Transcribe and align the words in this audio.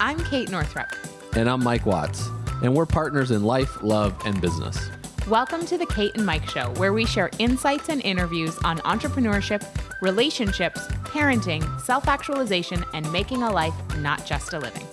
I'm 0.00 0.22
Kate 0.26 0.48
Northrup. 0.48 0.86
And 1.34 1.50
I'm 1.50 1.64
Mike 1.64 1.84
Watts. 1.84 2.28
And 2.62 2.72
we're 2.72 2.86
partners 2.86 3.32
in 3.32 3.42
life, 3.42 3.82
love, 3.82 4.14
and 4.24 4.40
business. 4.40 4.90
Welcome 5.26 5.66
to 5.66 5.76
the 5.76 5.86
Kate 5.86 6.12
and 6.14 6.24
Mike 6.24 6.48
Show, 6.48 6.72
where 6.76 6.92
we 6.92 7.04
share 7.04 7.30
insights 7.40 7.88
and 7.88 8.00
interviews 8.04 8.56
on 8.58 8.78
entrepreneurship, 8.78 9.66
relationships, 10.00 10.86
parenting, 11.02 11.80
self 11.80 12.06
actualization, 12.06 12.84
and 12.94 13.10
making 13.10 13.42
a 13.42 13.50
life, 13.50 13.74
not 13.96 14.24
just 14.24 14.52
a 14.52 14.60
living. 14.60 14.86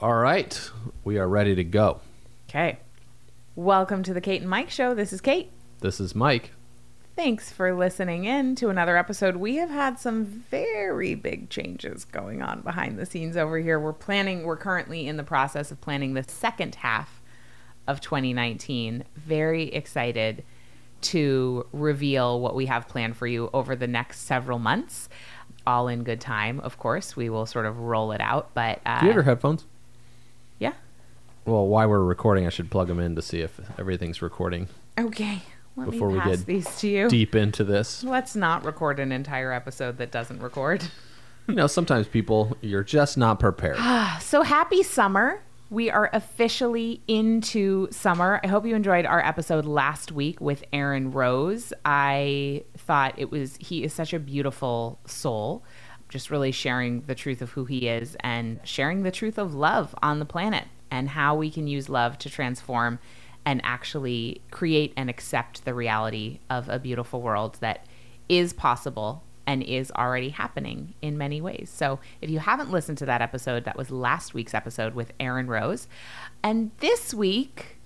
All 0.00 0.14
right, 0.14 0.70
we 1.04 1.18
are 1.18 1.28
ready 1.28 1.54
to 1.54 1.62
go. 1.62 2.00
Okay. 2.48 2.80
Welcome 3.54 4.02
to 4.02 4.12
the 4.12 4.20
Kate 4.20 4.40
and 4.40 4.50
Mike 4.50 4.70
Show. 4.70 4.92
This 4.92 5.12
is 5.12 5.20
Kate. 5.20 5.52
This 5.78 6.00
is 6.00 6.16
Mike. 6.16 6.50
Thanks 7.22 7.52
for 7.52 7.72
listening 7.72 8.24
in 8.24 8.56
to 8.56 8.68
another 8.68 8.96
episode. 8.96 9.36
We 9.36 9.54
have 9.54 9.70
had 9.70 10.00
some 10.00 10.24
very 10.24 11.14
big 11.14 11.50
changes 11.50 12.04
going 12.04 12.42
on 12.42 12.62
behind 12.62 12.98
the 12.98 13.06
scenes 13.06 13.36
over 13.36 13.58
here. 13.58 13.78
We're 13.78 13.92
planning, 13.92 14.42
we're 14.42 14.56
currently 14.56 15.06
in 15.06 15.18
the 15.18 15.22
process 15.22 15.70
of 15.70 15.80
planning 15.80 16.14
the 16.14 16.24
second 16.24 16.74
half 16.74 17.22
of 17.86 18.00
2019. 18.00 19.04
Very 19.14 19.68
excited 19.68 20.42
to 21.02 21.64
reveal 21.72 22.40
what 22.40 22.56
we 22.56 22.66
have 22.66 22.88
planned 22.88 23.16
for 23.16 23.28
you 23.28 23.50
over 23.54 23.76
the 23.76 23.86
next 23.86 24.22
several 24.22 24.58
months. 24.58 25.08
All 25.64 25.86
in 25.86 26.02
good 26.02 26.20
time, 26.20 26.58
of 26.58 26.76
course. 26.76 27.14
We 27.14 27.30
will 27.30 27.46
sort 27.46 27.66
of 27.66 27.78
roll 27.78 28.10
it 28.10 28.20
out. 28.20 28.50
But 28.52 28.80
uh, 28.84 28.98
Do 28.98 29.06
you 29.06 29.10
have 29.10 29.14
your 29.14 29.22
headphones? 29.22 29.64
yeah, 30.58 30.72
Well, 31.44 31.68
while 31.68 31.88
we're 31.88 32.00
recording, 32.02 32.48
I 32.48 32.50
should 32.50 32.68
plug 32.68 32.88
them 32.88 32.98
in 32.98 33.14
to 33.14 33.22
see 33.22 33.42
if 33.42 33.60
everything's 33.78 34.22
recording 34.22 34.66
okay. 34.98 35.42
Let 35.76 35.90
Before 35.90 36.08
me 36.08 36.14
we 36.14 36.20
pass 36.20 36.36
get 36.38 36.46
these 36.46 36.76
to 36.80 36.88
you. 36.88 37.08
deep 37.08 37.34
into 37.34 37.64
this. 37.64 38.04
Let's 38.04 38.36
not 38.36 38.64
record 38.64 39.00
an 39.00 39.10
entire 39.12 39.52
episode 39.52 39.98
that 39.98 40.10
doesn't 40.10 40.40
record. 40.40 40.84
You 41.48 41.54
know, 41.54 41.66
sometimes 41.66 42.06
people, 42.06 42.56
you're 42.60 42.84
just 42.84 43.16
not 43.16 43.40
prepared. 43.40 43.76
So 44.20 44.42
happy 44.42 44.82
summer. 44.82 45.42
We 45.70 45.90
are 45.90 46.10
officially 46.12 47.00
into 47.08 47.88
summer. 47.90 48.40
I 48.44 48.46
hope 48.48 48.66
you 48.66 48.74
enjoyed 48.74 49.06
our 49.06 49.24
episode 49.24 49.64
last 49.64 50.12
week 50.12 50.40
with 50.40 50.62
Aaron 50.72 51.12
Rose. 51.12 51.72
I 51.84 52.64
thought 52.76 53.14
it 53.16 53.30
was, 53.30 53.56
he 53.58 53.82
is 53.82 53.92
such 53.94 54.12
a 54.12 54.18
beautiful 54.18 55.00
soul. 55.06 55.64
Just 56.10 56.30
really 56.30 56.52
sharing 56.52 57.00
the 57.02 57.14
truth 57.14 57.40
of 57.40 57.50
who 57.52 57.64
he 57.64 57.88
is 57.88 58.16
and 58.20 58.60
sharing 58.64 59.02
the 59.02 59.10
truth 59.10 59.38
of 59.38 59.54
love 59.54 59.94
on 60.02 60.18
the 60.18 60.26
planet 60.26 60.64
and 60.90 61.08
how 61.08 61.34
we 61.34 61.50
can 61.50 61.66
use 61.66 61.88
love 61.88 62.18
to 62.18 62.28
transform 62.28 62.98
and 63.44 63.60
actually 63.64 64.40
create 64.50 64.92
and 64.96 65.10
accept 65.10 65.64
the 65.64 65.74
reality 65.74 66.38
of 66.48 66.68
a 66.68 66.78
beautiful 66.78 67.20
world 67.20 67.56
that 67.60 67.86
is 68.28 68.52
possible 68.52 69.24
and 69.46 69.62
is 69.64 69.90
already 69.96 70.28
happening 70.28 70.94
in 71.02 71.18
many 71.18 71.40
ways. 71.40 71.68
So, 71.74 71.98
if 72.20 72.30
you 72.30 72.38
haven't 72.38 72.70
listened 72.70 72.98
to 72.98 73.06
that 73.06 73.20
episode, 73.20 73.64
that 73.64 73.76
was 73.76 73.90
last 73.90 74.34
week's 74.34 74.54
episode 74.54 74.94
with 74.94 75.12
Aaron 75.18 75.48
Rose. 75.48 75.88
And 76.44 76.70
this 76.78 77.12
week, 77.12 77.78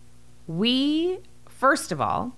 we, 0.47 1.19
first 1.49 1.93
of 1.93 2.01
all, 2.01 2.37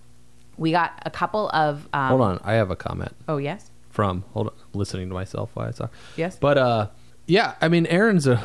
we 0.56 0.70
got 0.70 0.92
a 1.04 1.10
couple 1.10 1.50
of. 1.50 1.88
Um, 1.92 2.08
Hold 2.10 2.20
on, 2.20 2.40
I 2.44 2.54
have 2.54 2.70
a 2.70 2.76
comment 2.76 3.12
Oh, 3.28 3.38
yes. 3.38 3.70
from, 3.90 4.24
hold 4.32 4.48
on, 4.48 4.54
listening 4.72 5.08
to 5.08 5.14
myself 5.14 5.50
while 5.54 5.68
I 5.68 5.72
talk. 5.72 5.92
Yes. 6.16 6.38
But 6.40 6.56
uh, 6.58 6.88
yeah, 7.26 7.54
I 7.60 7.68
mean, 7.68 7.86
Aaron's 7.86 8.26
a 8.28 8.44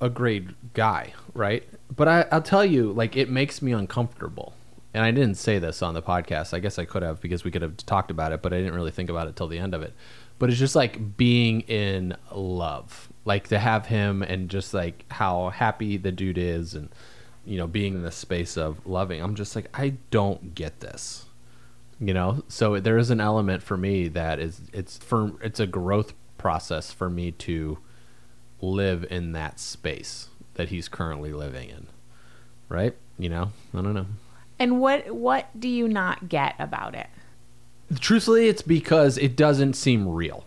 a 0.00 0.08
great 0.08 0.72
guy, 0.72 1.12
right? 1.34 1.62
But 1.94 2.08
I, 2.08 2.26
I'll 2.32 2.42
tell 2.42 2.64
you, 2.64 2.92
like, 2.92 3.16
it 3.16 3.28
makes 3.28 3.62
me 3.62 3.72
uncomfortable. 3.72 4.54
And 4.92 5.04
I 5.04 5.10
didn't 5.10 5.36
say 5.36 5.58
this 5.58 5.82
on 5.82 5.94
the 5.94 6.02
podcast. 6.02 6.54
I 6.54 6.60
guess 6.60 6.78
I 6.78 6.84
could 6.84 7.02
have 7.02 7.20
because 7.20 7.44
we 7.44 7.50
could 7.50 7.62
have 7.62 7.76
talked 7.78 8.10
about 8.10 8.32
it, 8.32 8.42
but 8.42 8.52
I 8.52 8.58
didn't 8.58 8.74
really 8.74 8.92
think 8.92 9.10
about 9.10 9.26
it 9.26 9.36
till 9.36 9.48
the 9.48 9.58
end 9.58 9.74
of 9.74 9.82
it. 9.82 9.92
But 10.38 10.50
it's 10.50 10.58
just 10.58 10.76
like 10.76 11.16
being 11.16 11.62
in 11.62 12.16
love, 12.32 13.08
like 13.24 13.48
to 13.48 13.58
have 13.58 13.86
him 13.86 14.22
and 14.22 14.48
just 14.48 14.72
like 14.72 15.04
how 15.10 15.50
happy 15.50 15.96
the 15.96 16.12
dude 16.12 16.38
is, 16.38 16.74
and 16.74 16.88
you 17.44 17.58
know, 17.58 17.66
being 17.66 17.94
in 17.94 18.02
the 18.02 18.12
space 18.12 18.56
of 18.56 18.86
loving. 18.86 19.20
I'm 19.20 19.34
just 19.34 19.56
like, 19.56 19.68
I 19.74 19.94
don't 20.10 20.54
get 20.54 20.80
this 20.80 21.26
you 22.00 22.12
know 22.12 22.42
so 22.48 22.80
there 22.80 22.98
is 22.98 23.10
an 23.10 23.20
element 23.20 23.62
for 23.62 23.76
me 23.76 24.08
that 24.08 24.38
is 24.38 24.60
it's 24.72 24.98
for 24.98 25.32
it's 25.42 25.60
a 25.60 25.66
growth 25.66 26.12
process 26.38 26.92
for 26.92 27.08
me 27.08 27.30
to 27.30 27.78
live 28.60 29.06
in 29.10 29.32
that 29.32 29.60
space 29.60 30.28
that 30.54 30.68
he's 30.68 30.88
currently 30.88 31.32
living 31.32 31.68
in. 31.70 31.86
Right? 32.68 32.94
You 33.18 33.28
know? 33.28 33.52
I 33.72 33.82
don't 33.82 33.94
know. 33.94 34.06
And 34.58 34.80
what 34.80 35.10
what 35.14 35.48
do 35.58 35.68
you 35.68 35.88
not 35.88 36.28
get 36.28 36.54
about 36.58 36.94
it? 36.94 37.08
truthfully 38.00 38.48
it's 38.48 38.62
because 38.62 39.18
it 39.18 39.36
doesn't 39.36 39.74
seem 39.74 40.08
real. 40.08 40.44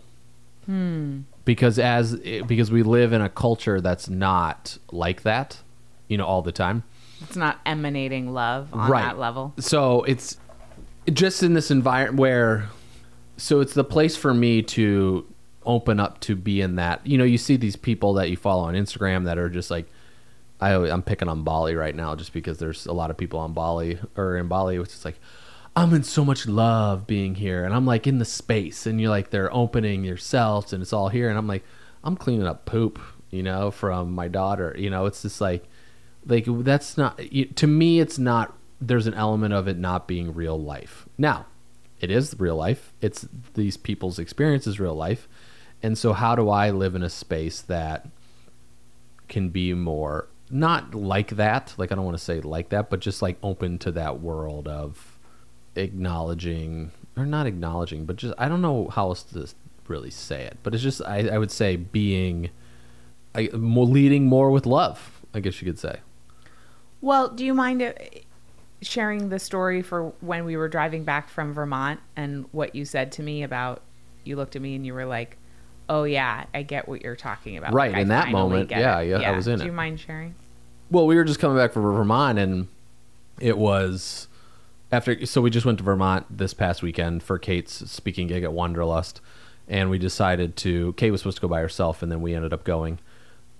Hmm. 0.66 1.20
Because 1.44 1.78
as 1.78 2.16
because 2.46 2.70
we 2.70 2.82
live 2.82 3.12
in 3.12 3.22
a 3.22 3.28
culture 3.28 3.80
that's 3.80 4.08
not 4.08 4.76
like 4.90 5.22
that 5.22 5.60
you 6.08 6.18
know 6.18 6.26
all 6.26 6.42
the 6.42 6.52
time. 6.52 6.82
It's 7.22 7.36
not 7.36 7.58
emanating 7.64 8.32
love 8.32 8.68
on 8.74 8.90
Right. 8.90 9.02
that 9.02 9.18
level. 9.18 9.54
so 9.58 10.02
it's 10.02 10.36
just 11.12 11.42
in 11.42 11.54
this 11.54 11.70
environment 11.70 12.18
where 12.20 12.68
so 13.36 13.60
it's 13.60 13.72
the 13.74 13.84
place 13.84 14.16
for 14.16 14.34
me 14.34 14.62
to 14.62 15.24
open 15.64 16.00
up 16.00 16.18
to 16.20 16.34
be 16.36 16.60
in 16.60 16.74
that. 16.76 17.06
You 17.06 17.18
know 17.18 17.24
you 17.24 17.38
see 17.38 17.56
these 17.56 17.76
people 17.76 18.14
that 18.14 18.28
you 18.30 18.36
follow 18.36 18.64
on 18.64 18.74
instagram 18.74 19.24
that 19.24 19.38
are 19.38 19.48
just 19.48 19.70
like 19.70 19.86
I, 20.60 20.72
i'm 20.74 21.02
picking 21.02 21.28
on 21.28 21.44
bali 21.44 21.74
right 21.74 21.94
now 21.94 22.14
just 22.16 22.32
because 22.32 22.58
there's 22.58 22.86
a 22.86 22.92
lot 22.92 23.10
of 23.10 23.16
people 23.16 23.38
on 23.40 23.52
bali 23.52 23.98
or 24.16 24.36
in 24.36 24.48
bali 24.48 24.78
which 24.78 24.90
is 24.90 25.04
like 25.04 25.20
i'm 25.78 25.94
in 25.94 26.02
so 26.02 26.24
much 26.24 26.46
love 26.46 27.06
being 27.06 27.36
here. 27.36 27.64
And 27.64 27.72
i'm 27.72 27.86
like 27.86 28.06
in 28.06 28.18
the 28.18 28.24
space 28.24 28.84
and 28.86 29.00
you're 29.00 29.10
like 29.10 29.30
they're 29.30 29.54
opening 29.54 30.04
yourselves 30.04 30.72
and 30.72 30.82
it's 30.82 30.92
all 30.92 31.08
here. 31.08 31.28
And 31.28 31.38
i'm 31.38 31.46
like 31.46 31.64
i'm 32.02 32.16
cleaning 32.16 32.46
up 32.46 32.64
poop 32.64 32.98
you 33.30 33.42
know 33.42 33.70
from 33.70 34.12
my 34.12 34.28
daughter. 34.28 34.74
You 34.76 34.90
know 34.90 35.06
it's 35.06 35.22
just 35.22 35.40
like 35.40 35.64
like 36.26 36.46
that's 36.48 36.98
not 36.98 37.20
to 37.56 37.66
me 37.66 38.00
it's 38.00 38.18
not 38.18 38.56
there's 38.80 39.06
an 39.06 39.14
element 39.14 39.54
of 39.54 39.68
it 39.68 39.78
not 39.78 40.08
being 40.08 40.34
real 40.34 40.60
life. 40.60 41.08
Now 41.16 41.46
it 42.00 42.10
is 42.10 42.34
real 42.38 42.56
life. 42.56 42.92
It's 43.00 43.26
these 43.54 43.76
people's 43.76 44.18
experiences, 44.18 44.78
real 44.80 44.94
life. 44.94 45.28
And 45.80 45.96
so 45.96 46.12
how 46.12 46.34
do 46.34 46.48
i 46.48 46.70
live 46.70 46.96
in 46.96 47.04
a 47.04 47.10
space 47.10 47.60
that 47.62 48.08
can 49.28 49.50
be 49.50 49.74
more 49.74 50.28
not 50.50 50.94
like 50.94 51.30
that 51.30 51.74
like 51.76 51.92
i 51.92 51.94
don't 51.94 52.04
want 52.04 52.16
to 52.16 52.22
say 52.22 52.40
like 52.40 52.70
that 52.70 52.90
but 52.90 53.00
just 53.00 53.20
like 53.22 53.36
open 53.42 53.78
to 53.78 53.90
that 53.92 54.20
world 54.20 54.66
of 54.66 55.18
acknowledging 55.76 56.90
or 57.16 57.26
not 57.26 57.46
acknowledging 57.46 58.04
but 58.04 58.16
just 58.16 58.34
i 58.38 58.48
don't 58.48 58.62
know 58.62 58.88
how 58.88 59.08
else 59.08 59.22
to 59.22 59.46
really 59.86 60.10
say 60.10 60.42
it 60.44 60.56
but 60.62 60.74
it's 60.74 60.82
just 60.82 61.02
i, 61.02 61.28
I 61.28 61.38
would 61.38 61.50
say 61.50 61.76
being 61.76 62.50
I, 63.34 63.48
more 63.52 63.86
leading 63.86 64.26
more 64.26 64.50
with 64.50 64.66
love 64.66 65.22
i 65.34 65.40
guess 65.40 65.60
you 65.60 65.66
could 65.66 65.78
say. 65.78 66.00
Well, 67.00 67.28
do 67.28 67.44
you 67.44 67.54
mind 67.54 67.82
uh, 67.82 67.92
sharing 68.82 69.28
the 69.28 69.38
story 69.38 69.82
for 69.82 70.12
when 70.20 70.44
we 70.44 70.56
were 70.56 70.68
driving 70.68 71.04
back 71.04 71.28
from 71.28 71.52
Vermont 71.52 72.00
and 72.16 72.46
what 72.52 72.74
you 72.74 72.84
said 72.84 73.12
to 73.12 73.22
me 73.22 73.42
about 73.42 73.82
you 74.24 74.36
looked 74.36 74.56
at 74.56 74.62
me 74.62 74.74
and 74.74 74.84
you 74.84 74.94
were 74.94 75.06
like, 75.06 75.37
"Oh 75.88 76.04
yeah, 76.04 76.44
I 76.54 76.62
get 76.62 76.88
what 76.88 77.02
you're 77.02 77.16
talking 77.16 77.56
about." 77.56 77.72
Right, 77.72 77.90
Like, 77.90 77.98
I 77.98 78.02
in 78.02 78.08
that 78.08 78.30
moment, 78.30 78.68
get 78.68 78.80
yeah, 78.80 79.00
yeah, 79.00 79.30
I 79.30 79.36
was 79.36 79.46
in 79.46 79.56
Do 79.56 79.62
it. 79.62 79.64
Do 79.64 79.70
you 79.70 79.76
mind 79.76 80.00
sharing? 80.00 80.34
Well, 80.90 81.06
we 81.06 81.16
were 81.16 81.24
just 81.24 81.40
coming 81.40 81.56
back 81.56 81.72
from 81.72 81.82
Vermont, 81.82 82.38
and 82.38 82.68
it 83.40 83.58
was 83.58 84.28
after. 84.90 85.26
So 85.26 85.40
we 85.40 85.50
just 85.50 85.66
went 85.66 85.78
to 85.78 85.84
Vermont 85.84 86.26
this 86.30 86.54
past 86.54 86.82
weekend 86.82 87.22
for 87.22 87.38
Kate's 87.38 87.90
speaking 87.90 88.26
gig 88.26 88.42
at 88.42 88.52
Wanderlust, 88.52 89.20
and 89.68 89.90
we 89.90 89.98
decided 89.98 90.56
to. 90.58 90.94
Kate 90.94 91.10
was 91.10 91.20
supposed 91.20 91.36
to 91.38 91.42
go 91.42 91.48
by 91.48 91.60
herself, 91.60 92.02
and 92.02 92.10
then 92.10 92.20
we 92.22 92.34
ended 92.34 92.52
up 92.52 92.64
going 92.64 92.98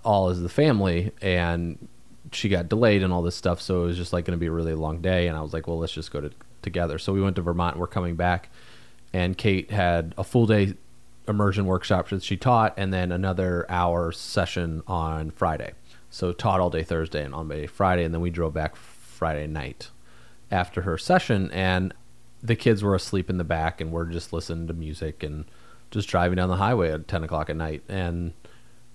all 0.03 0.29
as 0.29 0.41
the 0.41 0.49
family, 0.49 1.11
and 1.21 1.87
she 2.31 2.49
got 2.49 2.69
delayed 2.69 3.03
and 3.03 3.11
all 3.13 3.21
this 3.21 3.35
stuff. 3.35 3.61
So 3.61 3.83
it 3.83 3.85
was 3.85 3.97
just 3.97 4.13
like 4.13 4.25
going 4.25 4.37
to 4.37 4.39
be 4.39 4.47
a 4.47 4.51
really 4.51 4.73
long 4.73 5.01
day, 5.01 5.27
and 5.27 5.37
I 5.37 5.41
was 5.41 5.53
like, 5.53 5.67
well, 5.67 5.77
let's 5.77 5.93
just 5.93 6.11
go 6.11 6.21
to 6.21 6.31
together. 6.61 6.97
So 6.97 7.13
we 7.13 7.21
went 7.21 7.35
to 7.37 7.41
Vermont. 7.41 7.75
and 7.75 7.81
We're 7.81 7.87
coming 7.87 8.15
back, 8.15 8.49
and 9.13 9.37
Kate 9.37 9.71
had 9.71 10.13
a 10.17 10.23
full 10.23 10.45
day 10.45 10.73
immersion 11.29 11.65
workshops 11.65 12.09
that 12.09 12.23
she 12.23 12.35
taught, 12.35 12.73
and 12.75 12.91
then 12.91 13.11
another 13.11 13.65
hour 13.69 14.11
session 14.11 14.83
on 14.87 15.31
Friday. 15.31 15.73
So 16.09 16.33
taught 16.33 16.59
all 16.59 16.71
day 16.71 16.83
Thursday 16.83 17.23
and 17.23 17.33
on 17.33 17.47
day 17.47 17.67
Friday, 17.67 18.03
and 18.03 18.13
then 18.13 18.19
we 18.19 18.31
drove 18.31 18.53
back 18.53 18.75
Friday 18.75 19.47
night 19.47 19.89
after 20.51 20.81
her 20.81 20.97
session, 20.97 21.51
and 21.51 21.93
the 22.41 22.55
kids 22.55 22.83
were 22.83 22.95
asleep 22.95 23.29
in 23.29 23.37
the 23.37 23.43
back, 23.43 23.79
and 23.79 23.91
we're 23.91 24.05
just 24.05 24.33
listening 24.33 24.67
to 24.67 24.73
music 24.73 25.23
and 25.23 25.45
just 25.91 26.09
driving 26.09 26.37
down 26.37 26.49
the 26.49 26.55
highway 26.55 26.91
at 26.91 27.07
ten 27.07 27.23
o'clock 27.23 27.49
at 27.49 27.55
night, 27.55 27.83
and 27.87 28.33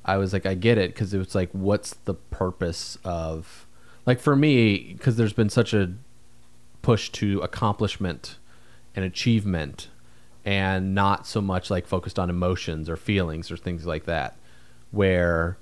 I 0.04 0.16
was 0.16 0.32
like, 0.32 0.44
I 0.44 0.54
get 0.54 0.76
it, 0.76 0.92
because 0.92 1.14
it 1.14 1.18
was 1.18 1.34
like, 1.34 1.50
what's 1.52 1.94
the 2.04 2.14
purpose 2.14 2.98
of, 3.04 3.66
like 4.04 4.20
for 4.20 4.36
me, 4.36 4.92
because 4.92 5.16
there's 5.16 5.32
been 5.32 5.48
such 5.48 5.72
a 5.72 5.92
push 6.82 7.10
to 7.10 7.40
accomplishment 7.40 8.38
and 8.94 9.04
achievement 9.04 9.88
and 10.44 10.94
not 10.94 11.26
so 11.26 11.40
much 11.40 11.70
like 11.70 11.86
focused 11.86 12.18
on 12.18 12.30
emotions 12.30 12.88
or 12.88 12.96
feelings 12.96 13.50
or 13.50 13.56
things 13.56 13.86
like 13.86 14.04
that 14.04 14.36
where 14.90 15.56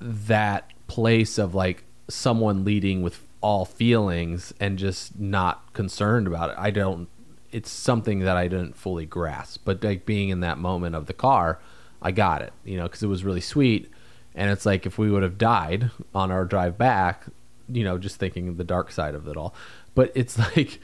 that 0.00 0.70
place 0.86 1.38
of 1.38 1.54
like 1.54 1.84
someone 2.08 2.64
leading 2.64 3.02
with 3.02 3.22
all 3.40 3.64
feelings 3.64 4.52
and 4.60 4.78
just 4.78 5.18
not 5.18 5.72
concerned 5.72 6.26
about 6.26 6.50
it 6.50 6.56
i 6.58 6.70
don't 6.70 7.08
it's 7.50 7.70
something 7.70 8.20
that 8.20 8.36
I 8.36 8.48
didn't 8.48 8.76
fully 8.76 9.06
grasp. 9.06 9.62
But 9.64 9.82
like 9.82 10.06
being 10.06 10.28
in 10.28 10.40
that 10.40 10.58
moment 10.58 10.94
of 10.94 11.06
the 11.06 11.12
car, 11.12 11.58
I 12.02 12.12
got 12.12 12.42
it, 12.42 12.52
you 12.64 12.76
know, 12.76 12.84
because 12.84 13.02
it 13.02 13.08
was 13.08 13.24
really 13.24 13.40
sweet. 13.40 13.90
And 14.34 14.50
it's 14.50 14.66
like 14.66 14.86
if 14.86 14.98
we 14.98 15.10
would 15.10 15.22
have 15.22 15.38
died 15.38 15.90
on 16.14 16.30
our 16.30 16.44
drive 16.44 16.78
back, 16.78 17.24
you 17.68 17.84
know, 17.84 17.98
just 17.98 18.16
thinking 18.16 18.56
the 18.56 18.64
dark 18.64 18.92
side 18.92 19.14
of 19.14 19.26
it 19.28 19.36
all. 19.36 19.54
But 19.94 20.12
it's 20.14 20.38
like 20.56 20.80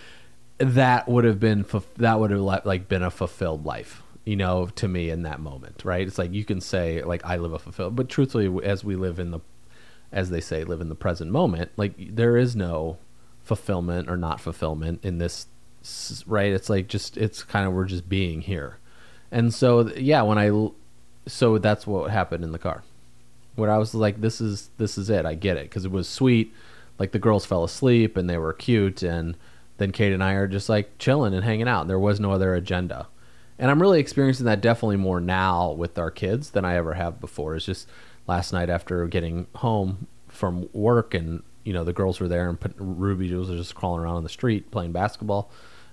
that 0.59 1.09
would 1.09 1.25
have 1.25 1.41
been 1.41 1.65
that 1.97 2.21
would 2.21 2.31
have 2.31 2.41
like 2.41 2.89
been 2.89 3.03
a 3.03 3.11
fulfilled 3.11 3.65
life, 3.65 4.03
you 4.25 4.37
know, 4.37 4.67
to 4.77 4.89
me 4.89 5.11
in 5.11 5.23
that 5.23 5.41
moment, 5.41 5.83
right? 5.85 6.07
It's 6.07 6.19
like 6.19 6.33
you 6.33 6.45
can 6.45 6.61
say 6.61 7.03
like 7.03 7.25
I 7.25 7.37
live 7.37 7.53
a 7.53 7.59
fulfilled, 7.59 7.97
but 7.97 8.09
truthfully, 8.09 8.65
as 8.65 8.85
we 8.85 8.97
live 8.97 9.19
in 9.19 9.31
the, 9.31 9.41
as 10.13 10.31
they 10.31 10.41
say, 10.41 10.65
live 10.65 10.81
in 10.81 10.89
the 10.89 10.95
present 10.95 11.31
moment, 11.31 11.71
like 11.77 11.95
there 12.15 12.37
is 12.37 12.55
no 12.55 12.99
fulfillment 13.43 14.09
or 14.09 14.17
not 14.17 14.41
fulfillment 14.41 15.05
in 15.05 15.19
this, 15.19 15.47
right? 16.27 16.53
It's 16.53 16.71
like 16.71 16.89
just 16.89 17.17
it's 17.17 17.43
kind 17.43 17.67
of 17.67 17.73
we're 17.73 17.85
just 17.85 18.09
being 18.09 18.41
here, 18.43 18.79
and 19.31 19.53
so 19.53 19.89
yeah, 19.97 20.23
when 20.23 20.39
i 20.39 20.51
so 21.27 21.57
that's 21.57 21.87
what 21.87 22.11
happened 22.11 22.45
in 22.45 22.53
the 22.53 22.59
car 22.59 22.85
where 23.57 23.71
I 23.71 23.79
was 23.79 23.95
like, 23.95 24.21
"This 24.21 24.41
is 24.41 24.71
this 24.79 24.99
is 24.99 25.11
it. 25.11 25.27
I 25.27 25.35
get 25.35 25.57
it," 25.57 25.65
because 25.65 25.85
it 25.85 25.91
was 25.91 26.09
sweet. 26.09 26.53
Like 26.99 27.13
the 27.13 27.19
girls 27.19 27.45
fell 27.45 27.65
asleep 27.65 28.17
and 28.17 28.29
they 28.29 28.39
were 28.39 28.53
cute, 28.53 29.03
and 29.03 29.37
then 29.79 29.93
Kate 29.93 30.13
and 30.13 30.23
I 30.23 30.35
are 30.35 30.47
just 30.47 30.69
like 30.69 30.99
chilling 30.99 31.35
and 31.35 31.45
hanging 31.45 31.69
out. 31.69 31.89
There 31.89 31.99
was 31.99 32.21
no 32.21 32.33
other 32.33 32.55
agenda, 32.55 33.09
and 33.59 33.71
I'm 33.71 33.81
really 33.81 34.01
experiencing 34.01 34.47
that 34.47 34.61
definitely 34.61 34.97
more 34.97 35.21
now 35.21 35.73
with 35.73 35.99
our 35.99 36.11
kids 36.11 36.51
than 36.51 36.65
I 36.65 36.77
ever 36.77 36.95
have 36.95 37.21
before. 37.21 37.57
It's 37.57 37.67
just 37.67 37.89
last 38.27 38.53
night 38.53 38.71
after 38.71 39.07
getting 39.07 39.47
home 39.57 40.07
from 40.29 40.69
work, 40.73 41.15
and 41.15 41.43
you 41.65 41.73
know 41.73 41.85
the 41.85 41.93
girls 41.93 42.21
were 42.21 42.29
there, 42.29 42.49
and 42.49 42.75
Ruby 42.77 43.33
was 43.35 43.49
just 43.49 43.75
crawling 43.75 44.03
around 44.03 44.17
on 44.17 44.23
the 44.23 44.29
street 44.29 44.71
playing 44.71 44.93
basketball, 44.93 45.51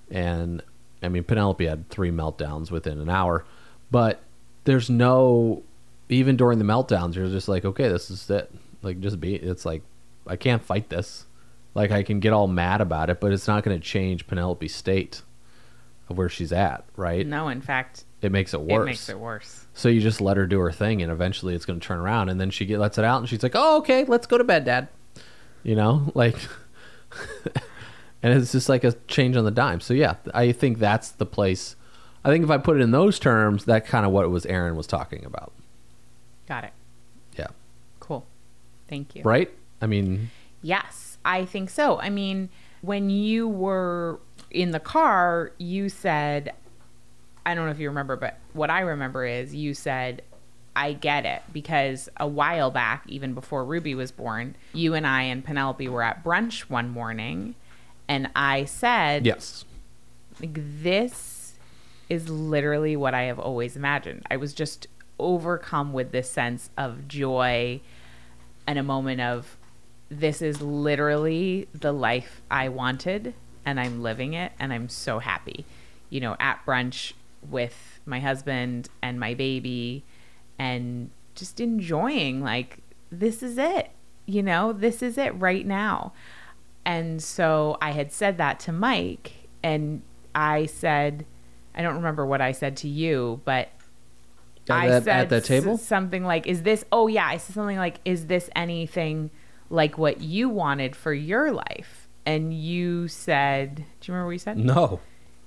and 0.10 0.64
I 1.02 1.10
mean 1.10 1.24
Penelope 1.24 1.66
had 1.66 1.90
three 1.90 2.12
meltdowns 2.12 2.72
within 2.72 3.00
an 3.00 3.10
hour, 3.10 3.46
but 3.90 4.22
there's 4.64 4.90
no 4.90 5.64
even 6.12 6.36
during 6.36 6.60
the 6.60 6.66
meltdowns, 6.66 7.16
you're 7.16 7.30
just 7.30 7.48
like, 7.48 7.66
okay, 7.66 7.88
this 7.88 8.12
is 8.12 8.30
it. 8.30 8.52
Like, 8.82 9.00
just 9.00 9.20
be. 9.20 9.36
It's 9.36 9.66
like, 9.66 9.82
I 10.28 10.36
can't 10.36 10.64
fight 10.64 10.90
this. 10.90 11.26
Like, 11.74 11.92
I 11.92 12.04
can 12.04 12.20
get 12.20 12.34
all 12.34 12.48
mad 12.48 12.82
about 12.82 13.10
it, 13.10 13.20
but 13.22 13.32
it's 13.32 13.48
not 13.48 13.64
going 13.64 13.80
to 13.80 13.84
change 13.84 14.28
Penelope's 14.28 14.74
state 14.76 15.22
of 16.10 16.18
where 16.18 16.28
she's 16.30 16.52
at, 16.52 16.84
right? 16.98 17.26
No, 17.26 17.48
in 17.48 17.62
fact, 17.62 18.04
It 18.22 18.32
makes 18.32 18.54
it 18.54 18.62
worse. 18.62 18.82
it 18.82 18.86
makes 18.86 19.10
it 19.10 19.20
worse. 19.20 19.66
So 19.74 19.88
you 19.88 20.02
just 20.02 20.20
let 20.20 20.36
her 20.38 20.46
do 20.46 20.60
her 20.60 20.72
thing, 20.72 21.02
and 21.02 21.10
eventually 21.12 21.56
it's 21.56 21.66
going 21.66 21.80
to 21.80 21.86
turn 21.86 22.00
around, 22.00 22.28
and 22.30 22.40
then 22.42 22.50
she 22.52 22.66
get 22.66 22.80
lets 22.80 22.98
it 22.98 23.06
out, 23.06 23.20
and 23.20 23.30
she's 23.30 23.42
like, 23.44 23.54
"Oh, 23.56 23.78
okay, 23.78 24.04
let's 24.04 24.28
go 24.28 24.38
to 24.38 24.44
bed, 24.44 24.66
Dad." 24.66 24.90
You 25.64 25.76
know, 25.76 26.12
like, 26.16 26.36
and 28.24 28.34
it's 28.34 28.52
just 28.52 28.70
like 28.70 28.84
a 28.84 28.92
change 29.08 29.36
on 29.38 29.46
the 29.46 29.52
dime. 29.52 29.80
So 29.80 29.94
yeah, 29.94 30.16
I 30.34 30.52
think 30.52 30.80
that's 30.80 31.10
the 31.10 31.26
place. 31.26 31.76
I 32.24 32.30
think 32.30 32.44
if 32.44 32.52
I 32.52 32.58
put 32.58 32.78
it 32.78 32.82
in 32.82 32.92
those 32.92 33.18
terms, 33.18 33.66
that 33.66 33.86
kind 33.88 34.06
of 34.06 34.12
what 34.12 34.26
it 34.26 34.30
was 34.30 34.46
Aaron 34.46 34.76
was 34.76 34.88
talking 34.88 35.26
about. 35.26 35.54
Got 36.48 36.66
it. 36.66 36.74
Yeah. 37.38 37.48
Cool. 38.00 38.26
Thank 38.88 39.16
you. 39.16 39.24
Right? 39.24 39.50
I 39.82 39.88
mean, 39.88 40.30
Yes, 40.62 41.11
I 41.24 41.46
think 41.46 41.70
so. 41.70 42.00
I 42.00 42.10
mean, 42.10 42.50
when 42.82 43.10
you 43.10 43.48
were 43.48 44.20
in 44.50 44.72
the 44.72 44.80
car, 44.80 45.52
you 45.58 45.90
said, 45.90 46.54
I 47.46 47.56
don't 47.56 47.66
know 47.66 47.72
if 47.72 47.80
you 47.80 47.90
remember, 47.90 48.16
but 48.16 48.40
what 48.54 48.70
I 48.70 48.82
remember 48.82 49.26
is 49.26 49.54
you 49.54 49.74
said, 49.74 50.24
I 50.76 50.94
get 50.94 51.26
it. 51.26 51.42
Because 51.52 52.10
a 52.18 52.28
while 52.28 52.72
back, 52.72 53.04
even 53.08 53.34
before 53.34 53.66
Ruby 53.66 53.96
was 53.96 54.12
born, 54.12 54.56
you 54.74 54.94
and 54.94 55.06
I 55.06 55.24
and 55.24 55.44
Penelope 55.44 55.88
were 55.88 56.04
at 56.04 56.24
brunch 56.24 56.62
one 56.62 56.90
morning, 56.90 57.56
and 58.08 58.30
I 58.36 58.66
said, 58.66 59.26
yes. 59.26 59.66
like, 60.40 60.54
this 60.56 61.54
is 62.10 62.30
literally 62.30 62.96
what 62.96 63.14
I 63.14 63.24
have 63.24 63.40
always 63.40 63.78
imagined. 63.78 64.26
I 64.30 64.38
was 64.38 64.54
just 64.54 64.88
overcome 65.18 65.94
with 65.94 66.12
this 66.12 66.30
sense 66.30 66.70
of 66.78 67.08
joy 67.08 67.80
and 68.68 68.78
a 68.78 68.84
moment 68.84 69.22
of 69.22 69.58
this 70.12 70.42
is 70.42 70.62
literally 70.62 71.68
the 71.74 71.92
life 71.94 72.42
I 72.52 72.68
wanted 72.70 73.34
and 73.66 73.80
I'm 73.80 74.04
living 74.04 74.34
it 74.34 74.52
and 74.60 74.74
I'm 74.74 74.90
so 74.90 75.20
happy. 75.20 75.66
You 76.10 76.20
know, 76.20 76.36
at 76.40 76.66
brunch 76.66 77.14
with 77.50 78.00
my 78.06 78.20
husband 78.20 78.90
and 79.02 79.20
my 79.20 79.34
baby 79.34 80.04
and 80.60 81.10
just 81.34 81.60
enjoying 81.62 82.42
like 82.44 82.80
this 83.10 83.42
is 83.42 83.58
it. 83.58 83.92
You 84.26 84.44
know, 84.44 84.74
this 84.74 85.02
is 85.02 85.18
it 85.18 85.32
right 85.40 85.66
now. 85.66 86.12
And 86.86 87.24
so 87.24 87.78
I 87.82 87.92
had 87.92 88.12
said 88.12 88.38
that 88.38 88.60
to 88.62 88.72
Mike, 88.72 89.34
and 89.64 90.02
I 90.36 90.66
said, 90.66 91.26
I 91.76 91.82
don't 91.82 91.96
remember 91.96 92.26
what 92.26 92.42
I 92.42 92.52
said 92.52 92.76
to 92.78 92.88
you, 92.88 93.42
but 93.46 93.70
At 94.70 94.76
I 94.76 94.88
that- 94.90 95.04
said 95.04 95.20
at 95.22 95.30
that 95.30 95.46
table? 95.46 95.78
something 95.78 96.24
like, 96.24 96.48
"Is 96.48 96.64
this? 96.64 96.84
Oh 96.92 97.08
yeah," 97.08 97.28
I 97.28 97.38
said 97.38 97.54
something 97.56 97.78
like, 97.78 97.98
"Is 98.06 98.26
this 98.28 98.50
anything 98.56 99.30
like 99.72 99.98
what 99.98 100.22
you 100.22 100.50
wanted 100.50 100.96
for 100.96 101.14
your 101.14 101.52
life?" 101.52 102.08
And 102.26 102.54
you 102.54 103.08
said, 103.08 103.76
"Do 103.76 103.84
you 104.04 104.14
remember 104.14 104.28
what 104.28 104.34
you 104.34 104.40
said?" 104.40 104.58
No. 104.58 105.00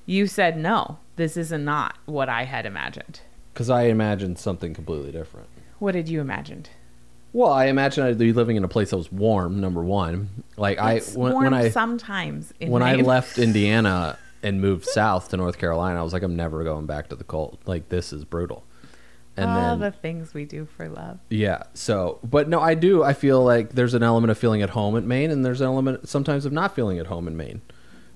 You 0.07 0.27
said, 0.27 0.59
"No, 0.59 0.99
this 1.17 1.37
is 1.37 1.53
not 1.53 1.97
what 2.07 2.29
I 2.29 2.45
had 2.45 2.67
imagined." 2.67 3.21
Because 3.53 3.71
I 3.71 3.83
imagined 3.85 4.39
something 4.39 4.75
completely 4.75 5.13
different. 5.13 5.49
What 5.79 5.93
did 5.93 6.09
you 6.09 6.21
imagine? 6.21 6.67
Well, 7.33 7.53
I 7.53 7.67
imagined 7.67 8.07
I'd 8.07 8.19
be 8.19 8.33
living 8.33 8.57
in 8.57 8.63
a 8.63 8.69
place 8.69 8.91
that 8.91 8.97
was 8.97 9.11
warm. 9.11 9.61
Number 9.61 9.83
one, 9.83 10.45
like 10.57 10.79
It's 10.79 11.17
I 11.17 11.19
when, 11.19 11.33
warm 11.33 11.45
when 11.45 11.55
I 11.55 11.69
sometimes 11.69 12.53
in 12.61 12.71
when 12.71 12.83
I 12.83 12.95
left 12.95 13.39
Indiana 13.49 14.19
and 14.43 14.61
moved 14.61 14.85
south 14.85 15.31
to 15.31 15.37
North 15.37 15.59
Carolina, 15.59 15.99
I 15.99 16.03
was 16.03 16.13
like, 16.13 16.23
I'm 16.23 16.37
never 16.37 16.63
going 16.63 16.87
back 16.87 17.09
to 17.09 17.17
the 17.17 17.25
cold. 17.25 17.59
Like 17.67 17.89
this 17.89 18.13
is 18.13 18.25
brutal. 18.25 18.65
And 19.37 19.51
all 19.51 19.77
then 19.77 19.81
the 19.81 19.91
things 19.91 20.33
we 20.33 20.45
do 20.45 20.67
for 20.77 20.89
love. 20.89 21.19
yeah, 21.29 21.65
so 21.75 22.21
but 22.23 22.49
no, 22.49 22.61
I 22.61 22.75
do. 22.75 23.03
I 23.03 23.15
feel 23.15 23.43
like 23.43 23.71
there's 23.71 23.95
an 23.95 24.03
element 24.03 24.31
of 24.31 24.39
feeling 24.39 24.63
at 24.63 24.71
home 24.71 24.97
at 24.97 25.03
Maine, 25.05 25.31
and 25.31 25.45
there's 25.45 25.61
an 25.61 25.67
element 25.67 26.09
sometimes 26.09 26.47
of 26.47 26.53
not 26.53 26.75
feeling 26.75 26.99
at 26.99 27.07
home 27.07 27.27
in 27.27 27.37
Maine. 27.37 27.63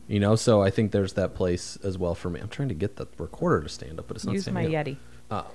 You 0.07 0.21
know, 0.21 0.37
so 0.37 0.63
I 0.63 0.71
think 0.71 0.93
there's 0.93 1.15
that 1.15 1.35
place 1.35 1.77
as 1.83 1.99
well 1.99 2.15
for 2.15 2.31
me. 2.31 2.41
I'm 2.41 2.49
trying 2.49 2.69
to 2.69 2.75
get 2.75 2.97
the 2.97 3.07
recorder 3.19 3.63
to 3.65 3.69
stand 3.69 3.99
up, 3.99 4.07
but 4.09 4.17
it's 4.17 4.25
not 4.25 4.35
Use 4.35 4.47
my 4.49 4.63
standing 4.63 4.77
up. 4.77 4.87
Yeti. 4.87 4.97
Uh, 5.31 5.51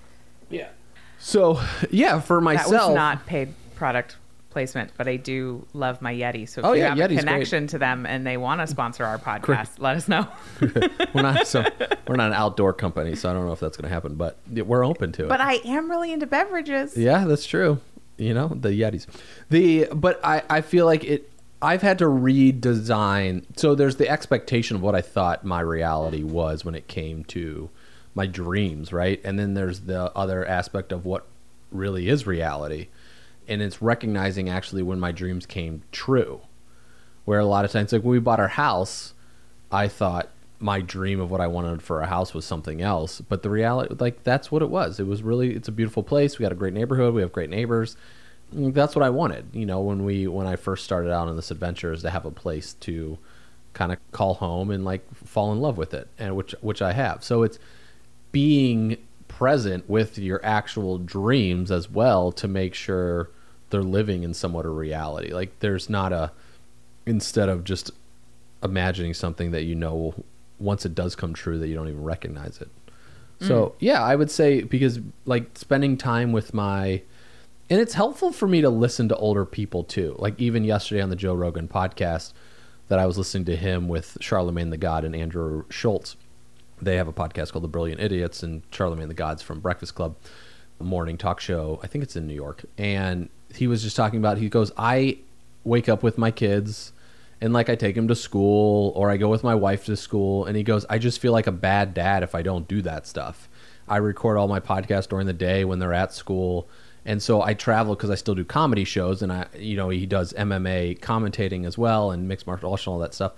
yeah. 0.50 0.69
So 1.18 1.62
yeah, 1.89 2.19
for 2.19 2.42
myself, 2.42 2.71
That 2.71 2.88
was 2.89 2.95
not 2.95 3.25
paid 3.25 3.54
product 3.75 4.18
placement, 4.53 4.91
but 4.95 5.07
I 5.09 5.17
do 5.17 5.67
love 5.73 6.01
my 6.01 6.13
Yeti. 6.13 6.47
So 6.47 6.61
if 6.61 6.65
Oh, 6.65 6.71
you 6.73 6.79
yeah, 6.83 6.89
have 6.89 6.97
Yeti's 6.97 7.03
a 7.03 7.07
great. 7.07 7.19
connection 7.33 7.67
to 7.67 7.77
them 7.77 8.05
and 8.05 8.25
they 8.25 8.38
want 8.38 8.61
to 8.61 8.67
sponsor 8.67 9.03
our 9.03 9.17
podcast, 9.17 9.79
let 9.79 9.97
us 9.97 10.07
know. 10.07 10.27
we're 11.13 11.21
not 11.21 11.45
so 11.47 11.65
we're 12.07 12.15
not 12.15 12.27
an 12.27 12.33
outdoor 12.33 12.71
company, 12.71 13.15
so 13.15 13.29
I 13.29 13.33
don't 13.33 13.45
know 13.45 13.51
if 13.51 13.59
that's 13.59 13.75
going 13.75 13.89
to 13.89 13.94
happen, 13.94 14.15
but 14.15 14.38
we're 14.50 14.85
open 14.85 15.11
to 15.13 15.25
it. 15.25 15.29
but 15.29 15.42
I 15.42 15.56
am 15.66 15.89
really 15.92 16.13
into 16.13 16.25
beverages. 16.28 16.95
Yeah, 16.95 17.25
that's 17.25 17.45
true. 17.45 17.80
You 18.18 18.33
know, 18.33 18.47
the 18.47 18.69
Yetis. 18.69 19.07
The 19.49 19.87
but 19.94 20.19
I 20.23 20.44
I 20.49 20.61
feel 20.61 20.85
like 20.85 21.04
it 21.04 21.30
I've 21.61 21.81
had 21.81 21.97
to 21.99 22.06
redesign. 22.06 23.44
So 23.57 23.75
there's 23.75 23.95
the 23.97 24.09
expectation 24.09 24.75
of 24.75 24.81
what 24.81 24.95
I 24.95 25.01
thought 25.01 25.44
my 25.44 25.61
reality 25.61 26.23
was 26.23 26.63
when 26.66 26.75
it 26.75 26.87
came 26.87 27.23
to 27.25 27.69
my 28.16 28.25
dreams, 28.28 28.94
right? 28.94 29.19
And 29.23 29.39
then 29.39 29.54
there's 29.54 29.81
the 29.81 30.11
other 30.16 30.45
aspect 30.45 30.92
of 30.92 31.06
what 31.06 31.25
really 31.71 32.09
is 32.09 32.28
reality. 32.28 32.87
And 33.47 33.62
it's 33.62 33.81
recognizing 33.81 34.50
actually 34.50 34.83
when 34.83 35.00
my 35.00 35.12
dreams 35.12 35.45
came 35.45 35.83
true. 35.92 36.42
Where 37.26 37.40
a 37.40 37.45
lot 37.45 37.66
of 37.66 37.71
times 37.71 37.94
like 37.94 38.04
when 38.04 38.12
we 38.12 38.19
bought 38.19 38.40
our 38.40 38.50
house, 38.50 39.14
I 39.71 39.88
thought 39.88 40.30
my 40.59 40.80
dream 40.80 41.19
of 41.19 41.30
what 41.30 41.42
I 41.42 41.47
wanted 41.47 41.81
for 41.81 42.02
a 42.02 42.07
house 42.07 42.33
was 42.33 42.45
something 42.45 42.81
else, 42.81 43.19
but 43.21 43.44
the 43.44 43.50
reality 43.50 43.94
like 44.00 44.23
that's 44.23 44.52
what 44.52 44.62
it 44.62 44.69
was. 44.69 45.00
It 45.00 45.07
was 45.07 45.21
really 45.23 45.56
it's 45.56 45.68
a 45.68 45.73
beautiful 45.73 46.04
place. 46.04 46.38
We 46.40 46.44
got 46.44 46.52
a 46.52 46.56
great 46.56 46.73
neighborhood, 46.73 47.14
we 47.14 47.21
have 47.21 47.33
great 47.33 47.50
neighbors. 47.50 47.97
Mm, 48.56 48.73
That's 48.73 48.95
what 48.95 49.04
I 49.04 49.09
wanted, 49.09 49.47
you 49.54 49.66
know, 49.66 49.81
when 49.81 50.06
we 50.06 50.28
when 50.28 50.47
I 50.47 50.56
first 50.56 50.85
started 50.85 51.12
out 51.12 51.28
on 51.28 51.35
this 51.35 51.52
adventure 51.52 51.92
is 51.92 52.02
to 52.04 52.09
have 52.09 52.26
a 52.26 52.31
place 52.31 52.73
to 52.81 53.18
kind 53.73 53.92
of 53.92 53.97
call 54.12 54.35
home 54.35 54.69
and 54.69 54.85
like 54.85 55.04
fall 55.16 55.52
in 55.52 55.59
love 55.59 55.78
with 55.78 55.94
it 55.94 56.07
and 56.18 56.35
which 56.35 56.56
which 56.62 56.81
I 56.81 56.94
have. 56.94 57.23
So 57.23 57.44
it's 57.44 57.59
being 58.31 58.97
present 59.37 59.90
with 59.90 60.18
your 60.18 60.40
actual 60.44 60.97
dreams 60.97 61.71
as 61.71 61.90
well 61.90 62.31
to 62.31 62.47
make 62.47 62.73
sure 62.73 63.30
they're 63.69 63.81
living 63.81 64.23
in 64.23 64.33
somewhat 64.33 64.66
a 64.66 64.69
reality. 64.69 65.33
Like 65.33 65.59
there's 65.59 65.90
not 65.90 66.13
a 66.13 66.31
instead 67.06 67.49
of 67.49 67.63
just 67.63 67.92
imagining 68.63 69.13
something 69.13 69.52
that 69.52 69.63
you 69.63 69.75
know 69.75 70.13
once 70.59 70.85
it 70.85 70.95
does 70.95 71.16
come 71.16 71.33
true 71.33 71.57
that 71.59 71.68
you 71.68 71.75
don't 71.75 71.90
even 71.90 72.04
recognize 72.04 72.61
it. 72.61 72.69
Mm. 73.40 73.47
So 73.47 73.75
yeah, 73.80 74.02
I 74.04 74.16
would 74.16 74.31
say 74.31 74.61
because 74.61 74.99
like 75.25 75.57
spending 75.57 75.97
time 75.97 76.31
with 76.31 76.54
my 76.54 77.02
and 77.69 77.80
it's 77.80 77.95
helpful 77.95 78.31
for 78.31 78.47
me 78.47 78.61
to 78.61 78.69
listen 78.69 79.09
to 79.09 79.16
older 79.16 79.45
people 79.45 79.83
too. 79.83 80.16
Like 80.19 80.40
even 80.40 80.63
yesterday 80.63 81.02
on 81.02 81.09
the 81.09 81.16
Joe 81.16 81.33
Rogan 81.33 81.68
podcast 81.68 82.33
that 82.90 82.99
I 82.99 83.06
was 83.06 83.18
listening 83.18 83.45
to 83.45 83.56
him 83.56 83.87
with 83.87 84.18
Charlamagne 84.21 84.69
tha 84.69 84.78
God 84.78 85.04
and 85.04 85.16
Andrew 85.16 85.66
Schulz. 85.69 86.16
They 86.83 86.97
have 86.97 87.07
a 87.07 87.13
podcast 87.13 87.52
called 87.52 87.63
The 87.63 87.69
Brilliant 87.69 88.02
Idiots 88.02 88.44
and 88.44 88.69
Charlamagne 88.71 89.07
tha 89.07 89.13
God's 89.13 89.42
from 89.42 89.59
Breakfast 89.59 89.95
Club 89.95 90.16
morning 90.80 91.18
talk 91.18 91.40
show. 91.40 91.80
I 91.83 91.87
think 91.87 92.04
it's 92.04 92.16
in 92.16 92.28
New 92.28 92.33
York. 92.33 92.66
And 92.78 93.30
he 93.56 93.68
was 93.68 93.83
just 93.83 93.95
talking 93.95 94.19
about 94.19 94.37
he 94.37 94.49
goes, 94.49 94.71
I 94.78 95.19
wake 95.63 95.87
up 95.87 96.04
with 96.04 96.18
my 96.18 96.31
kids 96.31 96.92
And 97.44 97.52
like 97.52 97.69
I 97.69 97.75
take 97.75 97.97
him 97.97 98.07
to 98.07 98.16
school 98.16 98.94
or 98.95 99.11
I 99.11 99.18
go 99.18 99.28
with 99.28 99.44
my 99.44 99.54
wife 99.54 99.83
to 99.87 99.97
school 99.97 100.45
and 100.45 100.56
he 100.56 100.63
goes, 100.63 100.85
I 100.90 100.97
just 100.97 101.19
feel 101.19 101.33
like 101.33 101.45
a 101.45 101.52
bad 101.52 101.94
dad 101.94 102.23
if 102.23 102.35
I 102.35 102.42
don't 102.42 102.69
do 102.69 102.81
that 102.83 103.06
stuff. 103.06 103.49
I 103.85 103.97
record 103.97 104.37
all 104.37 104.47
my 104.47 104.61
podcasts 104.61 105.09
during 105.09 105.28
the 105.28 105.33
day 105.33 105.66
when 105.66 105.80
they're 105.80 105.94
at 105.94 106.13
school. 106.13 106.69
And 107.06 107.21
so 107.21 107.42
I 107.42 107.54
travel 107.54 107.95
because 107.95 108.09
I 108.09 108.16
still 108.16 108.33
do 108.33 108.45
comedy 108.45 108.85
shows 108.85 109.21
and 109.21 109.30
I, 109.30 109.47
you 109.57 109.75
know, 109.75 109.90
he 109.90 110.06
does 110.06 110.31
MMA 110.31 110.99
commentating 111.02 111.66
as 111.66 111.78
well 111.78 112.11
and 112.11 112.30
mixed 112.30 112.47
martial 112.47 112.71
arts 112.71 112.87
and 112.87 112.94
all 112.94 112.99
that 112.99 113.13
stuff. 113.13 113.33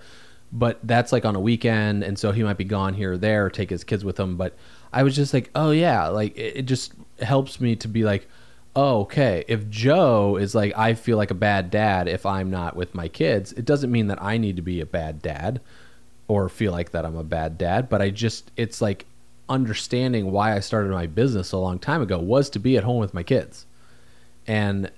But 0.58 0.80
that's 0.84 1.12
like 1.12 1.26
on 1.26 1.36
a 1.36 1.40
weekend. 1.40 2.04
And 2.04 2.18
so 2.18 2.32
he 2.32 2.42
might 2.42 2.58
be 2.58 2.64
gone 2.64 2.94
here 2.94 3.14
or 3.14 3.18
there, 3.18 3.50
take 3.50 3.70
his 3.70 3.84
kids 3.84 4.06
with 4.06 4.18
him. 4.18 4.38
But 4.38 4.56
I 4.94 5.04
was 5.04 5.14
just 5.16 5.34
like, 5.34 5.52
oh 5.54 5.72
yeah, 5.72 6.08
like 6.08 6.38
it, 6.38 6.58
it 6.58 6.66
just 6.66 6.94
helps 7.20 7.60
me 7.60 7.76
to 7.76 7.90
be 7.90 8.04
like, 8.04 8.28
oh, 8.74 9.02
okay, 9.02 9.44
if 9.50 9.70
Joe 9.70 10.38
is 10.38 10.56
like, 10.56 10.78
I 10.78 10.94
feel 10.94 11.18
like 11.18 11.32
a 11.32 11.36
bad 11.36 11.72
dad 11.72 12.08
if 12.08 12.26
I'm 12.26 12.50
not 12.50 12.76
with 12.76 12.96
my 12.96 13.10
kids, 13.10 13.52
it 13.54 13.66
doesn't 13.66 13.92
mean 13.92 14.08
that 14.08 14.22
I 14.22 14.38
need 14.38 14.56
to 14.56 14.62
be 14.62 14.80
a 14.80 14.86
bad 14.86 15.22
dad 15.22 15.60
or 16.28 16.50
feel 16.50 16.72
like 16.72 16.92
that 16.92 17.06
I'm 17.06 17.18
a 17.18 17.24
bad 17.24 17.58
dad. 17.58 17.90
But 17.90 18.02
I 18.02 18.10
just, 18.10 18.52
it's 18.56 18.82
like 18.82 19.06
understanding 19.50 20.32
why 20.32 20.56
I 20.56 20.62
started 20.62 20.92
my 20.92 21.08
business 21.08 21.52
a 21.52 21.58
long 21.58 21.80
time 21.80 22.02
ago 22.02 22.18
was 22.18 22.50
to 22.52 22.60
be 22.60 22.78
at 22.78 22.84
home 22.86 23.00
with 23.00 23.14
my 23.14 23.24
kids. 23.24 23.66
And 24.48 24.90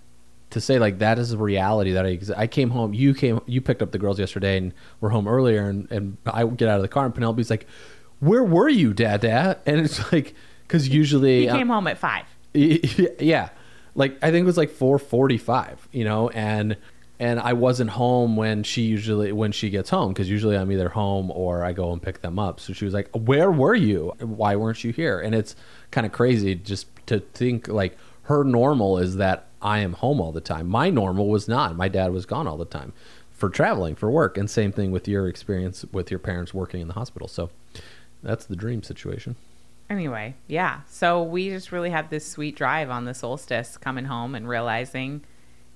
to 0.49 0.61
say 0.61 0.79
like 0.79 0.99
that 0.99 1.19
is 1.19 1.31
a 1.31 1.37
reality 1.37 1.91
that 1.91 2.05
I 2.05 2.13
ex- 2.13 2.29
I 2.29 2.47
came 2.47 2.69
home 2.69 2.93
you 2.93 3.13
came 3.13 3.39
you 3.45 3.61
picked 3.61 3.81
up 3.81 3.91
the 3.91 3.97
girls 3.97 4.19
yesterday 4.19 4.57
and 4.57 4.73
we're 5.01 5.09
home 5.09 5.27
earlier 5.27 5.69
and, 5.69 5.91
and 5.91 6.17
I 6.25 6.45
get 6.45 6.69
out 6.69 6.77
of 6.77 6.81
the 6.81 6.87
car 6.87 7.05
and 7.05 7.13
Penelope's 7.13 7.49
like 7.49 7.67
where 8.19 8.43
were 8.43 8.69
you 8.69 8.93
dad 8.93 9.21
dad? 9.21 9.59
And 9.65 9.79
it's 9.79 10.11
like 10.11 10.33
because 10.61 10.87
usually 10.87 11.41
He 11.41 11.47
came 11.47 11.67
home 11.67 11.87
at 11.87 11.97
five. 11.97 12.25
yeah. 12.53 13.49
Like 13.95 14.17
i 14.21 14.31
think 14.31 14.43
it 14.43 14.45
was 14.45 14.57
like 14.57 14.69
445 14.69 15.89
you 15.91 16.05
know 16.05 16.29
and 16.29 16.77
and 17.19 17.39
i 17.39 17.53
wasn't 17.53 17.89
home 17.89 18.35
when 18.35 18.61
she 18.61 18.83
usually 18.83 19.31
when 19.31 19.51
she 19.51 19.71
gets 19.71 19.89
home 19.89 20.09
because 20.13 20.29
usually 20.29 20.55
i'm 20.55 20.71
either 20.71 20.89
home 20.89 21.31
or 21.31 21.63
i 21.63 21.73
go 21.73 21.91
and 21.91 22.01
pick 22.01 22.21
them 22.21 22.37
up. 22.37 22.59
So 22.59 22.73
she 22.73 22.85
was 22.85 22.93
like 22.93 23.09
where 23.13 23.51
were 23.51 23.75
you? 23.75 24.13
Why 24.19 24.55
weren't 24.55 24.83
you 24.83 24.93
here? 24.93 25.19
And 25.19 25.35
it's 25.35 25.55
kind 25.91 26.05
of 26.05 26.13
crazy 26.13 26.55
just 26.55 26.87
to 27.07 27.19
think 27.19 27.67
like 27.67 27.97
her 28.23 28.43
normal 28.43 28.99
is 28.99 29.15
that 29.15 29.46
i 29.61 29.79
am 29.79 29.93
home 29.93 30.19
all 30.21 30.31
the 30.31 30.41
time 30.41 30.67
my 30.67 30.89
normal 30.89 31.27
was 31.29 31.47
not 31.47 31.75
my 31.75 31.87
dad 31.87 32.11
was 32.11 32.25
gone 32.25 32.47
all 32.47 32.57
the 32.57 32.65
time 32.65 32.93
for 33.31 33.49
traveling 33.49 33.95
for 33.95 34.09
work 34.09 34.37
and 34.37 34.49
same 34.49 34.71
thing 34.71 34.91
with 34.91 35.07
your 35.07 35.27
experience 35.27 35.85
with 35.91 36.09
your 36.11 36.19
parents 36.19 36.53
working 36.53 36.81
in 36.81 36.87
the 36.87 36.93
hospital 36.95 37.27
so 37.27 37.49
that's 38.23 38.45
the 38.45 38.55
dream 38.55 38.83
situation 38.83 39.35
Anyway, 39.89 40.35
yeah. 40.47 40.81
So 40.89 41.23
we 41.23 41.47
just 41.49 41.71
really 41.71 41.91
had 41.91 42.09
this 42.09 42.27
sweet 42.29 42.57
drive 42.57 42.89
on 42.89 43.05
the 43.05 43.13
solstice 43.13 43.77
coming 43.77 44.03
home 44.03 44.35
and 44.35 44.45
realizing, 44.49 45.21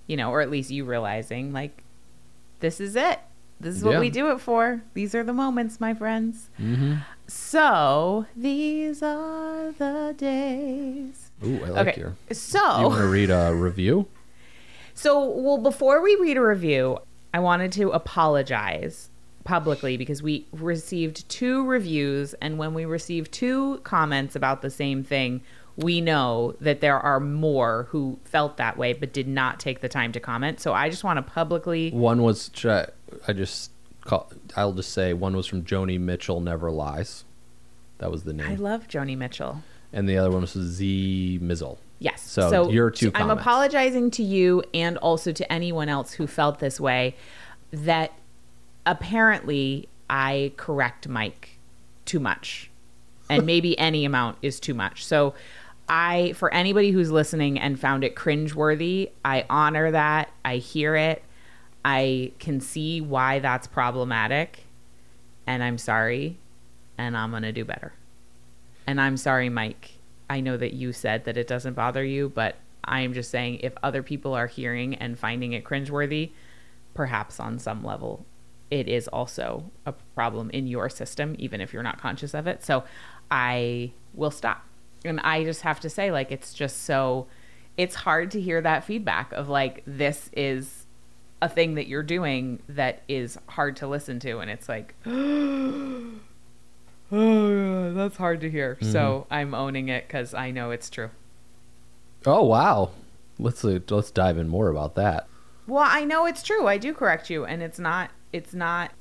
you 0.06 0.18
know, 0.18 0.32
or 0.32 0.42
at 0.42 0.52
least 0.52 0.70
you 0.70 0.84
realizing, 0.84 1.54
like, 1.54 1.82
this 2.60 2.82
is 2.82 2.98
it. 2.98 3.20
This 3.62 3.74
is 3.78 3.86
what 3.86 3.94
Yeah. 3.94 4.00
we 4.02 4.10
do 4.10 4.30
it 4.32 4.42
for. 4.42 4.82
These 4.96 5.16
are 5.16 5.24
the 5.24 5.32
moments, 5.32 5.80
my 5.80 5.94
friends. 5.94 6.50
mm-hmm. 6.60 6.96
So 7.28 8.26
these 8.36 9.02
are 9.02 9.72
the 9.72 10.14
days. 10.18 11.31
Ooh, 11.46 11.64
i 11.64 11.70
like 11.70 11.88
okay. 11.88 12.02
your 12.02 12.16
So 12.32 12.60
you 12.80 12.88
want 12.88 13.00
to 13.02 13.08
read 13.08 13.30
a 13.30 13.54
review 13.54 14.08
So, 14.94 15.26
well, 15.26 15.58
before 15.58 16.02
we 16.02 16.16
read 16.18 16.38
a 16.38 16.42
review, 16.42 17.00
I 17.34 17.40
wanted 17.40 17.72
to 17.74 17.90
apologize 17.92 19.10
publicly 19.44 19.98
because 19.98 20.22
we 20.22 20.46
received 20.52 21.28
two 21.30 21.66
reviews. 21.66 22.34
And 22.36 22.58
when 22.58 22.74
we 22.74 22.86
receive 22.86 23.32
two 23.32 23.80
comments 23.80 24.36
about 24.36 24.62
the 24.62 24.70
same 24.70 25.04
thing, 25.04 25.42
we 25.76 26.02
know 26.02 26.56
that 26.60 26.82
there 26.82 27.00
are 27.00 27.20
more 27.20 27.88
who 27.90 28.20
felt 28.24 28.58
that 28.58 28.78
way 28.78 28.94
but 28.94 29.14
did 29.14 29.28
not 29.28 29.60
take 29.60 29.82
the 29.82 29.90
time 29.90 30.12
to 30.12 30.20
comment. 30.20 30.60
So 30.60 30.74
I 30.74 30.90
just 30.90 31.04
want 31.04 31.18
to 31.18 31.24
publicly. 31.24 31.92
One 31.92 32.22
was 32.22 32.52
I, 32.66 32.88
I 33.28 33.34
just 33.34 33.72
call. 34.02 34.32
I'll 34.56 34.74
just 34.74 34.92
say 34.92 35.14
one 35.14 35.36
was 35.36 35.48
from 35.48 35.64
Joni 35.64 36.00
Mitchell. 36.00 36.42
Never 36.42 36.70
lies. 36.72 37.24
That 38.00 38.12
was 38.12 38.24
the 38.24 38.34
name. 38.34 38.48
I 38.48 38.56
love 38.56 38.88
Joni 38.88 39.18
Mitchell. 39.18 39.64
And 39.94 40.08
the 40.08 40.18
other 40.18 40.32
one 40.32 40.42
was 40.42 40.52
Z 40.52 41.40
Mizzle. 41.42 41.80
Yes. 42.00 42.22
So 42.22 42.50
so 42.50 42.70
your 42.70 42.90
two 42.90 43.08
I'm 43.08 43.28
comments. 43.28 43.42
apologizing 43.42 44.12
to 44.12 44.24
you 44.24 44.64
and 44.74 44.98
also 44.98 45.32
to 45.32 45.54
anyone 45.54 45.90
else 45.90 46.14
who 46.14 46.26
felt 46.26 46.60
this 46.60 46.80
way 46.80 47.16
that 47.72 48.14
apparently 48.86 49.88
I 50.10 50.54
correct 50.58 51.08
Mike 51.08 51.60
too 52.06 52.20
much. 52.20 52.70
And 53.30 53.46
maybe 53.46 53.78
any 53.80 54.04
amount 54.04 54.38
is 54.42 54.60
too 54.60 54.74
much. 54.74 55.06
So 55.06 55.36
I 55.88 56.34
for 56.34 56.54
anybody 56.54 56.92
who's 56.92 57.12
listening 57.12 57.60
and 57.60 57.80
found 57.80 58.04
it 58.04 58.16
cringeworthy, 58.16 59.12
I 59.24 59.46
honor 59.50 59.92
that. 59.92 60.32
I 60.44 60.58
hear 60.58 60.96
it. 60.96 61.24
I 61.84 62.32
can 62.40 62.62
see 62.62 63.02
why 63.02 63.40
that's 63.40 63.68
problematic. 63.68 64.64
And 65.46 65.64
I'm 65.64 65.78
sorry. 65.78 66.38
And 66.98 67.18
I'm 67.18 67.32
going 67.32 67.44
to 67.44 67.52
do 67.52 67.66
better. 67.66 67.94
And 68.88 69.00
I'm 69.00 69.18
sorry, 69.18 69.50
Mike. 69.50 69.98
I 70.30 70.40
know 70.40 70.56
that 70.58 70.74
you 70.74 70.94
said 70.94 71.26
that 71.26 71.38
it 71.38 71.48
doesn't 71.48 71.74
bother 71.74 72.04
you, 72.04 72.30
but 72.30 72.56
I 72.84 73.02
am 73.02 73.14
just 73.14 73.30
saying 73.30 73.60
if 73.62 73.74
other 73.84 74.02
people 74.02 74.34
are 74.34 74.48
hearing 74.48 74.96
and 74.96 75.20
finding 75.20 75.54
it 75.54 75.64
cringeworthy, 75.64 76.32
perhaps 76.94 77.40
on 77.40 77.60
some 77.60 77.84
level 77.84 78.26
it 78.72 78.88
is 78.88 79.10
also 79.10 79.70
a 79.86 79.92
problem 79.92 80.50
in 80.52 80.66
your 80.66 80.90
system, 80.90 81.36
even 81.38 81.60
if 81.60 81.74
you're 81.74 81.84
not 81.84 82.00
conscious 82.00 82.34
of 82.34 82.48
it. 82.48 82.64
So 82.64 82.86
I 83.30 83.92
will 84.14 84.32
stop. 84.32 84.66
And 85.04 85.20
I 85.20 85.44
just 85.44 85.62
have 85.62 85.82
to 85.82 85.90
say, 85.90 86.10
like, 86.12 86.32
it's 86.32 86.54
just 86.54 86.84
so, 86.84 87.28
it's 87.76 87.96
hard 87.96 88.32
to 88.32 88.42
hear 88.42 88.62
that 88.62 88.86
feedback 88.86 89.34
of 89.34 89.50
like, 89.50 89.84
this 89.86 90.30
is 90.32 90.86
a 91.42 91.50
thing 91.50 91.76
that 91.76 91.88
you're 91.88 92.02
doing 92.02 92.62
that 92.70 93.04
is 93.10 93.38
hard 93.50 93.76
to 93.78 93.88
listen 93.88 94.20
to. 94.22 94.40
And 94.40 94.50
it's 94.50 94.70
like, 94.70 94.96
oh, 97.12 97.94
that's 97.96 98.18
hard 98.18 98.42
to 98.42 98.50
hear. 98.50 98.78
So 98.82 99.28
I'm 99.30 99.54
owning 99.54 99.90
it 99.90 100.08
because 100.08 100.34
I 100.34 100.52
know 100.52 100.72
it's 100.72 100.90
true. 100.90 101.10
Oh 102.26 102.44
wow. 102.44 102.92
Let's 103.40 103.66
uh, 103.66 103.80
let's 103.90 104.12
dive 104.12 104.38
in 104.38 104.48
more 104.48 104.70
about 104.70 104.96
that. 104.96 105.28
Well, 105.68 105.86
I 105.86 106.04
know 106.04 106.26
it's 106.26 106.44
true. 106.44 106.68
I 106.68 106.78
do 106.78 106.94
correct 106.94 107.30
you, 107.30 107.46
and 107.46 107.64
it's 107.64 107.80
not. 107.80 108.12
It's 108.32 108.54
not. 108.54 108.92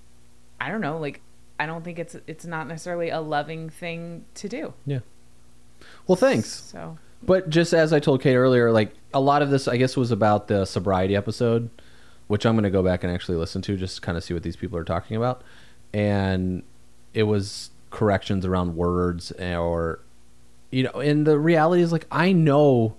I 0.60 0.70
don't 0.70 0.80
know. 0.80 0.98
Like, 0.98 1.20
I 1.58 1.66
don't 1.66 1.84
think 1.84 1.98
it's. 1.98 2.16
It's 2.26 2.44
not 2.44 2.66
necessarily 2.66 3.10
a 3.10 3.20
loving 3.20 3.68
thing 3.68 4.24
to 4.34 4.48
do. 4.48 4.72
Yeah. 4.86 5.00
Well, 6.06 6.16
thanks. 6.16 6.48
So 6.48 6.98
But 7.22 7.50
just 7.50 7.72
as 7.72 7.92
I 7.92 8.00
told 8.00 8.22
Kate 8.22 8.36
earlier, 8.36 8.70
like 8.72 8.92
a 9.12 9.20
lot 9.20 9.42
of 9.42 9.50
this, 9.50 9.68
I 9.68 9.76
guess, 9.76 9.96
was 9.96 10.10
about 10.10 10.48
the 10.48 10.64
sobriety 10.64 11.16
episode, 11.16 11.70
which 12.28 12.46
I'm 12.46 12.54
going 12.54 12.64
to 12.64 12.70
go 12.70 12.82
back 12.82 13.04
and 13.04 13.12
actually 13.12 13.38
listen 13.38 13.62
to 13.62 13.76
just 13.76 13.96
to 13.96 14.00
kind 14.00 14.16
of 14.16 14.24
see 14.24 14.34
what 14.34 14.42
these 14.42 14.56
people 14.56 14.78
are 14.78 14.84
talking 14.84 15.16
about. 15.16 15.42
And 15.92 16.62
it 17.14 17.24
was 17.24 17.69
corrections 17.90 18.46
around 18.46 18.76
words 18.76 19.32
or, 19.32 20.00
you 20.70 20.84
know, 20.84 21.00
and 21.00 21.26
the 21.26 21.38
reality 21.38 21.82
is 21.82 21.92
like, 21.92 22.06
I 22.10 22.32
know 22.32 22.96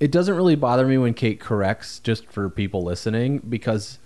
it 0.00 0.10
doesn't 0.10 0.34
really 0.34 0.56
bother 0.56 0.86
me 0.86 0.98
when 0.98 1.14
Kate 1.14 1.38
corrects 1.38 2.00
just 2.00 2.26
for 2.26 2.50
people 2.50 2.82
listening 2.82 3.38
because 3.38 3.98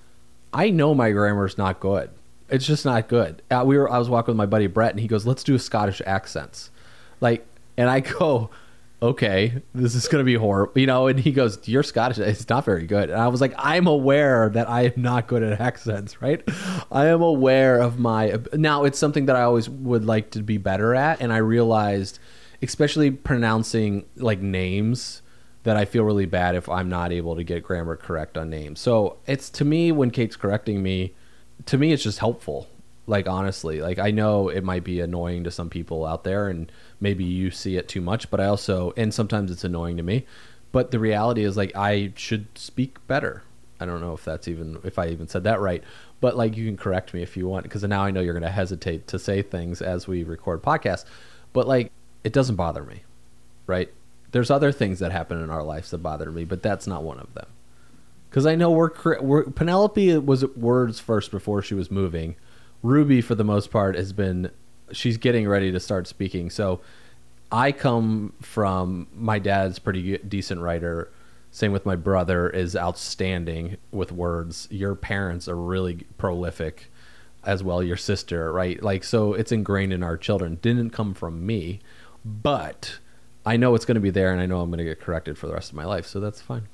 I 0.53 0.71
know 0.71 0.95
my 0.95 1.11
grammar's 1.11 1.57
not 1.57 1.81
good. 1.81 2.11
It's 2.49 2.67
just 2.67 2.85
not 2.85 3.09
good. 3.09 3.43
Uh, 3.51 3.65
we 3.67 3.79
were 3.79 3.91
I 3.91 3.99
was 3.99 4.09
walking 4.09 4.33
with 4.33 4.37
my 4.37 4.47
buddy 4.47 4.67
Brett 4.67 4.93
and 4.93 5.01
he 5.01 5.09
goes, 5.09 5.27
"Let's 5.27 5.43
do 5.43 5.55
a 5.55 5.59
Scottish 5.59 6.03
accents." 6.07 6.71
Like 7.21 7.47
and 7.77 7.89
I 7.89 8.01
go, 8.01 8.51
"Okay, 9.03 9.63
this 9.75 9.95
is 9.95 10.09
going 10.09 10.21
to 10.21 10.25
be 10.25 10.35
horrible." 10.35 10.79
You 10.79 10.87
know, 10.87 11.07
and 11.07 11.19
he 11.19 11.33
goes, 11.33 11.59
"You're 11.69 11.83
Scottish. 11.83 12.19
It's 12.19 12.49
not 12.49 12.65
very 12.65 12.87
good." 12.87 13.11
And 13.11 13.21
I 13.21 13.29
was 13.29 13.41
like, 13.41 13.55
"I'm 13.59 13.87
aware 13.87 14.49
that 14.51 14.69
I 14.69 14.87
am 14.87 14.93
not 14.97 15.27
good 15.27 15.43
at 15.43 15.61
accents, 15.61 16.21
right? 16.23 16.43
I 16.91 17.07
am 17.07 17.23
aware 17.23 17.81
of 17.81 17.99
my 17.99 18.39
Now, 18.53 18.85
it's 18.85 18.99
something 18.99 19.27
that 19.27 19.37
I 19.37 19.43
always 19.43 19.69
would 19.69 20.05
like 20.05 20.31
to 20.33 20.43
be 20.43 20.59
better 20.59 20.95
at 20.95 21.21
and 21.21 21.33
I 21.33 21.39
realized 21.39 22.19
especially 22.63 23.11
pronouncing 23.11 24.05
like 24.17 24.41
names 24.41 25.23
that 25.65 25.77
I 25.77 25.85
feel 25.85 26.05
really 26.05 26.27
bad 26.27 26.55
if 26.55 26.69
I'm 26.69 26.89
not 26.89 27.13
able 27.13 27.37
to 27.37 27.43
get 27.43 27.63
grammar 27.63 27.97
correct 27.97 28.39
on 28.39 28.51
names. 28.51 28.81
So 28.81 29.19
it's 29.27 29.51
to 29.51 29.65
me 29.65 29.93
when 29.93 30.11
Kate's 30.11 30.37
correcting 30.37 30.83
me, 30.83 31.15
to 31.67 31.77
me 31.77 31.93
it's 31.93 32.03
just 32.03 32.19
helpful. 32.21 32.69
Like 33.09 33.29
honestly, 33.29 33.81
like 33.81 33.99
I 33.99 34.11
know 34.11 34.49
it 34.49 34.65
might 34.65 34.85
be 34.85 35.01
annoying 35.01 35.45
to 35.45 35.51
some 35.51 35.71
people 35.71 36.05
out 36.05 36.25
there, 36.25 36.49
and 36.49 36.71
maybe 37.01 37.25
you 37.25 37.51
see 37.51 37.77
it 37.77 37.89
too 37.89 38.01
much. 38.01 38.31
But 38.31 38.41
I 38.41 38.47
also, 38.47 38.93
and 38.97 39.13
sometimes 39.13 39.51
it's 39.51 39.65
annoying 39.65 39.97
to 39.97 40.03
me. 40.03 40.27
But 40.73 40.91
the 40.91 40.99
reality 40.99 41.45
is, 41.45 41.57
like 41.57 41.75
I 41.77 42.13
should 42.17 42.47
speak 42.57 43.05
better. 43.07 43.43
I 43.79 43.87
don't 43.87 44.01
know 44.01 44.15
if 44.15 44.25
that's 44.25 44.49
even 44.49 44.79
if 44.85 44.99
I 44.99 45.09
even 45.09 45.29
said 45.29 45.45
that 45.45 45.61
right, 45.61 45.83
but 46.21 46.37
like 46.37 46.57
you 46.57 46.67
can 46.67 46.77
correct 46.77 47.13
me 47.13 47.23
if 47.23 47.37
you 47.37 47.47
want, 47.47 47.65
because 47.65 47.83
now 47.85 48.03
I 48.03 48.11
know 48.11 48.21
you're 48.21 48.35
going 48.35 48.43
to 48.43 48.51
hesitate 48.51 49.07
to 49.09 49.19
say 49.19 49.43
things 49.43 49.83
as 49.83 50.09
we 50.09 50.25
record 50.25 50.63
podcasts. 50.63 51.05
But 51.53 51.69
like 51.69 51.93
it 52.25 52.33
doesn't 52.33 52.57
bother 52.57 52.83
me, 52.83 53.05
right? 53.67 53.93
There's 54.33 54.51
other 54.51 54.73
things 54.73 54.99
that 54.99 55.13
happen 55.13 55.43
in 55.43 55.51
our 55.51 55.63
lives 55.63 55.91
that 55.91 55.99
bother 55.99 56.31
me, 56.31 56.45
but 56.45 56.63
that's 56.63 56.87
not 56.87 57.03
one 57.03 57.21
of 57.21 57.33
them. 57.35 57.47
Because 58.29 58.45
I 58.47 58.55
know 58.55 58.71
we're, 58.71 58.91
we're 59.21 59.45
Penelope 59.45 60.19
was 60.19 60.45
words 60.57 61.01
first 61.01 61.31
before 61.31 61.63
she 61.63 61.75
was 61.75 61.91
moving. 61.91 62.37
Ruby, 62.83 63.21
for 63.21 63.35
the 63.35 63.45
most 63.45 63.71
part, 63.71 63.95
has 63.95 64.13
been 64.13 64.51
she's 64.93 65.17
getting 65.17 65.49
ready 65.49 65.73
to 65.73 65.81
start 65.81 66.07
speaking. 66.07 66.51
So 66.51 66.81
I 67.53 67.73
come 67.73 68.33
from 68.41 69.07
my 69.15 69.39
dad's 69.39 69.79
pretty 69.79 70.19
decent 70.19 70.61
writer, 70.61 71.11
Same 71.51 71.73
with 71.73 71.87
my 71.87 71.97
brother 71.97 72.51
is 72.51 72.77
outstanding 72.77 73.77
with 73.91 74.13
words. 74.13 74.69
Your 74.71 74.95
parents 74.95 75.49
are 75.49 75.57
really 75.57 76.07
prolific 76.19 76.91
as 77.45 77.63
well. 77.63 77.83
Your 77.83 77.97
sister, 77.97 78.53
right? 78.53 78.83
Like 78.83 79.05
so, 79.05 79.33
it's 79.35 79.53
ingrained 79.53 79.93
in 79.93 80.03
our 80.03 80.17
children. 80.17 80.59
Didn't 80.61 80.91
come 80.91 81.15
from 81.15 81.47
me, 81.47 81.81
but 82.25 82.99
I 83.47 83.57
know 83.57 83.75
it's 83.75 83.85
going 83.85 83.95
to 83.95 84.01
be 84.01 84.11
there, 84.11 84.33
and 84.33 84.41
I 84.41 84.47
know 84.47 84.61
I'm 84.61 84.71
going 84.71 84.79
to 84.79 84.85
get 84.85 85.01
corrected 85.01 85.39
for 85.39 85.47
the 85.47 85.55
rest 85.55 85.71
of 85.71 85.77
my 85.77 85.85
life. 85.85 86.07
So 86.07 86.21
that's 86.21 86.43
fine. 86.43 86.69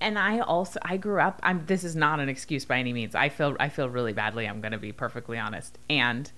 and 0.00 0.18
I 0.18 0.40
also 0.40 0.78
I 0.82 0.96
grew 0.96 1.20
up 1.20 1.40
I'm 1.42 1.66
this 1.66 1.84
is 1.84 1.96
not 1.96 2.20
an 2.20 2.28
excuse 2.28 2.64
by 2.64 2.78
any 2.78 2.92
means. 2.92 3.14
I 3.14 3.28
feel 3.28 3.56
I 3.60 3.68
feel 3.68 3.88
really 3.88 4.12
badly, 4.12 4.46
I'm 4.48 4.60
going 4.60 4.72
to 4.72 4.78
be 4.78 4.92
perfectly 4.92 5.38
honest. 5.38 5.78
And 5.90 6.30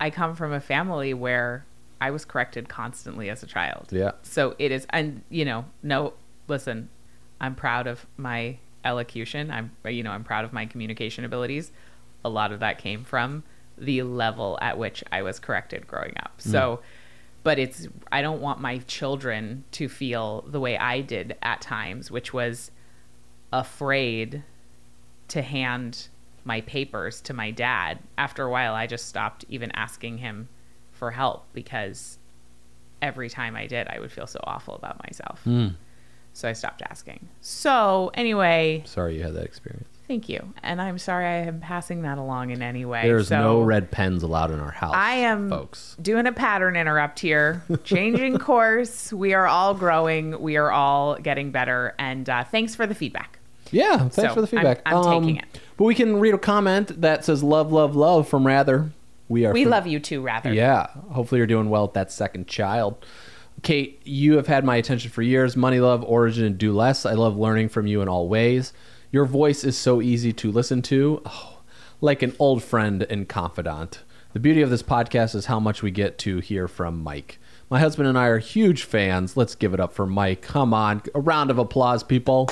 I 0.00 0.10
come 0.10 0.34
from 0.34 0.52
a 0.52 0.60
family 0.60 1.14
where 1.14 1.66
I 2.00 2.10
was 2.10 2.24
corrected 2.24 2.68
constantly 2.68 3.30
as 3.30 3.42
a 3.42 3.46
child. 3.46 3.88
Yeah. 3.90 4.12
So 4.22 4.54
it 4.58 4.70
is 4.70 4.86
and 4.90 5.22
you 5.30 5.44
know, 5.44 5.64
no 5.82 6.14
listen, 6.48 6.88
I'm 7.40 7.54
proud 7.54 7.86
of 7.86 8.06
my 8.16 8.58
elocution. 8.84 9.50
I'm 9.50 9.70
you 9.84 10.02
know, 10.02 10.10
I'm 10.10 10.24
proud 10.24 10.44
of 10.44 10.52
my 10.52 10.66
communication 10.66 11.24
abilities. 11.24 11.72
A 12.24 12.28
lot 12.28 12.52
of 12.52 12.60
that 12.60 12.78
came 12.78 13.04
from 13.04 13.44
the 13.76 14.02
level 14.02 14.58
at 14.60 14.78
which 14.78 15.02
I 15.10 15.22
was 15.22 15.38
corrected 15.38 15.86
growing 15.86 16.14
up. 16.18 16.38
Mm. 16.38 16.50
So 16.52 16.80
but 17.44 17.58
it's 17.58 17.86
I 18.10 18.22
don't 18.22 18.40
want 18.40 18.60
my 18.60 18.78
children 18.78 19.64
to 19.72 19.88
feel 19.88 20.44
the 20.48 20.58
way 20.58 20.76
I 20.76 21.02
did 21.02 21.36
at 21.42 21.60
times, 21.60 22.10
which 22.10 22.32
was 22.32 22.70
afraid 23.52 24.42
to 25.28 25.42
hand 25.42 26.08
my 26.44 26.60
papers 26.62 27.20
to 27.22 27.34
my 27.34 27.50
dad. 27.50 27.98
After 28.18 28.44
a 28.44 28.50
while, 28.50 28.74
I 28.74 28.86
just 28.86 29.06
stopped 29.08 29.44
even 29.48 29.70
asking 29.72 30.18
him 30.18 30.48
for 30.92 31.10
help 31.10 31.46
because 31.52 32.18
every 33.02 33.28
time 33.28 33.56
I 33.56 33.66
did, 33.66 33.88
I 33.88 33.98
would 34.00 34.12
feel 34.12 34.26
so 34.26 34.40
awful 34.44 34.74
about 34.74 35.02
myself. 35.04 35.46
So 36.32 36.48
I 36.48 36.52
stopped 36.52 36.82
asking. 36.90 37.28
So, 37.40 38.10
anyway, 38.14 38.82
Sorry 38.86 39.16
you 39.16 39.22
had 39.22 39.34
that 39.34 39.44
experience. 39.44 39.86
thank 40.08 40.28
you. 40.28 40.52
And 40.64 40.82
I'm 40.82 40.98
sorry 40.98 41.26
I 41.26 41.36
am 41.46 41.60
passing 41.60 42.02
that 42.02 42.18
along 42.18 42.50
in 42.50 42.60
any 42.60 42.84
way. 42.84 43.02
There's 43.02 43.28
So- 43.28 43.38
no 43.40 43.62
red 43.62 43.90
pens 43.92 44.22
allowed 44.24 44.50
in 44.50 44.58
our 44.58 44.72
house. 44.72 44.94
I 44.96 45.12
am 45.16 45.48
folks. 45.48 45.96
doing 46.02 46.26
a 46.26 46.32
pattern 46.32 46.74
interrupt 46.76 47.20
here, 47.20 47.62
changing 47.84 48.38
course. 48.38 49.12
We 49.12 49.32
are 49.32 49.46
all 49.46 49.74
growing. 49.74 50.40
We 50.40 50.56
are 50.56 50.72
all 50.72 51.14
getting 51.16 51.52
better. 51.52 51.94
And 52.00 52.28
uh, 52.28 52.42
thanks 52.44 52.74
for 52.74 52.86
the 52.86 52.94
feedback. 52.96 53.38
Yeah, 53.70 53.98
thanks 53.98 54.16
So, 54.16 54.28
for 54.34 54.40
the 54.42 54.48
I'm- 54.56 54.64
feedback. 54.64 54.82
I'm 54.86 55.04
taking 55.22 55.36
it. 55.36 55.60
But 55.76 55.84
we 55.84 55.94
can 55.94 56.20
read 56.20 56.34
a 56.34 56.38
comment 56.38 57.00
that 57.00 57.24
says 57.24 57.42
"love, 57.42 57.72
love, 57.72 57.96
love" 57.96 58.28
from 58.28 58.46
Rather. 58.46 58.90
We 59.28 59.44
are. 59.46 59.52
We 59.52 59.64
from- 59.64 59.70
love 59.70 59.86
you 59.86 60.00
too, 60.00 60.20
rather. 60.22 60.52
Yeah. 60.52 60.88
Hopefully 61.10 61.38
you're 61.38 61.46
doing 61.46 61.70
well 61.70 61.86
with 61.86 61.94
that 61.94 62.12
second 62.12 62.46
child. 62.46 63.04
Kate, 63.62 64.00
you 64.04 64.36
have 64.36 64.46
had 64.46 64.64
my 64.64 64.76
attention 64.76 65.10
for 65.10 65.22
years. 65.22 65.56
Money, 65.56 65.80
love, 65.80 66.04
origin, 66.04 66.44
and 66.44 66.58
do 66.58 66.72
less. 66.72 67.06
I 67.06 67.14
love 67.14 67.36
learning 67.36 67.70
from 67.70 67.86
you 67.86 68.02
in 68.02 68.08
all 68.08 68.28
ways. 68.28 68.72
Your 69.10 69.24
voice 69.24 69.64
is 69.64 69.78
so 69.78 70.02
easy 70.02 70.32
to 70.34 70.50
listen 70.52 70.82
to, 70.82 71.22
oh, 71.24 71.58
like 72.00 72.22
an 72.22 72.34
old 72.38 72.62
friend 72.62 73.02
and 73.08 73.28
confidant. 73.28 74.02
The 74.34 74.40
beauty 74.40 74.60
of 74.62 74.70
this 74.70 74.82
podcast 74.82 75.34
is 75.34 75.46
how 75.46 75.60
much 75.60 75.82
we 75.82 75.90
get 75.92 76.18
to 76.18 76.40
hear 76.40 76.66
from 76.66 77.02
Mike. 77.02 77.38
My 77.70 77.78
husband 77.78 78.08
and 78.08 78.18
I 78.18 78.26
are 78.26 78.38
huge 78.38 78.82
fans. 78.82 79.36
Let's 79.36 79.54
give 79.54 79.72
it 79.72 79.80
up 79.80 79.92
for 79.94 80.06
Mike. 80.06 80.42
Come 80.42 80.74
on, 80.74 81.02
a 81.14 81.20
round 81.20 81.50
of 81.50 81.58
applause, 81.58 82.02
people. 82.02 82.50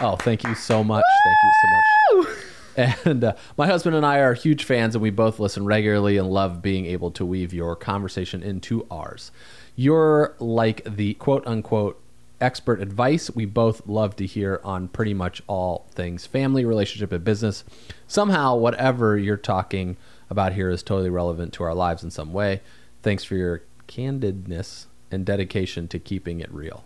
Oh, 0.00 0.16
thank 0.16 0.44
you 0.44 0.54
so 0.54 0.82
much. 0.82 1.04
Thank 1.24 1.36
you 1.44 2.22
so 2.22 2.30
much. 2.30 2.43
And 2.76 3.22
uh, 3.24 3.34
my 3.56 3.66
husband 3.66 3.94
and 3.94 4.04
I 4.04 4.18
are 4.18 4.34
huge 4.34 4.64
fans, 4.64 4.94
and 4.94 5.02
we 5.02 5.10
both 5.10 5.38
listen 5.38 5.64
regularly 5.64 6.16
and 6.16 6.28
love 6.28 6.60
being 6.60 6.86
able 6.86 7.10
to 7.12 7.24
weave 7.24 7.52
your 7.52 7.76
conversation 7.76 8.42
into 8.42 8.86
ours. 8.90 9.30
You're 9.76 10.34
like 10.38 10.82
the 10.84 11.14
quote 11.14 11.46
unquote 11.46 12.00
expert 12.40 12.80
advice 12.80 13.30
we 13.30 13.44
both 13.46 13.86
love 13.86 14.16
to 14.16 14.26
hear 14.26 14.60
on 14.64 14.88
pretty 14.88 15.14
much 15.14 15.42
all 15.46 15.86
things 15.92 16.26
family, 16.26 16.64
relationship, 16.64 17.12
and 17.12 17.24
business. 17.24 17.64
Somehow, 18.06 18.56
whatever 18.56 19.16
you're 19.16 19.36
talking 19.36 19.96
about 20.28 20.52
here 20.52 20.70
is 20.70 20.82
totally 20.82 21.10
relevant 21.10 21.52
to 21.54 21.62
our 21.62 21.74
lives 21.74 22.02
in 22.02 22.10
some 22.10 22.32
way. 22.32 22.60
Thanks 23.02 23.24
for 23.24 23.36
your 23.36 23.62
candidness 23.88 24.86
and 25.10 25.24
dedication 25.24 25.88
to 25.88 25.98
keeping 25.98 26.40
it 26.40 26.52
real. 26.52 26.84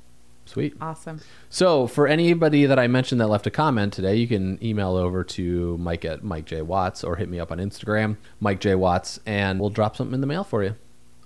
Sweet. 0.48 0.74
Awesome. 0.80 1.20
So, 1.50 1.86
for 1.86 2.06
anybody 2.06 2.64
that 2.64 2.78
I 2.78 2.86
mentioned 2.86 3.20
that 3.20 3.26
left 3.26 3.46
a 3.46 3.50
comment 3.50 3.92
today, 3.92 4.16
you 4.16 4.26
can 4.26 4.58
email 4.64 4.96
over 4.96 5.22
to 5.22 5.76
Mike 5.76 6.06
at 6.06 6.24
Mike 6.24 6.46
J 6.46 6.62
Watts 6.62 7.04
or 7.04 7.16
hit 7.16 7.28
me 7.28 7.38
up 7.38 7.52
on 7.52 7.58
Instagram, 7.58 8.16
Mike 8.40 8.58
J 8.58 8.74
Watts, 8.74 9.20
and 9.26 9.60
we'll 9.60 9.68
drop 9.68 9.94
something 9.94 10.14
in 10.14 10.22
the 10.22 10.26
mail 10.26 10.44
for 10.44 10.64
you. 10.64 10.74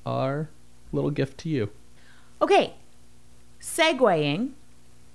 Our 0.05 0.49
little 0.91 1.13
gift 1.13 1.39
to 1.39 1.49
you. 1.49 1.71
Okay. 2.41 2.75
Segueing 3.61 4.51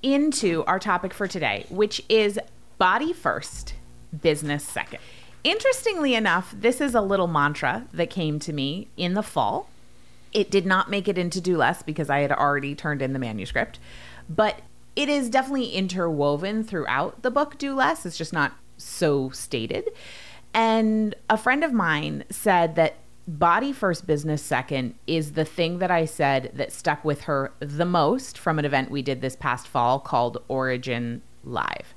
into 0.01 0.63
our 0.63 0.79
topic 0.79 1.13
for 1.13 1.27
today, 1.27 1.65
which 1.69 2.01
is 2.07 2.39
body 2.77 3.11
first, 3.11 3.75
business 4.21 4.63
second. 4.63 4.99
Interestingly 5.43 6.15
enough, 6.15 6.55
this 6.57 6.79
is 6.79 6.95
a 6.95 7.01
little 7.01 7.27
mantra 7.27 7.87
that 7.91 8.09
came 8.09 8.39
to 8.39 8.53
me 8.53 8.87
in 8.95 9.15
the 9.15 9.21
fall. 9.21 9.69
It 10.33 10.51
did 10.51 10.65
not 10.65 10.89
make 10.89 11.07
it 11.07 11.17
into 11.17 11.41
Do 11.41 11.57
Less 11.57 11.81
because 11.81 12.09
I 12.09 12.19
had 12.19 12.31
already 12.31 12.75
turned 12.75 13.01
in 13.01 13.13
the 13.13 13.19
manuscript, 13.19 13.79
but 14.29 14.61
it 14.95 15.09
is 15.09 15.29
definitely 15.29 15.71
interwoven 15.71 16.63
throughout 16.63 17.21
the 17.21 17.31
book 17.31 17.57
Do 17.57 17.75
Less. 17.75 18.05
It's 18.05 18.17
just 18.17 18.33
not 18.33 18.53
so 18.77 19.29
stated. 19.29 19.89
And 20.53 21.15
a 21.29 21.37
friend 21.37 21.63
of 21.63 21.73
mine 21.73 22.23
said 22.29 22.75
that 22.75 22.95
body 23.27 23.73
first, 23.73 24.07
business 24.07 24.41
second 24.41 24.95
is 25.05 25.33
the 25.33 25.45
thing 25.45 25.79
that 25.79 25.91
I 25.91 26.05
said 26.05 26.51
that 26.55 26.71
stuck 26.71 27.03
with 27.03 27.21
her 27.21 27.51
the 27.59 27.85
most 27.85 28.37
from 28.37 28.57
an 28.57 28.65
event 28.65 28.89
we 28.89 29.01
did 29.01 29.21
this 29.21 29.35
past 29.35 29.67
fall 29.67 29.99
called 29.99 30.41
Origin 30.47 31.21
Live. 31.43 31.93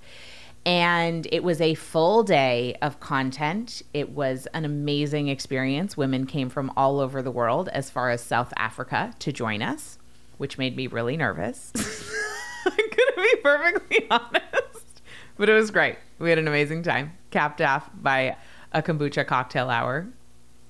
And 0.66 1.26
it 1.32 1.42
was 1.42 1.60
a 1.60 1.74
full 1.74 2.22
day 2.22 2.76
of 2.82 3.00
content. 3.00 3.82
It 3.94 4.10
was 4.10 4.46
an 4.52 4.64
amazing 4.64 5.28
experience. 5.28 5.96
Women 5.96 6.26
came 6.26 6.50
from 6.50 6.70
all 6.76 7.00
over 7.00 7.22
the 7.22 7.30
world, 7.30 7.70
as 7.70 7.88
far 7.88 8.10
as 8.10 8.20
South 8.22 8.52
Africa, 8.56 9.14
to 9.20 9.32
join 9.32 9.62
us, 9.62 9.98
which 10.40 10.56
made 10.56 10.74
me 10.74 10.86
really 10.86 11.18
nervous. 11.18 11.70
I'm 11.76 12.74
going 12.74 12.88
to 12.88 13.14
be 13.16 13.36
perfectly 13.42 14.06
honest. 14.10 15.02
But 15.36 15.50
it 15.50 15.52
was 15.52 15.70
great. 15.70 15.96
We 16.18 16.30
had 16.30 16.38
an 16.38 16.48
amazing 16.48 16.82
time, 16.82 17.12
capped 17.30 17.60
off 17.60 17.90
by 17.92 18.38
a 18.72 18.80
kombucha 18.80 19.26
cocktail 19.26 19.68
hour, 19.68 20.06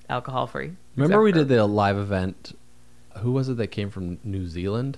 alcohol 0.09 0.45
free. 0.47 0.73
Remember, 0.97 1.21
we 1.21 1.31
did 1.31 1.47
the 1.47 1.65
live 1.65 1.97
event. 1.97 2.53
Who 3.19 3.31
was 3.31 3.47
it 3.47 3.55
that 3.57 3.67
came 3.67 3.89
from 3.89 4.19
New 4.25 4.45
Zealand? 4.45 4.97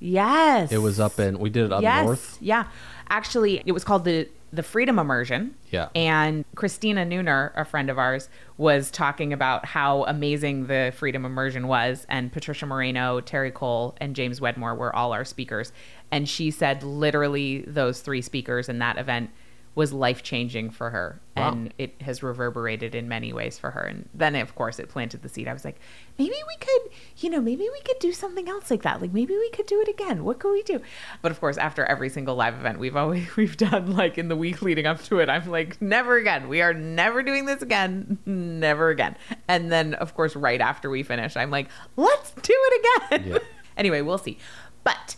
Yes. 0.00 0.70
It 0.70 0.78
was 0.78 1.00
up 1.00 1.18
in, 1.18 1.38
we 1.38 1.48
did 1.48 1.64
it 1.64 1.72
up 1.72 1.80
yes. 1.80 2.04
north. 2.04 2.36
Yeah. 2.42 2.66
Actually, 3.08 3.62
it 3.64 3.72
was 3.72 3.84
called 3.84 4.04
the 4.04 4.28
the 4.52 4.62
Freedom 4.62 4.98
Immersion. 4.98 5.54
Yeah. 5.70 5.88
And 5.94 6.44
Christina 6.54 7.04
Nooner, 7.04 7.52
a 7.56 7.64
friend 7.64 7.90
of 7.90 7.98
ours, 7.98 8.28
was 8.56 8.90
talking 8.90 9.32
about 9.32 9.66
how 9.66 10.04
amazing 10.04 10.66
the 10.66 10.92
Freedom 10.96 11.24
Immersion 11.24 11.68
was. 11.68 12.06
And 12.08 12.32
Patricia 12.32 12.66
Moreno, 12.66 13.20
Terri 13.20 13.52
Cole, 13.52 13.96
and 14.00 14.16
James 14.16 14.40
Wedmore 14.40 14.74
were 14.74 14.94
all 14.94 15.12
our 15.12 15.24
speakers. 15.24 15.72
And 16.10 16.28
she 16.28 16.50
said 16.50 16.82
literally 16.82 17.62
those 17.66 18.00
three 18.00 18.22
speakers 18.22 18.68
in 18.68 18.78
that 18.78 18.98
event 18.98 19.30
was 19.78 19.92
life 19.92 20.24
changing 20.24 20.70
for 20.70 20.90
her. 20.90 21.20
Wow. 21.36 21.52
And 21.52 21.72
it 21.78 22.02
has 22.02 22.20
reverberated 22.20 22.96
in 22.96 23.06
many 23.06 23.32
ways 23.32 23.60
for 23.60 23.70
her. 23.70 23.82
And 23.82 24.08
then, 24.12 24.34
of 24.34 24.56
course, 24.56 24.80
it 24.80 24.88
planted 24.88 25.22
the 25.22 25.28
seed. 25.28 25.46
I 25.46 25.52
was 25.52 25.64
like, 25.64 25.78
maybe 26.18 26.34
we 26.34 26.56
could, 26.58 26.92
you 27.18 27.30
know, 27.30 27.40
maybe 27.40 27.62
we 27.62 27.80
could 27.82 28.00
do 28.00 28.10
something 28.10 28.48
else 28.48 28.72
like 28.72 28.82
that. 28.82 29.00
Like 29.00 29.12
maybe 29.12 29.34
we 29.34 29.48
could 29.50 29.66
do 29.66 29.80
it 29.80 29.86
again. 29.86 30.24
What 30.24 30.40
could 30.40 30.50
we 30.50 30.64
do? 30.64 30.80
But 31.22 31.30
of 31.30 31.38
course, 31.38 31.56
after 31.58 31.84
every 31.84 32.08
single 32.08 32.34
live 32.34 32.54
event 32.54 32.80
we've 32.80 32.96
always 32.96 33.24
we've 33.36 33.56
done, 33.56 33.94
like 33.94 34.18
in 34.18 34.26
the 34.26 34.34
week 34.34 34.62
leading 34.62 34.84
up 34.84 35.00
to 35.04 35.20
it, 35.20 35.28
I'm 35.28 35.48
like, 35.48 35.80
never 35.80 36.16
again. 36.16 36.48
We 36.48 36.60
are 36.60 36.74
never 36.74 37.22
doing 37.22 37.46
this 37.46 37.62
again. 37.62 38.18
Never 38.26 38.90
again. 38.90 39.14
And 39.46 39.70
then, 39.70 39.94
of 39.94 40.16
course, 40.16 40.34
right 40.34 40.60
after 40.60 40.90
we 40.90 41.04
finish, 41.04 41.36
I'm 41.36 41.52
like, 41.52 41.68
let's 41.96 42.32
do 42.32 42.52
it 42.52 43.12
again. 43.12 43.30
Yeah. 43.30 43.38
anyway, 43.76 44.00
we'll 44.00 44.18
see. 44.18 44.38
But 44.82 45.14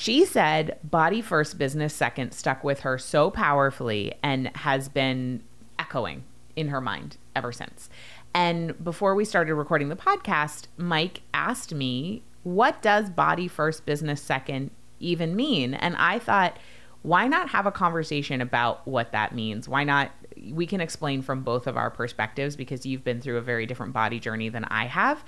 she 0.00 0.24
said 0.24 0.78
body 0.84 1.20
first, 1.20 1.58
business 1.58 1.92
second 1.92 2.30
stuck 2.30 2.62
with 2.62 2.80
her 2.80 2.98
so 2.98 3.32
powerfully 3.32 4.14
and 4.22 4.46
has 4.58 4.88
been 4.88 5.42
echoing 5.76 6.22
in 6.54 6.68
her 6.68 6.80
mind 6.80 7.16
ever 7.34 7.50
since. 7.50 7.90
And 8.32 8.82
before 8.84 9.16
we 9.16 9.24
started 9.24 9.56
recording 9.56 9.88
the 9.88 9.96
podcast, 9.96 10.68
Mike 10.76 11.22
asked 11.34 11.74
me, 11.74 12.22
What 12.44 12.80
does 12.80 13.10
body 13.10 13.48
first, 13.48 13.86
business 13.86 14.22
second 14.22 14.70
even 15.00 15.34
mean? 15.34 15.74
And 15.74 15.96
I 15.96 16.20
thought, 16.20 16.56
why 17.02 17.26
not 17.26 17.48
have 17.48 17.66
a 17.66 17.72
conversation 17.72 18.40
about 18.40 18.86
what 18.86 19.10
that 19.10 19.34
means? 19.34 19.68
Why 19.68 19.82
not? 19.82 20.12
We 20.50 20.66
can 20.66 20.80
explain 20.80 21.22
from 21.22 21.42
both 21.42 21.66
of 21.66 21.76
our 21.76 21.90
perspectives 21.90 22.56
because 22.56 22.86
you've 22.86 23.04
been 23.04 23.20
through 23.20 23.38
a 23.38 23.42
very 23.42 23.66
different 23.66 23.92
body 23.92 24.20
journey 24.20 24.48
than 24.48 24.64
I 24.64 24.86
have. 24.86 25.24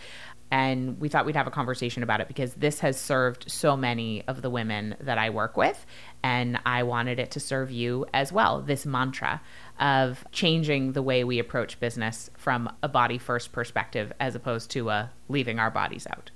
And 0.50 1.00
we 1.00 1.08
thought 1.08 1.26
we'd 1.26 1.36
have 1.36 1.46
a 1.46 1.50
conversation 1.52 2.02
about 2.02 2.20
it 2.20 2.26
because 2.26 2.54
this 2.54 2.80
has 2.80 2.98
served 2.98 3.50
so 3.50 3.76
many 3.76 4.24
of 4.26 4.42
the 4.42 4.50
women 4.50 4.96
that 5.00 5.16
I 5.16 5.30
work 5.30 5.56
with. 5.56 5.86
And 6.24 6.58
I 6.66 6.82
wanted 6.82 7.18
it 7.20 7.30
to 7.32 7.40
serve 7.40 7.70
you 7.70 8.06
as 8.12 8.32
well 8.32 8.60
this 8.60 8.84
mantra 8.84 9.40
of 9.78 10.24
changing 10.32 10.92
the 10.92 11.02
way 11.02 11.22
we 11.22 11.38
approach 11.38 11.78
business 11.78 12.30
from 12.36 12.72
a 12.82 12.88
body 12.88 13.18
first 13.18 13.52
perspective 13.52 14.12
as 14.18 14.34
opposed 14.34 14.70
to 14.72 14.90
a 14.90 15.10
leaving 15.28 15.58
our 15.58 15.70
bodies 15.70 16.06
out. 16.10 16.30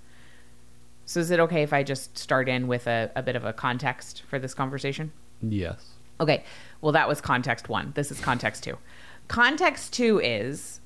So 1.07 1.21
is 1.21 1.31
it 1.31 1.41
okay 1.41 1.63
if 1.63 1.73
I 1.73 1.83
just 1.83 2.17
start 2.17 2.49
in 2.49 2.67
with 2.67 2.87
a, 2.87 3.11
a 3.15 3.23
bit 3.23 3.37
of 3.37 3.45
a 3.45 3.53
context 3.53 4.23
for 4.29 4.39
this 4.39 4.55
conversation? 4.55 5.13
Yes. 5.43 5.95
Okay. 6.20 6.44
Well, 6.81 6.92
that 6.92 7.09
was 7.09 7.20
context 7.20 7.68
one. 7.68 7.92
This 7.94 8.11
is 8.11 8.20
context 8.20 8.64
two. 8.64 8.79
Context 9.29 9.92
two 9.92 10.20
is 10.20 10.81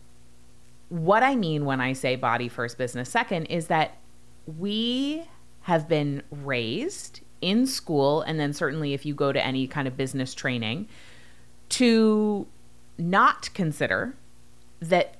what 0.88 1.22
I 1.22 1.34
mean 1.36 1.64
when 1.64 1.80
I 1.80 1.92
say 1.92 2.16
body 2.16 2.48
first, 2.48 2.78
business 2.78 3.10
second 3.10 3.46
is 3.46 3.66
that 3.66 3.98
we 4.46 5.24
have 5.62 5.88
been 5.88 6.22
raised 6.30 7.20
in 7.40 7.66
school, 7.66 8.22
and 8.22 8.40
then 8.40 8.52
certainly 8.52 8.94
if 8.94 9.04
you 9.04 9.14
go 9.14 9.32
to 9.32 9.44
any 9.44 9.66
kind 9.66 9.86
of 9.86 9.96
business 9.96 10.34
training, 10.34 10.88
to 11.68 12.46
not 12.96 13.52
consider 13.54 14.14
that 14.80 15.16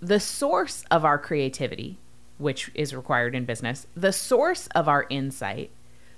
the 0.00 0.20
source 0.20 0.84
of 0.90 1.04
our 1.04 1.18
creativity, 1.18 1.98
which 2.38 2.70
is 2.74 2.94
required 2.94 3.34
in 3.34 3.44
business, 3.44 3.86
the 3.94 4.12
source 4.12 4.66
of 4.74 4.88
our 4.88 5.06
insight, 5.08 5.70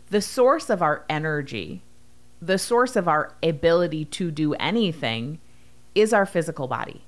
the 0.08 0.22
source 0.22 0.70
of 0.70 0.80
our 0.82 1.04
energy, 1.08 1.82
the 2.40 2.58
source 2.58 2.96
of 2.96 3.08
our 3.08 3.34
ability 3.42 4.04
to 4.04 4.30
do 4.30 4.54
anything 4.54 5.38
is 5.94 6.12
our 6.12 6.26
physical 6.26 6.68
body. 6.68 7.02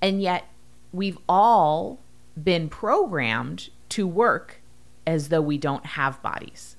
And 0.00 0.20
yet, 0.20 0.44
we've 0.92 1.18
all 1.28 2.00
been 2.42 2.68
programmed 2.68 3.70
to 3.90 4.06
work 4.06 4.60
as 5.06 5.28
though 5.28 5.40
we 5.40 5.58
don't 5.58 5.86
have 5.86 6.22
bodies. 6.22 6.76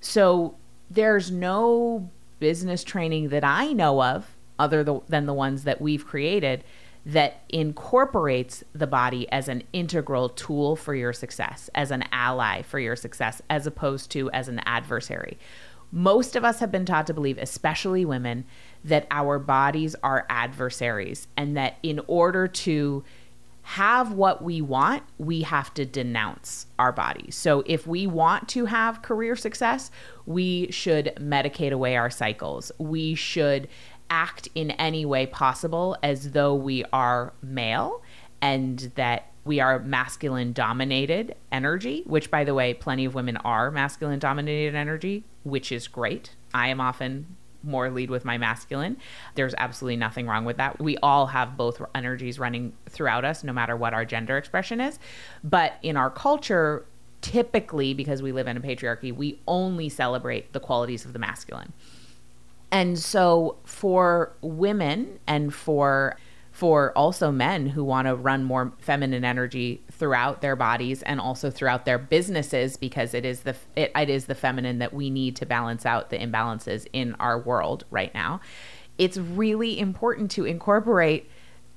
So, 0.00 0.56
there's 0.90 1.30
no 1.30 2.10
business 2.38 2.84
training 2.84 3.30
that 3.30 3.44
I 3.44 3.72
know 3.72 4.02
of, 4.02 4.36
other 4.58 4.84
than 4.84 5.26
the 5.26 5.32
ones 5.32 5.64
that 5.64 5.80
we've 5.80 6.06
created, 6.06 6.64
that 7.04 7.40
incorporates 7.48 8.62
the 8.72 8.86
body 8.86 9.30
as 9.32 9.48
an 9.48 9.62
integral 9.72 10.28
tool 10.28 10.76
for 10.76 10.94
your 10.94 11.12
success, 11.12 11.68
as 11.74 11.90
an 11.90 12.04
ally 12.12 12.62
for 12.62 12.78
your 12.78 12.94
success, 12.94 13.42
as 13.50 13.66
opposed 13.66 14.10
to 14.10 14.30
as 14.30 14.48
an 14.48 14.60
adversary. 14.60 15.38
Most 15.92 16.34
of 16.36 16.44
us 16.44 16.58
have 16.60 16.72
been 16.72 16.86
taught 16.86 17.06
to 17.08 17.14
believe, 17.14 17.36
especially 17.36 18.04
women, 18.04 18.46
that 18.82 19.06
our 19.10 19.38
bodies 19.38 19.94
are 20.02 20.26
adversaries 20.30 21.28
and 21.36 21.56
that 21.56 21.76
in 21.82 22.00
order 22.06 22.48
to 22.48 23.04
have 23.62 24.12
what 24.12 24.42
we 24.42 24.60
want, 24.60 25.02
we 25.18 25.42
have 25.42 25.72
to 25.74 25.84
denounce 25.84 26.66
our 26.78 26.92
bodies. 26.92 27.36
So 27.36 27.62
if 27.66 27.86
we 27.86 28.06
want 28.06 28.48
to 28.48 28.64
have 28.66 29.02
career 29.02 29.36
success, 29.36 29.90
we 30.26 30.70
should 30.72 31.12
medicate 31.20 31.72
away 31.72 31.96
our 31.96 32.10
cycles. 32.10 32.72
We 32.78 33.14
should 33.14 33.68
act 34.10 34.48
in 34.54 34.72
any 34.72 35.04
way 35.04 35.26
possible 35.26 35.96
as 36.02 36.32
though 36.32 36.54
we 36.54 36.84
are 36.92 37.34
male 37.42 38.02
and 38.40 38.90
that 38.96 39.30
we 39.44 39.60
are 39.60 39.78
masculine 39.78 40.52
dominated 40.52 41.36
energy, 41.50 42.02
which, 42.06 42.30
by 42.30 42.44
the 42.44 42.54
way, 42.54 42.74
plenty 42.74 43.04
of 43.04 43.14
women 43.14 43.36
are 43.38 43.70
masculine 43.70 44.18
dominated 44.18 44.74
energy, 44.74 45.24
which 45.44 45.72
is 45.72 45.88
great. 45.88 46.30
I 46.54 46.68
am 46.68 46.80
often 46.80 47.36
more 47.62 47.90
lead 47.90 48.10
with 48.10 48.24
my 48.24 48.38
masculine. 48.38 48.96
There's 49.34 49.54
absolutely 49.56 49.96
nothing 49.96 50.26
wrong 50.26 50.44
with 50.44 50.56
that. 50.56 50.80
We 50.80 50.96
all 50.98 51.26
have 51.26 51.56
both 51.56 51.80
energies 51.94 52.38
running 52.38 52.72
throughout 52.88 53.24
us, 53.24 53.44
no 53.44 53.52
matter 53.52 53.76
what 53.76 53.94
our 53.94 54.04
gender 54.04 54.36
expression 54.36 54.80
is. 54.80 54.98
But 55.44 55.74
in 55.82 55.96
our 55.96 56.10
culture, 56.10 56.84
typically, 57.20 57.94
because 57.94 58.22
we 58.22 58.32
live 58.32 58.46
in 58.46 58.56
a 58.56 58.60
patriarchy, 58.60 59.14
we 59.14 59.40
only 59.46 59.88
celebrate 59.88 60.52
the 60.52 60.60
qualities 60.60 61.04
of 61.04 61.12
the 61.12 61.18
masculine. 61.18 61.72
And 62.70 62.98
so 62.98 63.56
for 63.64 64.32
women 64.40 65.18
and 65.26 65.54
for 65.54 66.16
for 66.50 66.92
also 66.92 67.30
men 67.32 67.66
who 67.66 67.82
want 67.82 68.06
to 68.06 68.14
run 68.14 68.44
more 68.44 68.72
feminine 68.78 69.24
energy 69.24 69.80
throughout 70.02 70.40
their 70.40 70.56
bodies 70.56 71.00
and 71.02 71.20
also 71.20 71.48
throughout 71.48 71.84
their 71.84 71.96
businesses 71.96 72.76
because 72.76 73.14
it 73.14 73.24
is 73.24 73.42
the 73.42 73.54
it, 73.76 73.92
it 73.94 74.10
is 74.10 74.26
the 74.26 74.34
feminine 74.34 74.80
that 74.80 74.92
we 74.92 75.10
need 75.10 75.36
to 75.36 75.46
balance 75.46 75.86
out 75.86 76.10
the 76.10 76.18
imbalances 76.18 76.88
in 76.92 77.14
our 77.20 77.38
world 77.38 77.84
right 77.88 78.12
now. 78.12 78.40
It's 78.98 79.16
really 79.16 79.78
important 79.78 80.32
to 80.32 80.44
incorporate 80.44 81.30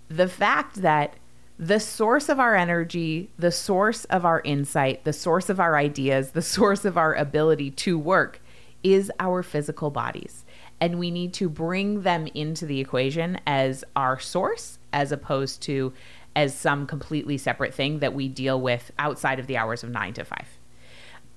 the 0.07 0.27
fact 0.27 0.77
that 0.77 1.13
the 1.59 1.79
source 1.79 2.27
of 2.27 2.39
our 2.39 2.55
energy, 2.55 3.29
the 3.38 3.51
source 3.51 4.05
of 4.05 4.25
our 4.25 4.41
insight, 4.43 5.03
the 5.03 5.13
source 5.13 5.47
of 5.51 5.59
our 5.59 5.77
ideas, 5.77 6.31
the 6.31 6.41
source 6.57 6.83
of 6.83 6.97
our 6.97 7.13
ability 7.13 7.69
to 7.69 7.99
work 7.99 8.41
is 8.81 9.11
our 9.19 9.43
physical 9.43 9.91
bodies. 9.91 10.45
And 10.81 10.97
we 10.97 11.11
need 11.11 11.31
to 11.35 11.47
bring 11.47 12.01
them 12.01 12.25
into 12.33 12.65
the 12.65 12.79
equation 12.79 13.39
as 13.45 13.83
our 13.95 14.19
source 14.19 14.79
as 14.91 15.11
opposed 15.11 15.61
to 15.61 15.93
as 16.36 16.56
some 16.56 16.86
completely 16.86 17.38
separate 17.38 17.74
thing 17.74 18.00
that 18.00 18.13
we 18.13 18.28
deal 18.28 18.60
with 18.60 18.91
outside 19.00 19.39
of 19.39 19.48
the 19.48 19.58
hours 19.58 19.84
of 19.84 19.89
9 19.89 20.13
to 20.13 20.26
5. 20.26 20.60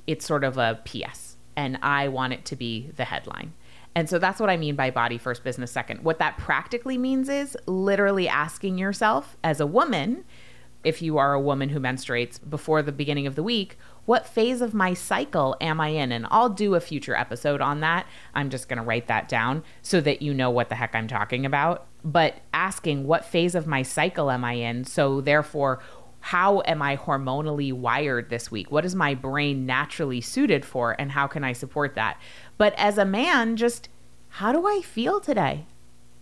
It's 0.06 0.26
sort 0.26 0.44
of 0.44 0.58
a 0.58 0.80
PS 0.84 1.36
and 1.56 1.78
I 1.82 2.08
want 2.08 2.32
it 2.32 2.44
to 2.46 2.56
be 2.56 2.90
the 2.96 3.04
headline. 3.04 3.52
And 3.94 4.08
so 4.08 4.18
that's 4.18 4.38
what 4.38 4.48
I 4.48 4.56
mean 4.56 4.76
by 4.76 4.90
body 4.90 5.18
first, 5.18 5.42
business 5.42 5.72
second. 5.72 6.04
What 6.04 6.20
that 6.20 6.38
practically 6.38 6.96
means 6.96 7.28
is 7.28 7.56
literally 7.66 8.28
asking 8.28 8.78
yourself 8.78 9.36
as 9.42 9.60
a 9.60 9.66
woman, 9.66 10.24
if 10.84 11.02
you 11.02 11.18
are 11.18 11.34
a 11.34 11.40
woman 11.40 11.70
who 11.70 11.80
menstruates 11.80 12.38
before 12.48 12.80
the 12.80 12.92
beginning 12.92 13.26
of 13.26 13.34
the 13.34 13.42
week, 13.42 13.76
what 14.08 14.26
phase 14.26 14.62
of 14.62 14.72
my 14.72 14.94
cycle 14.94 15.54
am 15.60 15.82
I 15.82 15.88
in? 15.88 16.12
And 16.12 16.26
I'll 16.30 16.48
do 16.48 16.74
a 16.74 16.80
future 16.80 17.14
episode 17.14 17.60
on 17.60 17.80
that. 17.80 18.06
I'm 18.34 18.48
just 18.48 18.66
going 18.66 18.78
to 18.78 18.82
write 18.82 19.06
that 19.08 19.28
down 19.28 19.62
so 19.82 20.00
that 20.00 20.22
you 20.22 20.32
know 20.32 20.48
what 20.48 20.70
the 20.70 20.76
heck 20.76 20.94
I'm 20.94 21.08
talking 21.08 21.44
about. 21.44 21.86
But 22.02 22.36
asking 22.54 23.06
what 23.06 23.26
phase 23.26 23.54
of 23.54 23.66
my 23.66 23.82
cycle 23.82 24.30
am 24.30 24.46
I 24.46 24.54
in? 24.54 24.84
So, 24.84 25.20
therefore, 25.20 25.82
how 26.20 26.62
am 26.64 26.80
I 26.80 26.96
hormonally 26.96 27.70
wired 27.70 28.30
this 28.30 28.50
week? 28.50 28.72
What 28.72 28.86
is 28.86 28.94
my 28.94 29.12
brain 29.12 29.66
naturally 29.66 30.22
suited 30.22 30.64
for? 30.64 30.96
And 30.98 31.12
how 31.12 31.26
can 31.26 31.44
I 31.44 31.52
support 31.52 31.94
that? 31.96 32.18
But 32.56 32.72
as 32.78 32.96
a 32.96 33.04
man, 33.04 33.58
just 33.58 33.90
how 34.28 34.52
do 34.52 34.66
I 34.66 34.80
feel 34.80 35.20
today? 35.20 35.66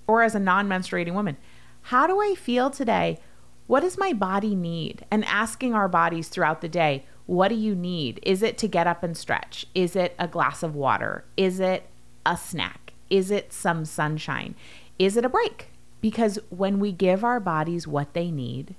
Or 0.09 0.25
as 0.25 0.35
a 0.35 0.41
non 0.41 0.67
menstruating 0.67 1.15
woman, 1.15 1.37
how 1.83 2.09
do 2.09 2.21
I 2.21 2.35
feel 2.35 2.69
today? 2.69 3.21
What 3.69 3.81
does 3.81 3.97
my 3.97 4.13
body 4.13 4.57
need? 4.57 5.07
And 5.09 5.25
asking 5.27 5.73
our 5.73 5.89
bodies 5.89 6.27
throughout 6.29 6.63
the 6.63 6.69
day, 6.69 7.05
what 7.27 7.49
do 7.49 7.55
you 7.55 7.75
need? 7.75 8.21
Is 8.23 8.43
it 8.43 8.57
to 8.59 8.69
get 8.69 8.87
up 8.87 9.03
and 9.03 9.17
stretch? 9.17 9.67
Is 9.75 9.97
it 9.97 10.15
a 10.19 10.29
glass 10.29 10.63
of 10.63 10.75
water? 10.75 11.25
Is 11.37 11.61
it 11.61 11.89
a 12.25 12.37
snack? 12.37 12.93
Is 13.11 13.31
it 13.31 13.53
some 13.53 13.85
sunshine? 13.85 14.55
Is 14.99 15.17
it 15.17 15.25
a 15.25 15.29
break? 15.29 15.71
Because 16.01 16.39
when 16.51 16.79
we 16.79 16.93
give 16.93 17.25
our 17.25 17.41
bodies 17.41 17.87
what 17.87 18.15
they 18.15 18.31
need, 18.31 18.75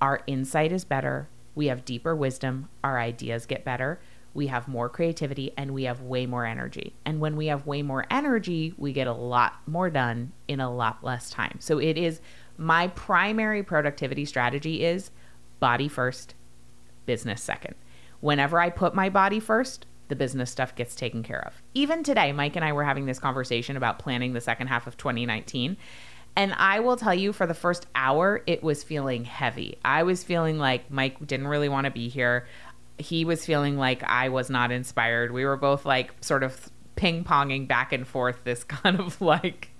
our 0.00 0.20
insight 0.26 0.72
is 0.72 0.84
better, 0.84 1.28
we 1.54 1.66
have 1.66 1.84
deeper 1.84 2.14
wisdom, 2.14 2.68
our 2.82 2.98
ideas 2.98 3.46
get 3.46 3.64
better, 3.64 4.00
we 4.32 4.46
have 4.46 4.68
more 4.68 4.88
creativity, 4.88 5.52
and 5.56 5.74
we 5.74 5.84
have 5.84 6.00
way 6.00 6.24
more 6.24 6.46
energy. 6.46 6.94
And 7.04 7.20
when 7.20 7.36
we 7.36 7.46
have 7.46 7.66
way 7.66 7.82
more 7.82 8.06
energy, 8.10 8.74
we 8.78 8.92
get 8.92 9.06
a 9.06 9.12
lot 9.12 9.54
more 9.66 9.90
done 9.90 10.32
in 10.46 10.60
a 10.60 10.72
lot 10.72 11.02
less 11.02 11.30
time. 11.30 11.56
So 11.60 11.78
it 11.78 11.98
is 11.98 12.20
my 12.56 12.88
primary 12.88 13.62
productivity 13.62 14.24
strategy 14.24 14.84
is 14.84 15.10
body 15.58 15.88
first, 15.88 16.34
business 17.06 17.42
second. 17.42 17.74
Whenever 18.20 18.60
I 18.60 18.70
put 18.70 18.94
my 18.94 19.08
body 19.08 19.40
first, 19.40 19.86
the 20.08 20.16
business 20.16 20.50
stuff 20.50 20.74
gets 20.74 20.94
taken 20.94 21.22
care 21.22 21.42
of. 21.46 21.62
Even 21.72 22.02
today, 22.02 22.32
Mike 22.32 22.56
and 22.56 22.64
I 22.64 22.72
were 22.72 22.84
having 22.84 23.06
this 23.06 23.18
conversation 23.18 23.76
about 23.76 23.98
planning 23.98 24.32
the 24.32 24.40
second 24.40 24.66
half 24.66 24.86
of 24.86 24.96
2019. 24.96 25.76
And 26.36 26.52
I 26.54 26.80
will 26.80 26.96
tell 26.96 27.14
you, 27.14 27.32
for 27.32 27.46
the 27.46 27.54
first 27.54 27.86
hour, 27.94 28.42
it 28.46 28.62
was 28.62 28.82
feeling 28.82 29.24
heavy. 29.24 29.78
I 29.84 30.02
was 30.02 30.22
feeling 30.22 30.58
like 30.58 30.90
Mike 30.90 31.26
didn't 31.26 31.48
really 31.48 31.68
want 31.68 31.86
to 31.86 31.90
be 31.90 32.08
here. 32.08 32.46
He 32.98 33.24
was 33.24 33.46
feeling 33.46 33.78
like 33.78 34.02
I 34.02 34.28
was 34.28 34.50
not 34.50 34.70
inspired. 34.70 35.32
We 35.32 35.44
were 35.44 35.56
both 35.56 35.86
like 35.86 36.12
sort 36.20 36.42
of 36.42 36.70
ping 36.96 37.24
ponging 37.24 37.66
back 37.66 37.92
and 37.92 38.06
forth 38.06 38.44
this 38.44 38.62
kind 38.64 39.00
of 39.00 39.20
like 39.20 39.70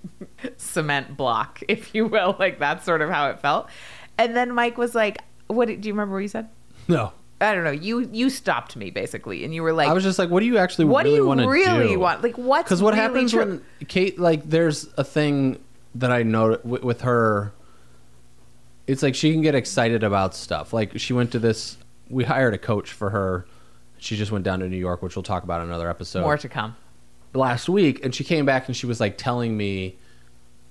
cement 0.57 1.17
block, 1.17 1.61
if 1.69 1.95
you 1.95 2.07
will. 2.07 2.37
Like 2.39 2.59
that's 2.59 2.85
sort 2.85 3.03
of 3.03 3.11
how 3.11 3.31
it 3.31 3.41
felt. 3.41 3.69
And 4.17 4.37
then 4.37 4.53
Mike 4.53 4.79
was 4.79 4.95
like, 4.95 5.19
"What 5.47 5.67
do 5.67 5.75
you 5.75 5.93
remember 5.93 6.15
what 6.15 6.23
you 6.23 6.29
said?" 6.29 6.49
No. 6.89 7.13
I 7.41 7.55
don't 7.55 7.65
know. 7.65 7.71
You 7.71 8.09
you 8.13 8.29
stopped 8.29 8.77
me 8.77 8.91
basically, 8.91 9.45
and 9.45 9.55
you 9.55 9.63
were 9.63 9.73
like, 9.73 9.89
I 9.89 9.95
was 9.95 10.05
just 10.05 10.19
like, 10.19 10.29
what 10.29 10.41
do 10.41 10.47
you 10.47 10.59
actually 10.59 10.85
"What 10.85 11.05
really 11.05 11.17
do 11.17 11.23
you 11.23 11.27
want 11.27 11.41
to 11.41 11.49
really 11.49 11.89
do? 11.89 11.99
want? 11.99 12.23
Like, 12.23 12.37
what's 12.37 12.65
Because 12.65 12.83
what 12.83 12.93
really 12.93 13.03
happens 13.03 13.35
when 13.35 13.65
Kate, 13.89 14.19
like, 14.19 14.49
there's 14.49 14.89
a 14.99 15.05
thing 15.05 15.59
that 15.95 16.13
I 16.13 16.23
know 16.23 16.59
with, 16.63 16.83
with 16.83 17.01
her. 17.03 17.53
It's 18.87 19.03
like 19.03 19.15
she 19.15 19.33
can 19.33 19.43
get 19.43 19.55
excited 19.55 20.03
about 20.03 20.35
stuff. 20.35 20.73
Like 20.73 20.99
she 20.99 21.13
went 21.13 21.33
to 21.33 21.39
this. 21.39 21.77
We 22.09 22.25
hired 22.25 22.55
a 22.55 22.59
coach 22.59 22.93
for 22.93 23.11
her. 23.11 23.47
She 23.99 24.17
just 24.17 24.33
went 24.33 24.45
down 24.45 24.61
to 24.61 24.69
New 24.69 24.77
York, 24.77 25.03
which 25.03 25.15
we'll 25.15 25.23
talk 25.23 25.45
about 25.45 25.61
in 25.61 25.69
another 25.69 25.89
episode 25.89 26.23
more 26.23 26.39
to 26.39 26.49
come? 26.49 26.77
last 27.35 27.69
week 27.69 28.05
and 28.05 28.15
she 28.15 28.25
came 28.25 28.45
back 28.45 28.67
and 28.67 28.77
she 28.77 28.87
was 28.87 28.99
like 28.99 29.17
telling 29.17 29.57
me 29.57 29.97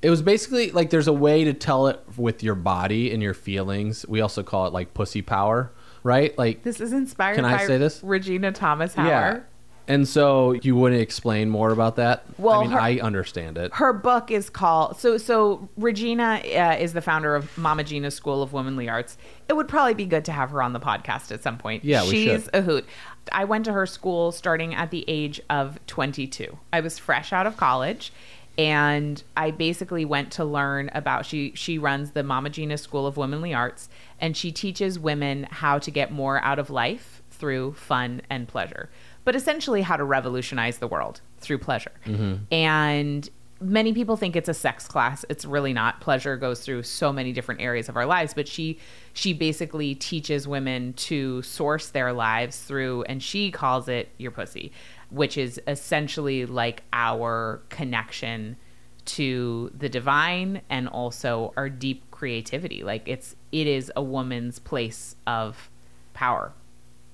it 0.02 0.10
was 0.10 0.22
basically 0.22 0.72
like 0.72 0.90
there's 0.90 1.08
a 1.08 1.14
way 1.14 1.46
to 1.46 1.54
tell 1.54 1.88
it 1.88 2.04
with 2.18 2.44
your 2.44 2.56
body 2.56 3.14
and 3.14 3.24
your 3.24 3.34
feelings 3.34 4.06
we 4.10 4.20
also 4.20 4.44
call 4.44 4.68
it 4.68 4.74
like 4.74 4.94
pussy 4.94 5.22
power 5.22 5.72
right 6.04 6.38
like 6.38 6.64
This 6.64 6.80
is 6.82 6.94
inspired 6.94 7.36
Can 7.36 7.46
I 7.46 7.58
by 7.58 7.66
say 7.68 7.78
this? 7.78 8.02
Regena 8.02 8.54
Thomashauer. 8.56 9.06
yeah 9.06 9.40
and 9.88 10.08
so 10.08 10.52
you 10.52 10.76
wouldn't 10.76 11.02
explain 11.02 11.50
more 11.50 11.72
about 11.72 11.96
that 11.96 12.24
Well, 12.38 12.60
i 12.60 12.62
mean 12.62 12.72
her- 12.72 12.80
i 12.80 13.00
understand 13.00 13.58
it 13.58 13.74
Her 13.74 13.92
book 13.92 14.30
is 14.30 14.50
called 14.50 14.98
so 14.98 15.18
so 15.18 15.68
Regena 15.80 16.38
uh, 16.56 16.78
is 16.80 16.94
the 16.94 17.02
founder 17.02 17.36
of 17.36 17.58
Mama 17.58 17.84
Gena's 17.84 18.14
School 18.16 18.44
of 18.44 18.54
Womanly 18.54 18.88
Arts. 18.88 19.18
It 19.48 19.54
would 19.54 19.68
probably 19.68 19.96
be 19.96 20.06
good 20.06 20.26
to 20.26 20.32
have 20.32 20.52
her 20.52 20.62
on 20.62 20.74
the 20.74 20.80
podcast 20.80 21.32
at 21.32 21.42
some 21.42 21.58
point. 21.58 21.84
Yeah, 21.84 22.04
we 22.04 22.10
she's 22.12 22.44
should. 22.44 22.50
a 22.56 22.62
hoot. 22.62 22.86
I 23.32 23.46
went 23.46 23.66
to 23.66 23.74
her 23.74 23.86
school 23.88 24.32
starting 24.32 24.76
at 24.76 24.92
the 24.92 25.04
age 25.08 25.42
of 25.50 25.80
22. 25.88 26.56
I 26.72 26.80
was 26.82 27.00
fresh 27.00 27.34
out 27.34 27.48
of 27.48 27.58
college 27.58 28.12
and 28.60 29.24
I 29.38 29.52
basically 29.52 30.04
went 30.04 30.34
to 30.34 30.44
learn 30.44 30.92
about 30.94 31.26
she 31.26 31.54
she 31.56 31.78
runs 31.78 32.12
the 32.12 32.24
Mama 32.24 32.50
Gena 32.50 32.78
School 32.78 33.08
of 33.08 33.16
Womanly 33.16 33.54
Arts 33.54 33.88
and 34.20 34.36
she 34.36 34.52
teaches 34.52 35.00
women 35.00 35.48
how 35.50 35.80
to 35.80 35.90
get 35.90 36.12
more 36.12 36.44
out 36.44 36.60
of 36.60 36.70
life 36.70 37.24
through 37.32 37.72
fun 37.76 38.22
and 38.30 38.50
pleasure. 38.50 38.90
But 39.24 39.34
essentially 39.34 39.82
how 39.82 39.96
to 39.96 40.04
revolutionize 40.04 40.80
the 40.80 40.88
world 40.88 41.22
through 41.38 41.60
pleasure. 41.60 41.94
Mm-hmm. 42.06 42.54
And 42.54 43.30
many 43.62 43.94
people 43.94 44.18
think 44.18 44.36
it's 44.36 44.50
a 44.50 44.54
sex 44.54 44.90
class. 44.90 45.24
It's 45.30 45.46
really 45.46 45.72
not. 45.72 46.02
Pleasure 46.02 46.36
goes 46.36 46.60
through 46.60 46.84
so 46.84 47.14
many 47.14 47.32
different 47.32 47.62
areas 47.62 47.88
of 47.88 47.96
our 47.96 48.06
lives, 48.06 48.34
but 48.34 48.46
she 48.46 48.78
she 49.14 49.32
basically 49.32 49.96
teaches 49.96 50.50
women 50.50 50.92
to 50.94 51.42
source 51.44 51.90
their 51.90 52.12
lives 52.12 52.60
through 52.60 53.04
and 53.04 53.24
she 53.24 53.52
calls 53.52 53.88
it 53.88 54.10
your 54.18 54.32
pussy, 54.32 54.74
which 55.10 55.38
is 55.38 55.60
essentially 55.68 56.46
like 56.46 56.84
our 56.94 57.62
connection 57.70 58.58
to 59.06 59.72
the 59.76 59.90
divine 59.90 60.62
and 60.70 60.88
also 60.88 61.54
our 61.58 61.70
deep 61.70 62.10
creativity. 62.12 62.84
Like 62.84 63.08
it's 63.08 63.36
it 63.52 63.68
is 63.68 63.92
a 63.96 64.04
woman's 64.04 64.60
place 64.60 65.16
of 65.26 65.70
power 66.14 66.54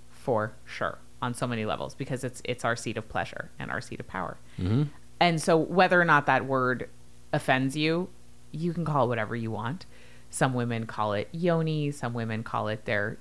for 0.10 0.53
sure 0.65 0.97
on 1.21 1.34
so 1.34 1.47
many 1.47 1.65
levels 1.65 1.95
because 1.95 2.23
it's 2.23 2.41
it's 2.43 2.65
our 2.65 2.75
seat 2.75 2.97
of 2.97 3.08
pleasure 3.08 3.49
and 3.60 3.71
our 3.71 3.81
seat 3.81 3.99
of 3.99 4.08
power. 4.08 4.38
Mm-hmm. 4.60 4.84
And 5.19 5.41
so 5.41 5.55
whether 5.55 5.99
or 5.99 6.05
not 6.05 6.25
that 6.25 6.45
word 6.45 6.89
offends 7.31 7.77
you, 7.77 8.10
you 8.51 8.73
can 8.73 8.84
call 8.84 9.05
it 9.05 9.10
whatever 9.10 9.36
you 9.36 9.51
want. 9.51 9.86
Some 10.29 10.53
women 10.53 10.86
call 10.86 11.13
it 11.13 11.29
yoni, 11.31 11.91
some 11.91 12.13
women 12.13 12.43
call 12.43 12.67
it 12.67 12.86
their 12.86 13.17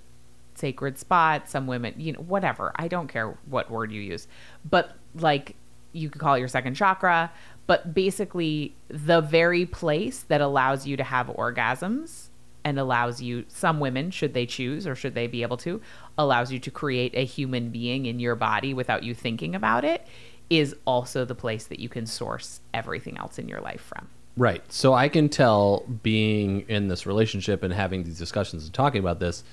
sacred 0.54 0.98
spot, 0.98 1.48
some 1.48 1.66
women, 1.66 1.94
you 1.98 2.12
know, 2.12 2.20
whatever. 2.20 2.72
I 2.76 2.88
don't 2.88 3.08
care 3.08 3.36
what 3.46 3.70
word 3.70 3.92
you 3.92 4.00
use. 4.00 4.28
But 4.68 4.96
like 5.14 5.56
you 5.92 6.10
could 6.10 6.20
call 6.20 6.34
it 6.34 6.40
your 6.40 6.48
second 6.48 6.74
chakra, 6.74 7.30
but 7.66 7.94
basically 7.94 8.74
the 8.88 9.20
very 9.20 9.64
place 9.64 10.22
that 10.22 10.40
allows 10.40 10.86
you 10.86 10.96
to 10.96 11.04
have 11.04 11.28
orgasms 11.28 12.28
and 12.64 12.78
allows 12.78 13.20
you 13.20 13.44
some 13.48 13.78
women 13.78 14.10
should 14.10 14.34
they 14.34 14.46
choose 14.46 14.86
or 14.86 14.94
should 14.94 15.14
they 15.14 15.26
be 15.26 15.42
able 15.42 15.56
to 15.58 15.80
allows 16.18 16.50
you 16.50 16.58
to 16.58 16.70
create 16.70 17.14
a 17.14 17.24
human 17.24 17.70
being 17.70 18.06
in 18.06 18.18
your 18.18 18.34
body 18.34 18.72
without 18.74 19.02
you 19.02 19.14
thinking 19.14 19.54
about 19.54 19.84
it 19.84 20.06
is 20.50 20.74
also 20.84 21.24
the 21.24 21.34
place 21.34 21.66
that 21.66 21.78
you 21.78 21.88
can 21.88 22.06
source 22.06 22.60
everything 22.72 23.18
else 23.18 23.38
in 23.38 23.48
your 23.48 23.60
life 23.60 23.80
from. 23.80 24.08
Right. 24.36 24.62
So 24.72 24.94
I 24.94 25.08
can 25.08 25.28
tell 25.28 25.84
being 26.02 26.62
in 26.68 26.88
this 26.88 27.06
relationship 27.06 27.62
and 27.62 27.72
having 27.72 28.02
these 28.02 28.18
discussions 28.18 28.64
and 28.64 28.74
talking 28.74 29.00
about 29.00 29.20
this 29.20 29.44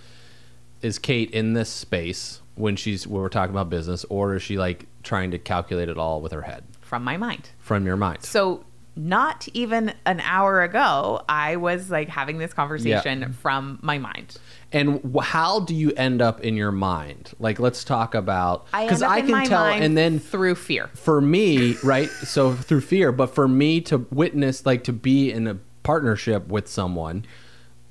is 0.82 1.00
Kate 1.00 1.30
in 1.32 1.54
this 1.54 1.70
space 1.70 2.42
when 2.56 2.76
she's 2.76 3.08
when 3.08 3.22
we're 3.22 3.30
talking 3.30 3.54
about 3.54 3.70
business 3.70 4.06
or 4.10 4.36
is 4.36 4.44
she 4.44 4.58
like 4.58 4.86
trying 5.04 5.32
to 5.32 5.38
calculate 5.40 5.90
it 5.90 5.98
all 5.98 6.22
with 6.22 6.32
her 6.32 6.42
head 6.44 6.64
From 6.82 7.04
my 7.04 7.18
mind. 7.18 7.50
from 7.60 7.86
your 7.86 7.98
mind? 7.98 8.24
So 8.24 8.66
not 8.94 9.48
even 9.54 9.94
an 10.06 10.20
hour 10.20 10.62
ago, 10.64 11.22
I 11.30 11.56
was 11.56 11.90
like 11.90 12.10
having 12.10 12.40
this 12.40 12.54
conversation 12.54 13.22
Yeah. 13.22 13.28
from 13.30 13.80
my 13.82 13.98
mind. 13.98 14.36
And 14.74 15.16
how 15.22 15.62
do 15.62 15.74
you 15.74 15.92
end 15.94 16.22
up 16.22 16.42
in 16.42 16.56
your 16.56 16.74
mind? 16.74 17.32
Like 17.40 17.58
let's 17.60 17.84
talk 17.86 18.14
about 18.14 18.68
I 18.74 18.88
up 18.88 19.02
I 19.02 19.20
in 19.20 19.26
can 19.28 19.32
my 19.32 19.46
tell 19.46 19.64
mind 19.64 19.84
and 19.86 19.98
then 19.98 20.20
through 20.20 20.56
fear. 20.56 20.90
for 20.94 21.22
me, 21.22 21.78
right? 21.84 22.10
So 22.10 22.54
through 22.54 22.82
fear, 22.82 23.12
but 23.14 23.28
for 23.34 23.48
me 23.48 23.80
to 23.82 24.06
witness, 24.12 24.66
like 24.66 24.84
to 24.86 24.94
be 24.94 25.32
in 25.32 25.48
a 25.48 25.58
partnership 25.84 26.48
with 26.50 26.68
someone, 26.68 27.26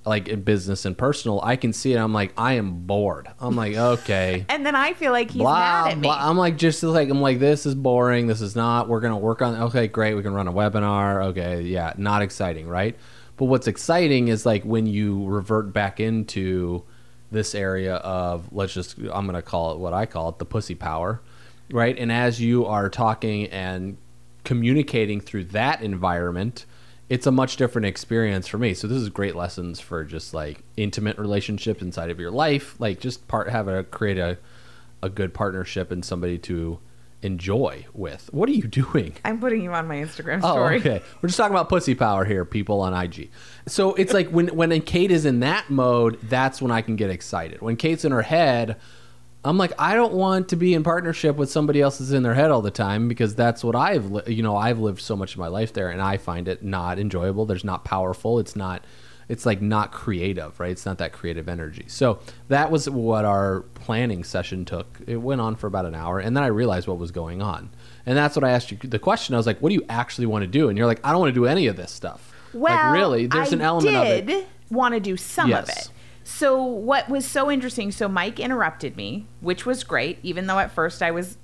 like 0.04 0.28
in 0.28 0.42
business 0.42 0.84
and 0.86 0.96
personal, 0.96 1.40
I 1.42 1.56
can 1.56 1.72
see 1.72 1.92
it. 1.92 1.98
I'm 1.98 2.12
like, 2.12 2.32
I 2.36 2.54
am 2.54 2.86
bored. 2.86 3.28
I'm 3.38 3.54
like, 3.54 3.76
okay. 3.76 4.46
And 4.48 4.64
then 4.64 4.74
I 4.74 4.94
feel 4.94 5.12
like 5.12 5.30
he's 5.30 5.42
blah, 5.42 5.84
mad 5.84 5.90
at 5.92 5.98
me. 5.98 6.02
blah. 6.02 6.18
I'm 6.18 6.36
like, 6.36 6.56
just 6.56 6.82
like, 6.82 7.10
I'm 7.10 7.20
like, 7.20 7.38
this 7.38 7.66
is 7.66 7.74
boring. 7.74 8.26
This 8.26 8.40
is 8.40 8.56
not, 8.56 8.88
we're 8.88 9.00
going 9.00 9.12
to 9.12 9.18
work 9.18 9.42
on, 9.42 9.62
okay, 9.64 9.88
great. 9.88 10.14
We 10.14 10.22
can 10.22 10.32
run 10.32 10.48
a 10.48 10.52
webinar. 10.52 11.26
Okay. 11.26 11.62
Yeah. 11.62 11.92
Not 11.98 12.22
exciting. 12.22 12.66
Right. 12.66 12.96
But 13.36 13.46
what's 13.46 13.66
exciting 13.66 14.28
is 14.28 14.46
like 14.46 14.64
when 14.64 14.86
you 14.86 15.24
revert 15.26 15.72
back 15.72 16.00
into 16.00 16.84
this 17.30 17.54
area 17.54 17.96
of, 17.96 18.52
let's 18.52 18.72
just, 18.72 18.98
I'm 18.98 19.26
going 19.26 19.34
to 19.34 19.42
call 19.42 19.72
it 19.72 19.78
what 19.78 19.92
I 19.92 20.06
call 20.06 20.30
it 20.30 20.38
the 20.38 20.46
pussy 20.46 20.74
power. 20.74 21.20
Right. 21.70 21.96
And 21.96 22.10
as 22.10 22.40
you 22.40 22.66
are 22.66 22.88
talking 22.88 23.46
and 23.46 23.96
communicating 24.44 25.20
through 25.20 25.44
that 25.44 25.82
environment, 25.82 26.64
it's 27.10 27.26
a 27.26 27.32
much 27.32 27.56
different 27.56 27.86
experience 27.86 28.46
for 28.46 28.56
me. 28.56 28.72
So 28.72 28.86
this 28.86 28.98
is 28.98 29.08
great 29.08 29.34
lessons 29.34 29.80
for 29.80 30.04
just 30.04 30.32
like 30.32 30.62
intimate 30.76 31.18
relationships 31.18 31.82
inside 31.82 32.08
of 32.08 32.20
your 32.20 32.30
life, 32.30 32.76
like 32.78 33.00
just 33.00 33.26
part 33.26 33.50
have 33.50 33.66
a 33.68 33.82
create 33.82 34.16
a 34.16 34.38
a 35.02 35.08
good 35.08 35.34
partnership 35.34 35.90
and 35.90 36.04
somebody 36.04 36.38
to 36.38 36.78
enjoy 37.22 37.84
with. 37.92 38.30
What 38.32 38.48
are 38.48 38.52
you 38.52 38.62
doing? 38.68 39.16
I'm 39.24 39.40
putting 39.40 39.62
you 39.62 39.72
on 39.72 39.88
my 39.88 39.96
Instagram 39.96 40.38
story. 40.38 40.44
Oh, 40.44 40.54
story. 40.54 40.76
okay. 40.76 41.02
We're 41.20 41.26
just 41.26 41.36
talking 41.36 41.52
about 41.54 41.68
pussy 41.68 41.96
power 41.96 42.24
here, 42.24 42.44
people 42.44 42.80
on 42.80 42.94
IG. 42.94 43.30
So 43.66 43.94
it's 43.94 44.14
like 44.14 44.28
when 44.28 44.46
when 44.54 44.80
Kate 44.80 45.10
is 45.10 45.26
in 45.26 45.40
that 45.40 45.68
mode, 45.68 46.16
that's 46.22 46.62
when 46.62 46.70
I 46.70 46.80
can 46.80 46.94
get 46.94 47.10
excited. 47.10 47.60
When 47.60 47.76
Kate's 47.76 48.04
in 48.04 48.12
her 48.12 48.22
head, 48.22 48.76
I'm 49.44 49.57
like, 49.57 49.72
I 49.79 49.94
don't 49.94 50.12
want 50.12 50.50
to 50.50 50.57
be 50.57 50.74
in 50.74 50.83
partnership 50.83 51.37
with 51.37 51.50
somebody 51.50 51.81
else 51.81 51.98
that's 51.98 52.11
in 52.11 52.22
their 52.22 52.35
head 52.35 52.50
all 52.50 52.61
the 52.61 52.70
time 52.70 53.09
because 53.09 53.35
that's 53.35 53.64
what 53.64 53.74
I've, 53.74 54.11
li- 54.11 54.22
you 54.35 54.42
know, 54.42 54.55
I've 54.57 54.79
lived 54.79 55.00
so 55.00 55.16
much 55.16 55.33
of 55.33 55.38
my 55.38 55.48
life 55.48 55.72
there, 55.72 55.88
and 55.88 56.03
I 56.03 56.18
find 56.18 56.46
it 56.46 56.62
not 56.62 56.98
enjoyable. 56.98 57.46
There's 57.46 57.64
not 57.64 57.83
powerful. 57.85 58.38
It's 58.38 58.55
not, 58.55 58.85
it's 59.31 59.46
like 59.46 59.62
not 59.62 59.92
creative, 59.92 60.61
right? 60.61 60.70
It's 60.70 60.85
not 60.85 60.98
that 60.98 61.12
creative 61.12 61.48
energy. 61.48 61.85
So 61.87 62.18
that 62.48 62.70
was 62.70 62.90
what 62.90 63.24
our 63.24 63.61
planning 63.74 64.24
session 64.24 64.66
took. 64.66 64.98
It 65.07 65.16
went 65.16 65.40
on 65.40 65.57
for 65.57 65.68
about 65.68 65.87
an 65.87 65.94
hour, 65.94 66.18
and 66.18 66.37
then 66.37 66.44
I 66.44 66.48
realized 66.48 66.87
what 66.87 66.98
was 66.98 67.11
going 67.11 67.40
on, 67.40 67.70
and 68.05 68.18
that's 68.18 68.37
what 68.37 68.44
I 68.44 68.50
asked 68.50 68.70
you 68.70 68.76
the 68.76 68.98
question. 68.98 69.35
I 69.35 69.38
was 69.38 69.46
like, 69.46 69.61
what 69.61 69.70
do 69.70 69.74
you 69.74 69.87
actually 69.88 70.26
want 70.26 70.42
to 70.42 70.48
do? 70.48 70.68
And 70.68 70.76
you're 70.76 70.87
like, 70.87 71.00
I 71.03 71.12
don't 71.12 71.20
want 71.20 71.31
to 71.35 71.40
do 71.40 71.46
any 71.46 71.66
of 71.66 71.76
this 71.76 71.90
stuff. 71.92 72.35
Well, 72.53 72.74
like 72.74 72.92
really, 72.92 73.26
there's 73.26 73.53
I 73.53 73.57
an 73.57 73.62
element 73.62 73.96
of 73.96 74.05
did 74.05 74.29
it. 74.29 74.48
want 74.70 74.92
to 74.92 75.00
do 75.00 75.16
some 75.16 75.50
of 75.50 75.66
it. 75.68 75.90
So 76.30 76.62
what 76.62 77.08
was 77.08 77.26
so 77.26 77.50
interesting? 77.50 77.92
So 77.92 78.08
Mike 78.08 78.40
interrupted 78.40 78.96
me, 78.96 79.26
which 79.40 79.66
was 79.66 79.84
great, 79.84 80.18
even 80.22 80.46
though 80.46 80.58
at 80.58 80.70
first 80.70 81.02
I 81.02 81.10
was 81.10 81.36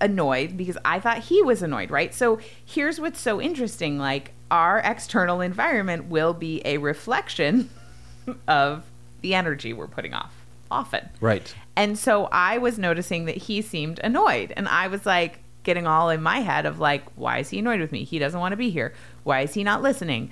annoyed 0.00 0.56
because 0.56 0.76
I 0.84 1.00
thought 1.00 1.18
he 1.18 1.42
was 1.42 1.62
annoyed, 1.62 1.90
right? 1.90 2.14
So 2.14 2.38
here's 2.64 3.00
what's 3.00 3.20
so 3.20 3.40
interesting: 3.40 3.98
like 3.98 4.32
our 4.50 4.78
external 4.78 5.40
environment 5.40 6.06
will 6.06 6.34
be 6.34 6.62
a 6.64 6.78
reflection 6.78 7.70
of 8.48 8.84
the 9.22 9.34
energy 9.34 9.72
we're 9.72 9.88
putting 9.88 10.14
off 10.14 10.32
often. 10.70 11.08
Right. 11.20 11.54
And 11.76 11.98
so 11.98 12.28
I 12.30 12.58
was 12.58 12.78
noticing 12.78 13.24
that 13.24 13.36
he 13.36 13.62
seemed 13.62 13.98
annoyed. 14.04 14.52
And 14.56 14.68
I 14.68 14.88
was 14.88 15.06
like 15.06 15.38
getting 15.62 15.86
all 15.86 16.10
in 16.10 16.22
my 16.22 16.40
head 16.40 16.66
of 16.66 16.78
like, 16.78 17.04
why 17.16 17.38
is 17.38 17.50
he 17.50 17.58
annoyed 17.58 17.80
with 17.80 17.90
me? 17.90 18.04
He 18.04 18.18
doesn't 18.18 18.38
want 18.38 18.52
to 18.52 18.56
be 18.56 18.70
here. 18.70 18.92
Why 19.22 19.40
is 19.40 19.54
he 19.54 19.64
not 19.64 19.82
listening? 19.82 20.30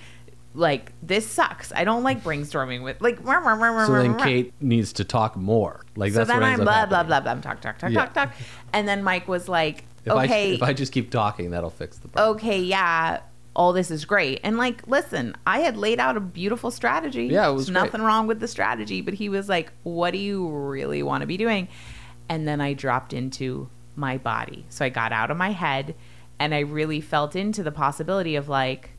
Like, 0.54 0.92
this 1.02 1.26
sucks. 1.26 1.72
I 1.72 1.84
don't 1.84 2.02
like 2.02 2.22
brainstorming 2.22 2.82
with 2.82 3.00
like 3.00 3.18
rah, 3.24 3.38
rah, 3.38 3.54
rah, 3.54 3.86
So 3.86 3.92
then. 3.94 4.18
Kate 4.18 4.52
needs 4.60 4.92
to 4.94 5.04
talk 5.04 5.36
more. 5.36 5.84
Like 5.96 6.12
So 6.12 6.18
that's 6.18 6.28
then 6.28 6.40
what 6.40 6.46
I'm 6.46 6.58
blah 6.60 6.86
blah 6.86 7.02
blah 7.04 7.20
blah 7.20 7.34
talk 7.36 7.60
talk 7.60 7.78
talk 7.78 7.90
Yeah. 7.90 8.04
talk 8.04 8.14
talk. 8.14 8.32
And 8.72 8.86
then 8.86 9.02
Mike 9.02 9.28
was 9.28 9.48
like, 9.48 9.84
If 10.04 10.12
Okay, 10.12 10.50
I 10.52 10.54
if 10.54 10.62
I 10.62 10.72
just 10.74 10.92
keep 10.92 11.10
talking, 11.10 11.50
that'll 11.52 11.70
fix 11.70 11.96
the 11.98 12.08
problem. 12.08 12.36
okay, 12.36 12.60
yeah, 12.60 13.20
all 13.56 13.72
this 13.72 13.90
is 13.90 14.04
great. 14.04 14.40
And 14.42 14.58
like, 14.58 14.86
listen, 14.86 15.34
I 15.46 15.60
had 15.60 15.76
laid 15.76 15.98
out 16.00 16.16
a 16.16 16.20
beautiful 16.20 16.70
strategy. 16.70 17.26
Yeah, 17.26 17.48
it 17.48 17.52
was 17.52 17.66
There's 17.66 17.74
nothing 17.74 18.02
wrong 18.02 18.26
with 18.26 18.40
the 18.40 18.48
strategy, 18.48 19.00
but 19.00 19.14
he 19.14 19.28
was 19.30 19.48
like, 19.48 19.72
"What 19.84 20.12
do 20.12 20.18
you 20.18 20.48
really 20.48 21.02
want 21.02 21.22
to 21.22 21.26
be 21.26 21.36
doing?" 21.38 21.68
And 22.28 22.46
then 22.46 22.60
I 22.60 22.72
dropped 22.74 23.12
into 23.12 23.68
my 23.96 24.16
body. 24.18 24.64
So 24.70 24.84
I 24.84 24.88
got 24.88 25.12
out 25.12 25.30
of 25.30 25.36
my 25.36 25.50
head 25.50 25.94
and 26.38 26.54
I 26.54 26.60
really 26.60 27.00
felt 27.00 27.36
into 27.36 27.62
the 27.62 27.72
possibility 27.72 28.36
of 28.36 28.48
like 28.48 28.90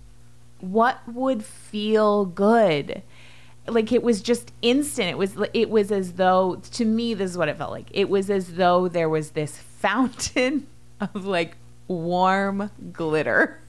what 0.63 1.01
would 1.05 1.43
feel 1.43 2.23
good? 2.25 3.03
Like 3.67 3.91
it 3.91 4.01
was 4.01 4.21
just 4.21 4.53
instant. 4.61 5.09
It 5.09 5.17
was 5.17 5.37
it 5.53 5.69
was 5.69 5.91
as 5.91 6.13
though 6.13 6.55
to 6.71 6.85
me 6.85 7.13
this 7.13 7.31
is 7.31 7.37
what 7.37 7.49
it 7.49 7.57
felt 7.57 7.71
like. 7.71 7.87
It 7.91 8.09
was 8.09 8.29
as 8.29 8.55
though 8.55 8.87
there 8.87 9.09
was 9.09 9.31
this 9.31 9.57
fountain 9.57 10.67
of 11.01 11.25
like 11.25 11.57
warm 11.87 12.71
glitter 12.93 13.59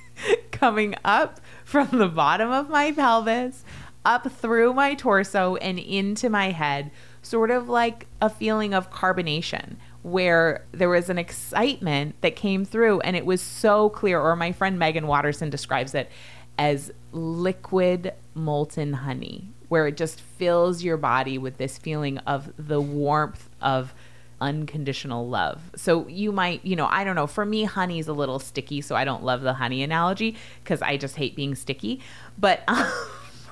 coming 0.50 0.94
up 1.04 1.40
from 1.64 1.88
the 1.92 2.08
bottom 2.08 2.50
of 2.50 2.68
my 2.68 2.92
pelvis 2.92 3.64
up 4.04 4.30
through 4.30 4.74
my 4.74 4.94
torso 4.94 5.56
and 5.56 5.78
into 5.78 6.28
my 6.28 6.50
head 6.50 6.90
sort 7.22 7.50
of 7.50 7.68
like 7.68 8.06
a 8.20 8.28
feeling 8.28 8.74
of 8.74 8.90
carbonation 8.90 9.76
where 10.02 10.64
there 10.72 10.88
was 10.88 11.08
an 11.08 11.18
excitement 11.18 12.20
that 12.20 12.34
came 12.36 12.64
through 12.64 13.00
and 13.00 13.16
it 13.16 13.24
was 13.24 13.40
so 13.40 13.88
clear. 13.88 14.20
Or 14.20 14.34
my 14.36 14.52
friend 14.52 14.78
Meggan 14.78 15.06
Watterson 15.06 15.48
describes 15.48 15.94
it 15.94 16.10
as 16.58 16.90
liquid 17.12 18.12
molten 18.34 18.92
honey 18.92 19.48
where 19.68 19.86
it 19.86 19.96
just 19.96 20.20
fills 20.20 20.82
your 20.82 20.98
body 20.98 21.38
with 21.38 21.56
this 21.56 21.78
feeling 21.78 22.18
of 22.18 22.52
the 22.58 22.80
warmth 22.80 23.48
of 23.62 23.94
unconditional 24.38 25.26
love. 25.28 25.62
So 25.76 26.06
you 26.08 26.30
might, 26.30 26.62
you 26.64 26.76
know, 26.76 26.86
I 26.86 27.04
don't 27.04 27.16
know, 27.16 27.26
for 27.26 27.46
me 27.46 27.64
honey's 27.64 28.08
a 28.08 28.12
little 28.12 28.38
sticky, 28.38 28.82
so 28.82 28.96
I 28.96 29.04
don't 29.04 29.24
love 29.24 29.40
the 29.40 29.54
honey 29.54 29.82
analogy 29.82 30.36
cuz 30.64 30.82
I 30.82 30.98
just 30.98 31.16
hate 31.16 31.34
being 31.36 31.54
sticky, 31.54 32.00
but 32.38 32.62
um, 32.68 32.86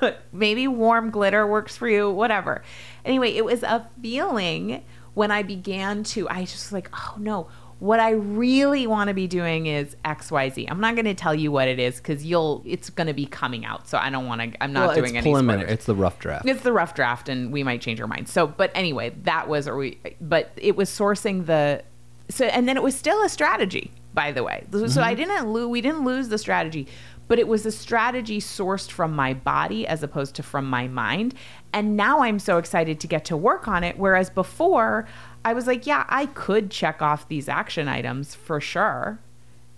but 0.00 0.22
maybe 0.32 0.66
warm 0.66 1.10
glitter 1.10 1.46
works 1.46 1.76
for 1.76 1.88
you, 1.88 2.10
whatever. 2.10 2.62
Anyway, 3.04 3.30
it 3.30 3.44
was 3.44 3.62
a 3.62 3.88
feeling 4.02 4.82
when 5.14 5.30
I 5.30 5.42
began 5.42 6.02
to, 6.04 6.28
I 6.28 6.40
just 6.42 6.66
was 6.66 6.72
like, 6.72 6.90
oh 6.92 7.14
no, 7.18 7.48
what 7.80 7.98
I 7.98 8.10
really 8.10 8.86
want 8.86 9.08
to 9.08 9.14
be 9.14 9.26
doing 9.26 9.66
is 9.66 9.96
XYZ. 10.04 10.70
I'm 10.70 10.80
not 10.80 10.94
going 10.94 11.06
to 11.06 11.14
tell 11.14 11.34
you 11.34 11.50
what 11.50 11.66
it 11.66 11.78
is 11.78 11.96
because 11.96 12.24
you'll, 12.24 12.62
it's 12.66 12.90
going 12.90 13.06
to 13.06 13.14
be 13.14 13.24
coming 13.24 13.64
out. 13.64 13.88
So 13.88 13.96
I 13.96 14.10
don't 14.10 14.26
want 14.26 14.42
to, 14.42 14.62
I'm 14.62 14.72
not 14.72 14.88
well, 14.88 14.96
doing 14.96 15.16
it's 15.16 15.24
any 15.24 15.30
preliminary. 15.30 15.62
spoilers. 15.62 15.74
It's 15.74 15.86
the 15.86 15.94
rough 15.94 16.18
draft. 16.18 16.46
It's 16.46 16.62
the 16.62 16.72
rough 16.72 16.94
draft, 16.94 17.30
and 17.30 17.50
we 17.50 17.62
might 17.62 17.80
change 17.80 17.98
our 18.00 18.06
minds. 18.06 18.30
So, 18.30 18.46
but 18.46 18.70
anyway, 18.74 19.14
that 19.22 19.48
was, 19.48 19.66
or 19.66 19.76
we, 19.76 19.98
but 20.20 20.52
it 20.56 20.76
was 20.76 20.90
sourcing 20.90 21.46
the, 21.46 21.82
so, 22.28 22.44
and 22.44 22.68
then 22.68 22.76
it 22.76 22.82
was 22.82 22.94
still 22.94 23.22
a 23.24 23.30
strategy, 23.30 23.90
by 24.12 24.30
the 24.30 24.44
way. 24.44 24.66
So 24.70 24.78
I 24.78 25.14
mm-hmm. 25.14 25.16
didn't 25.16 25.50
lose, 25.50 25.66
we 25.66 25.80
didn't 25.80 26.04
lose 26.04 26.28
the 26.28 26.38
strategy, 26.38 26.86
but 27.28 27.38
it 27.38 27.48
was 27.48 27.64
a 27.64 27.72
strategy 27.72 28.40
sourced 28.40 28.90
from 28.90 29.14
my 29.14 29.32
body 29.32 29.86
as 29.86 30.02
opposed 30.02 30.34
to 30.34 30.42
from 30.42 30.68
my 30.68 30.86
mind. 30.88 31.32
And 31.72 31.96
now 31.96 32.22
I'm 32.22 32.40
so 32.40 32.58
excited 32.58 33.00
to 33.00 33.06
get 33.06 33.24
to 33.26 33.36
work 33.36 33.68
on 33.68 33.84
it. 33.84 33.96
Whereas 33.96 34.28
before, 34.28 35.06
I 35.44 35.55
was 35.55 35.66
like, 35.66 35.87
yeah, 35.87 36.05
I 36.09 36.26
could 36.26 36.70
check 36.70 37.00
off 37.00 37.29
these 37.29 37.48
action 37.48 37.88
items 37.88 38.35
for 38.35 38.61
sure. 38.61 39.20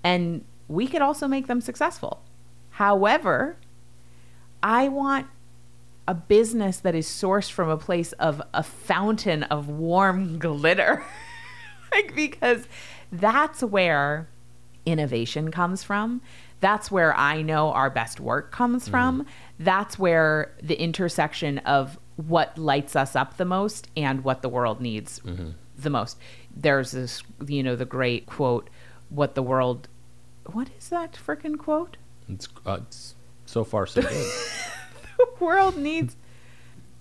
And 0.02 0.44
we 0.68 0.86
could 0.86 1.02
also 1.02 1.28
make 1.28 1.46
them 1.46 1.60
successful. 1.60 2.22
However, 2.70 3.56
I 4.62 4.88
want 4.88 5.26
a 6.08 6.14
business 6.14 6.78
that 6.78 6.94
is 6.94 7.06
sourced 7.06 7.50
from 7.50 7.68
a 7.68 7.76
place 7.76 8.12
of 8.12 8.42
a 8.52 8.62
fountain 8.62 9.44
of 9.44 9.68
warm 9.68 10.38
glitter. 10.40 11.04
like, 11.92 12.14
because 12.14 12.66
that's 13.12 13.62
where 13.62 14.28
innovation 14.84 15.50
comes 15.50 15.82
from. 15.84 16.20
That's 16.60 16.90
where 16.90 17.14
I 17.16 17.42
know 17.42 17.72
our 17.72 17.90
best 17.90 18.20
work 18.20 18.52
comes 18.52 18.88
from. 18.88 19.22
Mm. 19.22 19.26
That's 19.58 19.98
where 19.98 20.54
the 20.62 20.80
intersection 20.80 21.58
of 21.58 21.98
what 22.16 22.56
lights 22.58 22.94
us 22.94 23.16
up 23.16 23.36
the 23.36 23.44
most 23.44 23.88
and 23.96 24.22
what 24.24 24.42
the 24.42 24.48
world 24.48 24.80
needs 24.80 25.20
the 25.76 25.90
most. 25.90 26.18
There's 26.54 26.92
this, 26.92 27.22
you 27.46 27.62
know, 27.62 27.76
the 27.76 27.84
great 27.84 28.26
quote, 28.26 28.68
what 29.08 29.34
the 29.34 29.42
world, 29.42 29.88
what 30.44 30.68
is 30.78 30.88
that 30.88 31.12
freaking 31.14 31.58
quote? 31.58 31.96
It's, 32.28 32.48
uh, 32.66 32.78
it's 32.82 33.14
so 33.46 33.64
far 33.64 33.86
so 33.86 34.02
good. 34.02 34.10
the 35.18 35.26
world 35.40 35.76
needs. 35.76 36.16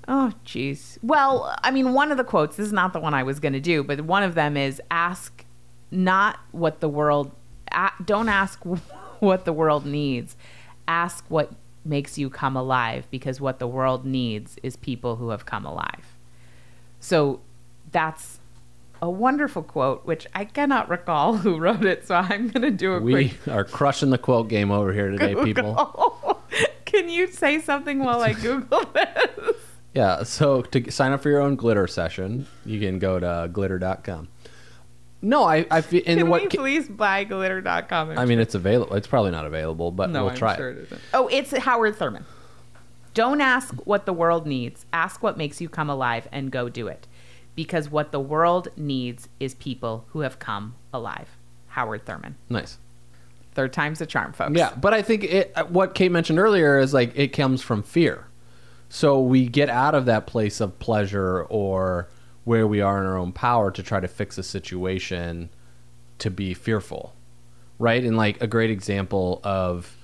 Oh, 0.08 0.34
jeez. 0.46 0.98
Well, 1.04 1.56
I 1.64 1.72
mean, 1.72 1.94
one 1.94 2.12
of 2.12 2.18
the 2.18 2.24
quotes, 2.24 2.58
this 2.58 2.68
is 2.68 2.74
not 2.74 2.94
the 2.94 3.00
one 3.00 3.14
I 3.14 3.24
was 3.24 3.40
going 3.40 3.54
to 3.54 3.60
do, 3.60 3.84
but 3.84 4.02
one 4.02 4.24
of 4.24 4.36
them 4.36 4.58
is 4.58 4.82
ask 4.90 5.46
not 5.92 6.40
what 6.52 6.80
the 6.80 6.90
world, 6.90 7.32
don't 8.06 8.30
ask 8.30 8.60
what 9.20 9.46
the 9.46 9.54
world 9.54 9.86
needs. 9.86 10.36
Ask 10.88 11.24
what 11.30 11.52
makes 11.84 12.18
you 12.18 12.30
come 12.30 12.56
alive 12.56 13.08
because 13.10 13.42
what 13.42 13.60
the 13.60 13.68
world 13.68 14.06
needs 14.06 14.58
is 14.64 14.76
people 14.76 15.16
who 15.16 15.30
have 15.30 15.46
come 15.46 15.66
alive. 15.66 16.16
So 17.00 17.42
that's 17.92 18.40
a 19.02 19.10
wonderful 19.10 19.64
quote, 19.64 20.06
which 20.06 20.28
I 20.36 20.46
cannot 20.46 20.90
recall 20.90 21.38
who 21.38 21.58
wrote 21.58 21.86
it. 21.86 22.08
So 22.08 22.16
I'm 22.16 22.50
going 22.50 22.62
to 22.64 22.72
do 22.72 22.94
a 22.94 23.00
we 23.00 23.30
quick. 23.30 23.48
are 23.48 23.64
crushing 23.64 24.12
the 24.12 24.18
quote 24.18 24.48
game 24.48 24.72
over 24.72 24.94
here 24.94 25.10
today, 25.10 25.36
people. 25.36 26.40
Can 26.86 27.10
you 27.10 27.28
say 27.28 27.60
something 27.60 28.00
while 28.00 28.22
I 28.22 28.34
Google 28.42 28.84
this? 28.94 29.56
Yeah, 29.94 30.24
so 30.24 30.62
to 30.62 30.92
sign 30.92 31.12
up 31.12 31.22
for 31.22 31.30
your 31.30 31.42
own 31.42 31.56
glitter 31.56 31.88
session, 31.88 32.48
you 32.66 32.80
can 32.80 32.98
go 33.00 33.20
to 33.20 33.50
glitter.com. 33.52 34.30
No, 35.22 35.44
I, 35.44 35.68
I 35.70 35.82
feel, 35.82 36.02
and 36.06 36.20
Can 36.20 36.30
what, 36.30 36.42
we 36.42 36.48
ca- 36.48 36.58
please 36.58 36.90
buy 36.90 37.24
glitter.com? 37.24 38.18
I 38.18 38.26
mean, 38.26 38.40
it's 38.40 38.56
available. 38.56 38.96
It's 38.96 39.08
probably 39.08 39.32
not 39.32 39.46
available, 39.46 39.92
but 39.92 40.10
no, 40.10 40.24
we'll 40.24 40.32
I'm 40.32 40.38
try 40.38 40.56
sure 40.56 40.70
it. 40.72 40.78
it 40.78 40.84
isn't. 40.86 41.02
Oh, 41.14 41.28
it's 41.28 41.56
Howard 41.56 41.96
Thurman. 41.96 42.26
Don't 43.14 43.42
ask 43.42 43.74
what 43.86 44.06
the 44.06 44.14
world 44.14 44.48
needs. 44.48 44.86
Ask 44.94 45.22
what 45.22 45.38
makes 45.38 45.62
you 45.62 45.70
come 45.70 45.90
alive 45.90 46.28
and 46.32 46.52
go 46.52 46.70
do 46.70 46.88
it. 46.88 47.08
Because 47.56 47.90
what 47.90 48.12
the 48.12 48.20
world 48.20 48.70
needs 48.78 49.28
is 49.40 49.54
people 49.56 50.06
who 50.10 50.22
have 50.22 50.40
come 50.40 50.76
alive. 50.94 51.28
Howard 51.68 52.06
Thurman. 52.06 52.38
Nice. 52.50 52.78
Third 53.54 53.74
time's 53.74 54.00
a 54.00 54.06
charm, 54.06 54.32
folks. 54.34 54.58
Yeah, 54.58 54.74
but 54.76 54.94
I 54.94 55.02
think 55.02 55.26
it, 55.26 55.52
uh, 55.56 55.66
what 55.66 55.94
Kate 55.94 56.12
mentioned 56.12 56.40
earlier 56.40 56.80
is 56.80 56.94
like 56.94 57.12
it 57.16 57.30
comes 57.30 57.62
from 57.62 57.84
fear. 57.84 58.26
So 58.88 59.20
we 59.22 59.48
get 59.48 59.70
out 59.70 59.94
of 59.94 60.06
that 60.06 60.26
place 60.26 60.62
of 60.62 60.80
pleasure 60.80 61.44
or 61.44 62.08
where 62.44 62.66
we 62.68 62.82
are 62.82 63.00
in 63.00 63.06
our 63.06 63.18
own 63.18 63.32
power 63.32 63.72
to 63.72 63.84
try 63.84 64.00
to 64.00 64.08
fix 64.08 64.38
a 64.38 64.44
situation 64.44 65.50
to 66.20 66.30
be 66.30 66.54
fearful. 66.54 67.16
Right? 67.80 68.04
And 68.04 68.16
like 68.16 68.42
a 68.42 68.48
great 68.48 68.70
example 68.70 69.42
of 69.44 69.98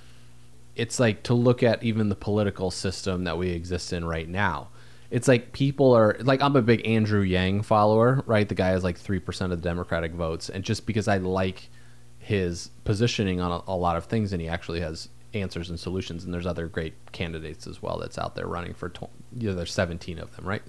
it's 0.74 1.00
like 1.00 1.24
to 1.24 1.34
look 1.34 1.62
at 1.62 1.82
even 1.82 2.08
the 2.08 2.14
political 2.14 2.70
system 2.70 3.24
that 3.24 3.36
we 3.38 3.50
exist 3.50 3.92
in 3.92 4.04
right 4.04 4.28
now. 4.28 4.68
It's 5.10 5.26
like 5.26 5.52
people 5.52 5.92
are 5.92 6.16
like 6.20 6.42
I'm 6.42 6.54
a 6.56 6.62
big 6.62 6.86
Andrew 6.86 7.22
Yang 7.22 7.62
follower, 7.62 8.22
right? 8.26 8.48
The 8.48 8.54
guy 8.54 8.68
has 8.68 8.84
like 8.84 8.98
3% 8.98 9.40
of 9.40 9.50
the 9.50 9.56
Democratic 9.56 10.12
votes 10.12 10.48
and 10.48 10.64
just 10.64 10.86
because 10.86 11.08
I 11.08 11.18
like 11.18 11.70
his 12.18 12.70
positioning 12.84 13.40
on 13.40 13.50
a, 13.50 13.72
a 13.72 13.76
lot 13.76 13.96
of 13.96 14.04
things 14.04 14.32
and 14.32 14.42
he 14.42 14.48
actually 14.48 14.80
has 14.80 15.08
answers 15.34 15.70
and 15.70 15.78
solutions 15.78 16.24
and 16.24 16.32
there's 16.32 16.46
other 16.46 16.68
great 16.68 16.94
candidates 17.12 17.66
as 17.66 17.82
well 17.82 17.98
that's 17.98 18.18
out 18.18 18.34
there 18.34 18.46
running 18.46 18.74
for 18.74 18.88
tw- 18.90 19.10
you 19.36 19.48
know 19.48 19.54
there's 19.54 19.72
17 19.72 20.18
of 20.18 20.34
them 20.36 20.46
right 20.46 20.62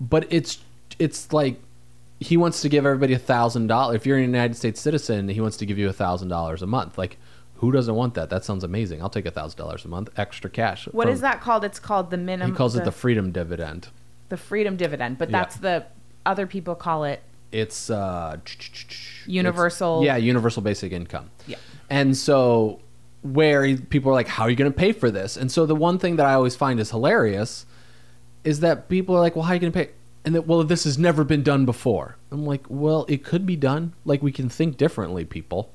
but 0.00 0.26
it's 0.30 0.58
it's 0.98 1.32
like 1.32 1.60
he 2.20 2.36
wants 2.36 2.62
to 2.62 2.68
give 2.68 2.86
everybody 2.86 3.12
a 3.12 3.18
thousand 3.18 3.66
dollars 3.66 3.96
if 3.96 4.06
you're 4.06 4.16
a 4.18 4.20
united 4.22 4.54
states 4.56 4.80
citizen 4.80 5.28
he 5.28 5.40
wants 5.40 5.56
to 5.58 5.66
give 5.66 5.78
you 5.78 5.88
a 5.88 5.92
thousand 5.92 6.28
dollars 6.28 6.62
a 6.62 6.66
month 6.66 6.96
like 6.96 7.18
who 7.56 7.70
doesn't 7.72 7.94
want 7.94 8.14
that 8.14 8.30
that 8.30 8.44
sounds 8.44 8.64
amazing 8.64 9.02
i'll 9.02 9.10
take 9.10 9.26
a 9.26 9.30
thousand 9.30 9.58
dollars 9.58 9.84
a 9.84 9.88
month 9.88 10.08
extra 10.16 10.48
cash 10.48 10.86
What 10.92 11.04
from- 11.06 11.14
is 11.14 11.20
that 11.20 11.40
called? 11.40 11.64
It's 11.64 11.78
called 11.78 12.10
the 12.10 12.16
minimum. 12.16 12.52
he 12.52 12.56
calls 12.56 12.76
it 12.76 12.84
the 12.84 12.92
freedom 12.92 13.32
dividend 13.32 13.88
the 14.28 14.36
freedom 14.36 14.76
dividend, 14.76 15.18
but 15.18 15.30
Yeah. 15.30 15.38
that's 15.38 15.56
the 15.56 15.86
other 16.24 16.46
people 16.48 16.74
call 16.74 17.04
it. 17.04 17.22
it's 17.52 17.90
uh 17.90 18.36
Universal- 19.26 20.02
it's- 20.02 20.06
yeah 20.06 20.16
universal 20.16 20.62
basic 20.62 20.92
income 20.92 21.30
Yeah. 21.46 21.56
and 21.90 22.16
so 22.16 22.80
where 23.22 23.76
people 23.76 24.10
are 24.10 24.14
like 24.14 24.28
how 24.28 24.44
are 24.44 24.50
you 24.50 24.56
going 24.56 24.70
to 24.70 24.76
pay 24.76 24.92
for 24.92 25.10
this 25.10 25.36
and 25.36 25.50
so 25.50 25.66
the 25.66 25.74
one 25.74 25.98
thing 25.98 26.16
that 26.16 26.26
i 26.26 26.34
always 26.34 26.54
find 26.56 26.78
is 26.78 26.90
hilarious 26.90 27.66
is 28.44 28.60
that 28.60 28.88
people 28.88 29.16
are 29.16 29.20
like 29.20 29.34
well 29.34 29.44
how 29.44 29.50
are 29.52 29.54
you 29.54 29.60
going 29.60 29.72
to 29.72 29.78
pay 29.84 29.90
and 30.26 30.34
that 30.34 30.46
well 30.46 30.64
this 30.64 30.84
has 30.84 30.98
never 30.98 31.24
been 31.24 31.42
done 31.42 31.64
before. 31.64 32.16
I'm 32.30 32.44
like 32.44 32.66
well 32.68 33.06
it 33.08 33.24
could 33.24 33.46
be 33.46 33.56
done. 33.56 33.94
Like 34.04 34.22
we 34.22 34.32
can 34.32 34.50
think 34.50 34.76
differently 34.76 35.24
people 35.24 35.72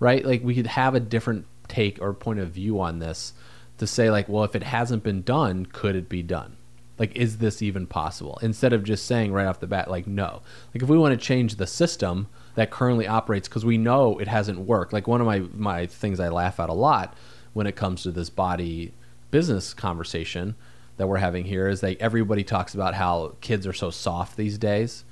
right? 0.00 0.26
Like 0.26 0.42
we 0.42 0.56
could 0.56 0.66
have 0.66 0.96
a 0.96 1.00
different 1.00 1.46
take 1.68 2.02
or 2.02 2.12
point 2.12 2.40
of 2.40 2.50
view 2.50 2.80
on 2.80 2.98
this 2.98 3.32
to 3.78 3.86
say 3.86 4.10
like 4.10 4.28
well 4.28 4.42
if 4.42 4.56
it 4.56 4.64
hasn't 4.64 5.04
been 5.04 5.22
done 5.22 5.64
could 5.64 5.94
it 5.94 6.08
be 6.08 6.22
done? 6.22 6.56
Like 6.98 7.14
is 7.16 7.38
this 7.38 7.62
even 7.62 7.86
possible? 7.86 8.38
Instead 8.42 8.72
of 8.72 8.82
just 8.82 9.06
saying 9.06 9.32
right 9.32 9.46
off 9.46 9.60
the 9.60 9.68
bat 9.68 9.88
like 9.88 10.08
no. 10.08 10.42
Like 10.74 10.82
if 10.82 10.88
we 10.88 10.98
want 10.98 11.18
to 11.18 11.24
change 11.24 11.54
the 11.54 11.66
system 11.68 12.26
that 12.56 12.72
currently 12.72 13.06
operates 13.06 13.48
because 13.48 13.64
we 13.64 13.78
know 13.78 14.18
it 14.18 14.28
hasn't 14.28 14.58
worked. 14.58 14.92
Like 14.92 15.06
one 15.06 15.20
of 15.20 15.26
my 15.26 15.44
my 15.54 15.86
things 15.86 16.18
i 16.18 16.28
laugh 16.28 16.58
at 16.58 16.68
a 16.68 16.74
lot 16.74 17.16
when 17.52 17.68
it 17.68 17.76
comes 17.76 18.02
to 18.02 18.10
this 18.10 18.30
body 18.30 18.92
business 19.30 19.72
conversation 19.72 20.56
that 20.96 21.06
we're 21.06 21.18
having 21.18 21.44
here 21.44 21.68
is 21.68 21.80
that 21.80 22.00
everybody 22.00 22.44
talks 22.44 22.74
about 22.74 22.94
how 22.94 23.36
kids 23.40 23.66
are 23.66 23.72
so 23.72 23.90
soft 23.90 24.36
these 24.36 24.58
days. 24.58 25.04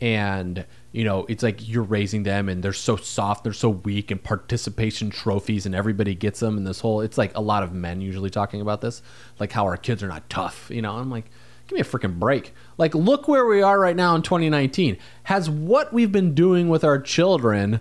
And 0.00 0.64
you 0.92 1.04
know 1.04 1.26
it's 1.28 1.42
like 1.42 1.68
you're 1.68 1.82
raising 1.82 2.22
them 2.22 2.48
and 2.48 2.62
they're 2.62 2.72
so 2.72 2.96
soft 2.96 3.44
they're 3.44 3.52
so 3.52 3.68
weak 3.68 4.10
and 4.10 4.22
participation 4.22 5.10
trophies 5.10 5.66
and 5.66 5.74
everybody 5.74 6.14
gets 6.14 6.40
them 6.40 6.56
and 6.56 6.66
this 6.66 6.80
whole 6.80 7.02
it's 7.02 7.18
like 7.18 7.36
a 7.36 7.40
lot 7.40 7.62
of 7.62 7.72
men 7.72 8.00
usually 8.00 8.30
talking 8.30 8.60
about 8.60 8.80
this 8.80 9.02
like 9.38 9.52
how 9.52 9.64
our 9.64 9.76
kids 9.76 10.02
are 10.02 10.08
not 10.08 10.28
tough 10.30 10.70
you 10.72 10.80
know? 10.80 10.96
I'm 10.96 11.10
like 11.10 11.30
give 11.68 11.76
me 11.76 11.80
a 11.80 11.84
freaking 11.84 12.18
break. 12.18 12.54
Like 12.78 12.94
look 12.94 13.28
where 13.28 13.44
we 13.44 13.62
are 13.62 13.78
right 13.78 13.96
now 13.96 14.14
in 14.16 14.22
2019 14.22 14.96
has 15.24 15.50
what 15.50 15.92
we've 15.92 16.10
been 16.10 16.34
doing 16.34 16.68
with 16.68 16.82
our 16.82 16.98
children 16.98 17.80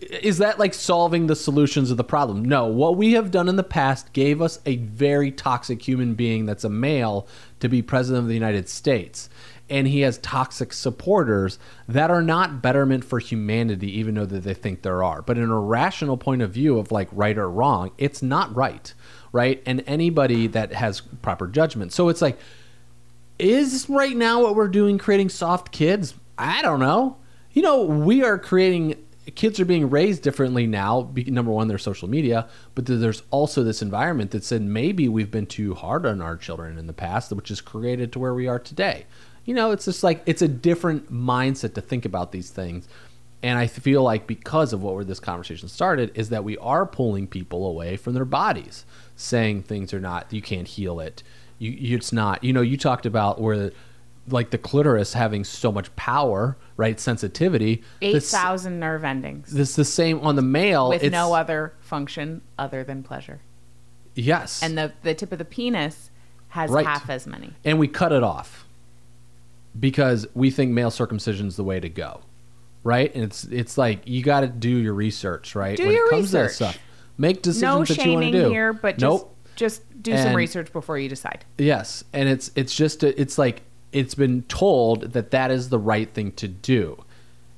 is 0.00 0.38
that 0.38 0.58
like 0.58 0.74
solving 0.74 1.26
the 1.26 1.36
solutions 1.36 1.90
of 1.90 1.96
the 1.96 2.04
problem? 2.04 2.44
No. 2.44 2.66
What 2.66 2.96
we 2.96 3.12
have 3.12 3.30
done 3.30 3.48
in 3.48 3.56
the 3.56 3.62
past 3.62 4.12
gave 4.12 4.42
us 4.42 4.58
a 4.66 4.76
very 4.76 5.30
toxic 5.30 5.86
human 5.86 6.14
being 6.14 6.46
that's 6.46 6.64
a 6.64 6.68
male 6.68 7.26
to 7.60 7.68
be 7.68 7.80
president 7.82 8.24
of 8.24 8.28
the 8.28 8.34
United 8.34 8.68
States. 8.68 9.28
And 9.70 9.86
he 9.86 10.00
has 10.00 10.18
toxic 10.18 10.74
supporters 10.74 11.58
that 11.88 12.10
are 12.10 12.22
not 12.22 12.60
betterment 12.60 13.04
for 13.04 13.18
humanity, 13.18 13.98
even 13.98 14.14
though 14.14 14.26
that 14.26 14.40
they 14.40 14.52
think 14.52 14.82
there 14.82 15.02
are. 15.02 15.22
But 15.22 15.38
in 15.38 15.50
a 15.50 15.58
rational 15.58 16.18
point 16.18 16.42
of 16.42 16.50
view 16.50 16.78
of 16.78 16.92
like 16.92 17.08
right 17.12 17.38
or 17.38 17.48
wrong, 17.48 17.92
it's 17.96 18.22
not 18.22 18.54
right. 18.54 18.92
Right. 19.32 19.62
And 19.64 19.82
anybody 19.86 20.48
that 20.48 20.72
has 20.74 21.00
proper 21.00 21.46
judgment. 21.46 21.92
So 21.92 22.08
it's 22.08 22.20
like, 22.20 22.38
is 23.38 23.86
right 23.88 24.16
now 24.16 24.42
what 24.42 24.54
we're 24.54 24.68
doing 24.68 24.98
creating 24.98 25.30
soft 25.30 25.72
kids? 25.72 26.14
I 26.36 26.62
don't 26.62 26.80
know. 26.80 27.16
You 27.52 27.62
know, 27.62 27.84
we 27.84 28.22
are 28.22 28.38
creating 28.38 28.96
kids 29.34 29.58
are 29.58 29.64
being 29.64 29.88
raised 29.88 30.22
differently 30.22 30.66
now. 30.66 31.10
Number 31.26 31.50
one, 31.50 31.68
there's 31.68 31.82
social 31.82 32.08
media, 32.08 32.48
but 32.74 32.86
there's 32.86 33.22
also 33.30 33.62
this 33.62 33.82
environment 33.82 34.32
that 34.32 34.44
said 34.44 34.62
maybe 34.62 35.08
we've 35.08 35.30
been 35.30 35.46
too 35.46 35.74
hard 35.74 36.04
on 36.04 36.20
our 36.20 36.36
children 36.36 36.78
in 36.78 36.86
the 36.86 36.92
past, 36.92 37.32
which 37.32 37.48
has 37.48 37.60
created 37.60 38.12
to 38.12 38.18
where 38.18 38.34
we 38.34 38.46
are 38.46 38.58
today. 38.58 39.06
You 39.44 39.54
know, 39.54 39.70
it's 39.72 39.86
just 39.86 40.02
like 40.02 40.22
it's 40.26 40.42
a 40.42 40.48
different 40.48 41.12
mindset 41.12 41.74
to 41.74 41.80
think 41.80 42.04
about 42.04 42.32
these 42.32 42.50
things. 42.50 42.88
And 43.42 43.58
I 43.58 43.66
feel 43.66 44.02
like 44.02 44.26
because 44.26 44.72
of 44.72 44.82
what 44.82 44.94
where 44.94 45.04
this 45.04 45.20
conversation 45.20 45.68
started 45.68 46.12
is 46.14 46.30
that 46.30 46.44
we 46.44 46.56
are 46.58 46.86
pulling 46.86 47.26
people 47.26 47.66
away 47.66 47.96
from 47.96 48.14
their 48.14 48.24
bodies, 48.24 48.86
saying 49.16 49.64
things 49.64 49.92
are 49.92 50.00
not 50.00 50.32
you 50.32 50.40
can't 50.42 50.68
heal 50.68 51.00
it. 51.00 51.22
You 51.58 51.96
it's 51.96 52.12
not. 52.12 52.42
You 52.42 52.52
know, 52.52 52.62
you 52.62 52.76
talked 52.76 53.06
about 53.06 53.40
where 53.40 53.72
like 54.28 54.50
the 54.50 54.58
clitoris 54.58 55.12
having 55.12 55.44
so 55.44 55.70
much 55.70 55.94
power, 55.96 56.56
right? 56.76 56.98
Sensitivity. 56.98 57.82
Eight 58.00 58.22
thousand 58.22 58.80
nerve 58.80 59.04
endings 59.04 59.50
This 59.52 59.76
the 59.76 59.84
same 59.84 60.20
on 60.20 60.36
the 60.36 60.42
male. 60.42 60.88
with 60.88 61.02
no 61.10 61.34
other 61.34 61.74
function 61.80 62.40
other 62.58 62.82
than 62.84 63.02
pleasure. 63.02 63.40
Yes. 64.14 64.62
And 64.62 64.78
the 64.78 64.92
the 65.02 65.14
tip 65.14 65.32
of 65.32 65.38
the 65.38 65.44
penis 65.44 66.10
has 66.48 66.70
Right. 66.70 66.86
half 66.86 67.10
as 67.10 67.26
many. 67.26 67.52
and 67.64 67.78
we 67.78 67.88
cut 67.88 68.12
it 68.12 68.22
off 68.22 68.64
because 69.78 70.26
we 70.34 70.50
think 70.50 70.72
male 70.72 70.90
circumcision 70.90 71.48
is 71.48 71.56
the 71.56 71.64
way 71.64 71.80
to 71.80 71.88
go, 71.88 72.20
right? 72.82 73.12
And 73.14 73.24
it's 73.24 73.44
it's 73.44 73.76
like 73.76 74.06
you 74.06 74.22
got 74.22 74.40
to 74.40 74.46
do 74.48 74.68
your 74.70 74.94
research, 74.94 75.54
right? 75.54 75.76
Do 75.76 75.84
your 75.90 76.10
to 76.10 76.22
that 76.22 76.50
stuff, 76.52 76.78
make 77.18 77.42
decisions 77.42 77.62
No 77.62 77.84
that 77.84 78.06
you 78.06 78.12
want 78.14 78.26
to 78.26 78.42
do. 78.44 78.50
here, 78.50 78.72
but 78.72 78.98
just 78.98 79.02
nope. 79.02 79.36
just 79.56 80.02
do 80.02 80.16
some 80.16 80.34
research 80.34 80.72
before 80.72 80.96
you 80.98 81.08
decide. 81.08 81.44
Yes, 81.58 82.04
and 82.12 82.28
it's 82.28 82.50
it's 82.54 82.74
just 82.74 83.02
a, 83.02 83.20
it's 83.20 83.36
like 83.36 83.62
it's 83.94 84.14
been 84.14 84.42
told 84.42 85.12
that 85.12 85.30
that 85.30 85.50
is 85.50 85.70
the 85.70 85.78
right 85.78 86.12
thing 86.12 86.32
to 86.32 86.48
do, 86.48 87.02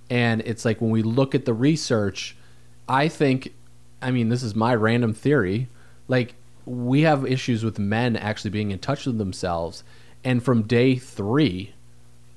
and 0.08 0.40
it's 0.42 0.64
like 0.64 0.80
when 0.80 0.90
we 0.90 1.02
look 1.02 1.34
at 1.34 1.44
the 1.44 1.54
research, 1.54 2.36
I 2.88 3.08
think, 3.08 3.52
I 4.00 4.12
mean, 4.12 4.28
this 4.28 4.44
is 4.44 4.54
my 4.54 4.74
random 4.74 5.12
theory, 5.12 5.68
like 6.06 6.34
we 6.64 7.02
have 7.02 7.26
issues 7.26 7.64
with 7.64 7.78
men 7.78 8.16
actually 8.16 8.50
being 8.50 8.70
in 8.70 8.78
touch 8.78 9.06
with 9.06 9.18
themselves, 9.18 9.82
and 10.22 10.42
from 10.42 10.62
day 10.62 10.96
three 10.96 11.72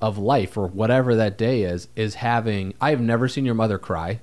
of 0.01 0.17
life 0.17 0.57
or 0.57 0.65
whatever 0.65 1.15
that 1.15 1.37
day 1.37 1.63
is, 1.63 1.89
is 1.95 2.15
having. 2.15 2.73
I 2.81 2.89
have 2.91 3.01
never 3.01 3.27
seen 3.27 3.45
your 3.45 3.53
mother 3.53 3.77
cry 3.77 4.21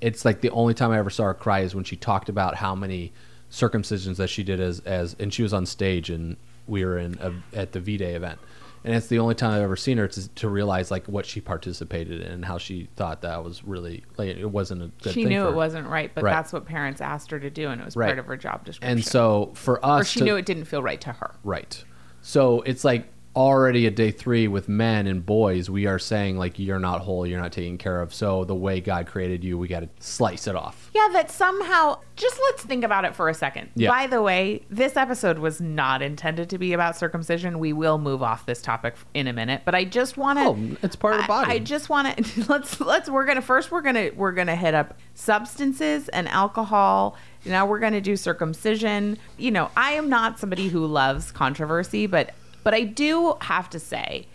it's 0.00 0.24
like 0.24 0.40
the 0.40 0.50
only 0.50 0.74
time 0.74 0.90
I 0.90 0.98
ever 0.98 1.10
saw 1.10 1.24
her 1.24 1.34
cry 1.34 1.60
is 1.60 1.74
when 1.74 1.84
she 1.84 1.96
talked 1.96 2.28
about 2.28 2.56
how 2.56 2.74
many 2.74 3.12
circumcisions 3.50 4.16
that 4.16 4.30
she 4.30 4.42
did 4.42 4.60
as 4.60 4.80
as 4.80 5.16
and 5.18 5.32
she 5.34 5.42
was 5.42 5.52
on 5.52 5.66
stage 5.66 6.08
and 6.08 6.36
we 6.66 6.84
were 6.84 6.98
in 6.98 7.18
a, 7.20 7.32
at 7.56 7.72
the 7.72 7.80
V 7.80 7.96
Day 7.96 8.14
event. 8.14 8.38
And 8.82 8.94
it's 8.94 9.08
the 9.08 9.18
only 9.18 9.34
time 9.34 9.52
I've 9.52 9.62
ever 9.62 9.76
seen 9.76 9.98
her 9.98 10.08
to, 10.08 10.28
to 10.36 10.48
realize 10.48 10.90
like 10.90 11.06
what 11.06 11.26
she 11.26 11.40
participated 11.42 12.22
in 12.22 12.32
and 12.32 12.44
how 12.44 12.56
she 12.56 12.88
thought 12.96 13.20
that 13.22 13.44
was 13.44 13.62
really 13.62 14.04
like 14.16 14.28
it 14.36 14.50
wasn't 14.50 14.82
a 14.82 14.86
good 14.86 15.02
thing. 15.02 15.12
She 15.12 15.24
knew 15.26 15.46
it 15.48 15.54
wasn't 15.54 15.86
right, 15.86 16.10
but 16.14 16.24
Right. 16.24 16.30
that's 16.32 16.52
what 16.52 16.64
parents 16.64 17.00
asked 17.02 17.30
her 17.30 17.38
to 17.38 17.50
do, 17.50 17.68
and 17.68 17.80
it 17.80 17.84
was 17.84 17.94
Right. 17.96 18.06
part 18.06 18.18
of 18.18 18.26
her 18.26 18.36
job 18.38 18.64
description. 18.64 18.90
And 18.98 19.04
so 19.04 19.50
for 19.54 19.84
us 19.84 20.02
or 20.02 20.04
she 20.04 20.18
to- 20.20 20.24
knew 20.24 20.36
it 20.36 20.46
didn't 20.46 20.64
feel 20.64 20.82
right 20.82 21.00
to 21.02 21.12
her. 21.12 21.34
Right. 21.44 21.84
So 22.22 22.62
it's 22.62 22.84
like 22.84 23.08
already 23.36 23.86
at 23.86 23.94
day 23.94 24.10
three 24.10 24.48
with 24.48 24.68
men 24.68 25.06
and 25.06 25.24
boys, 25.24 25.70
we 25.70 25.86
are 25.86 25.98
saying 25.98 26.36
like 26.36 26.58
you're 26.58 26.78
not 26.78 27.00
whole, 27.00 27.26
you're 27.26 27.40
not 27.40 27.52
taken 27.52 27.78
care 27.78 28.00
of. 28.00 28.12
So 28.12 28.44
the 28.44 28.54
way 28.54 28.80
God 28.80 29.06
created 29.06 29.44
you, 29.44 29.56
we 29.56 29.68
got 29.68 29.80
to 29.80 29.88
slice 30.00 30.46
it 30.46 30.56
off. 30.56 30.90
Yeah, 30.94 31.08
that 31.12 31.30
somehow. 31.30 31.98
Just 32.16 32.38
let's 32.48 32.64
think 32.64 32.84
about 32.84 33.06
it 33.06 33.14
for 33.16 33.30
a 33.30 33.34
second. 33.34 33.70
Yeah. 33.74 33.88
By 33.88 34.06
the 34.06 34.20
way, 34.20 34.66
this 34.68 34.94
episode 34.96 35.38
was 35.38 35.58
not 35.58 36.02
intended 36.02 36.50
to 36.50 36.58
be 36.58 36.74
about 36.74 36.94
circumcision. 36.94 37.58
We 37.58 37.72
will 37.72 37.96
move 37.96 38.22
off 38.22 38.44
this 38.44 38.60
topic 38.60 38.94
in 39.14 39.26
a 39.26 39.32
minute, 39.32 39.62
but 39.64 39.74
I 39.74 39.84
just 39.84 40.18
want 40.18 40.38
to. 40.38 40.44
Oh, 40.44 40.76
it's 40.82 40.96
part 40.96 41.14
of 41.14 41.22
the 41.22 41.28
body. 41.28 41.50
I, 41.50 41.54
I 41.54 41.58
just 41.60 41.88
want 41.88 42.14
to 42.18 42.44
let's 42.50 42.78
let's 42.80 43.08
we're 43.08 43.24
gonna 43.24 43.40
first 43.40 43.70
we're 43.70 43.80
gonna 43.80 44.10
we're 44.14 44.32
gonna 44.32 44.56
hit 44.56 44.74
up 44.74 44.98
substances 45.14 46.08
and 46.10 46.28
alcohol. 46.28 47.16
Now 47.46 47.64
we're 47.64 47.78
gonna 47.78 48.02
do 48.02 48.16
circumcision. 48.16 49.16
You 49.38 49.52
know, 49.52 49.70
I 49.74 49.92
am 49.92 50.10
not 50.10 50.38
somebody 50.38 50.68
who 50.68 50.84
loves 50.84 51.32
controversy, 51.32 52.06
but 52.06 52.34
but 52.62 52.74
I 52.74 52.82
do 52.82 53.36
have 53.42 53.70
to 53.70 53.78
say, 53.78 54.26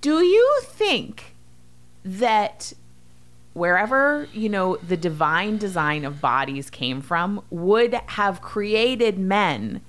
do 0.00 0.22
you 0.22 0.60
think 0.62 1.34
that 2.04 2.72
wherever 3.54 4.28
you 4.32 4.48
know 4.48 4.76
the 4.76 4.96
divine 4.96 5.58
design 5.58 6.04
of 6.04 6.20
bodies 6.20 6.70
came 6.70 7.00
from 7.00 7.42
would 7.50 7.94
have 8.06 8.40
created 8.40 9.18
men 9.18 9.80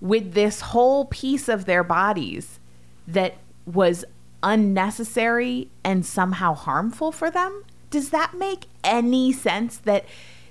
with 0.00 0.32
this 0.32 0.60
whole 0.60 1.04
piece 1.06 1.48
of 1.48 1.64
their 1.66 1.84
bodies 1.84 2.58
that 3.06 3.36
was 3.66 4.04
unnecessary 4.42 5.68
and 5.84 6.06
somehow 6.06 6.54
harmful 6.54 7.12
for 7.12 7.30
them? 7.30 7.64
Does 7.90 8.10
that 8.10 8.34
make 8.34 8.66
any 8.84 9.32
sense 9.32 9.78
that 9.78 10.04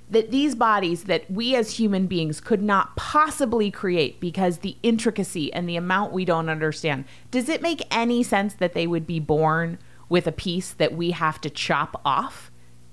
that 0.10 0.32
these 0.32 0.55
bodies 0.55 1.03
that 1.05 1.30
we 1.30 1.55
as 1.55 1.78
human 1.78 2.08
beings 2.08 2.39
could 2.39 2.62
not 2.62 2.95
possibly 2.95 3.70
create 3.70 4.20
because 4.20 4.60
the 4.60 4.78
intricacy 4.82 5.51
and 5.53 5.68
the 5.68 5.76
amount 5.76 6.14
we 6.14 6.24
don't 6.24 6.47
understand 6.49 7.03
does 7.30 7.49
it 7.49 7.62
make 7.62 7.82
any 7.91 8.24
sense 8.24 8.53
that 8.53 8.74
they 8.74 8.88
would 8.88 9.05
be 9.05 9.20
born 9.20 9.78
with 10.10 10.26
a 10.26 10.32
piece 10.32 10.72
that 10.72 10.93
we 10.93 11.12
have 11.12 11.41
to 11.41 11.49
chop 11.49 11.99
off 12.05 12.49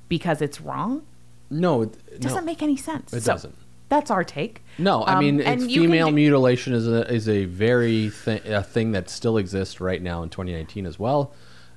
because 0.08 0.42
it's 0.42 0.60
wrong? 0.60 1.02
No, 1.50 1.82
it 1.82 1.96
it 2.10 2.20
doesn't 2.20 2.44
make 2.44 2.62
any 2.62 2.76
sense. 2.76 3.12
It 3.12 3.22
So, 3.22 3.32
doesn't. 3.32 3.54
that's 3.88 4.10
our 4.10 4.24
take. 4.24 4.64
No, 4.78 5.02
I 5.02 5.14
Um, 5.14 5.20
mean, 5.20 5.40
it's 5.40 5.66
you 5.66 5.82
can 5.82 5.90
female 5.90 6.10
mutilation 6.10 6.72
is 6.72 6.88
a 6.88 7.08
is 7.12 7.28
a 7.28 7.44
very 7.44 8.08
thi- 8.10 8.40
a 8.46 8.62
thing 8.62 8.90
that 8.92 9.08
still 9.08 9.36
exists 9.38 9.80
right 9.80 10.02
now 10.02 10.24
in 10.24 10.30
2019 10.30 10.84
as 10.84 10.98
well, 10.98 11.32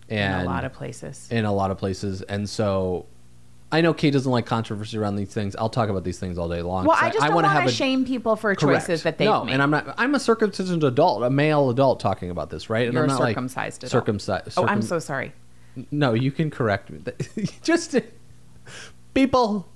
in 0.09 0.17
and 0.17 0.41
a 0.47 0.49
lot 0.49 0.65
of 0.65 0.73
places. 0.73 1.27
in 1.29 1.45
a 1.45 1.53
lot 1.53 1.69
of 1.69 1.77
places. 1.77 2.23
And 2.23 2.49
so, 2.49 3.05
I 3.69 3.81
know 3.81 3.93
Kate 3.93 4.13
doesn't 4.13 4.31
like 4.31 4.45
controversy 4.45 4.97
around 4.97 5.17
these 5.17 5.33
things. 5.33 5.55
I'll 5.57 5.69
talk 5.69 5.89
about 5.89 6.05
these 6.05 6.19
things 6.19 6.37
all 6.37 6.47
day 6.47 6.61
long. 6.61 6.85
well 6.85 6.97
i 6.99 7.09
just 7.09 7.25
don't 7.25 7.35
wanna 7.35 7.49
have 7.49 7.65
a- 7.67 7.71
shame 7.71 8.05
people 8.05 8.35
for 8.37 8.55
Correct. 8.55 8.85
choices 8.87 9.03
that 9.03 9.17
they've 9.17 9.27
no, 9.27 9.43
made 9.43 9.53
and 9.53 9.61
I'm 9.61 9.71
not. 9.71 9.93
I'm 9.97 10.15
a 10.15 10.19
circumcised 10.19 10.83
adult, 10.83 11.23
a 11.23 11.29
male 11.29 11.69
adult, 11.69 11.99
talking 11.99 12.29
about 12.29 12.49
this, 12.49 12.69
right? 12.69 12.85
And 12.85 12.93
You're 12.93 13.03
I'm 13.03 13.09
not 13.09 13.19
like 13.19 13.35
circumcised 13.35 13.83
adult. 13.83 13.91
circumcised. 13.91 14.53
oh 14.57 14.65
i'm 14.65 14.81
so 14.81 14.99
sorry 14.99 15.33
No, 15.91 16.13
you 16.13 16.31
can 16.31 16.49
correct 16.49 16.89
me. 16.89 17.01
Just 17.61 17.95
people. 19.13 19.67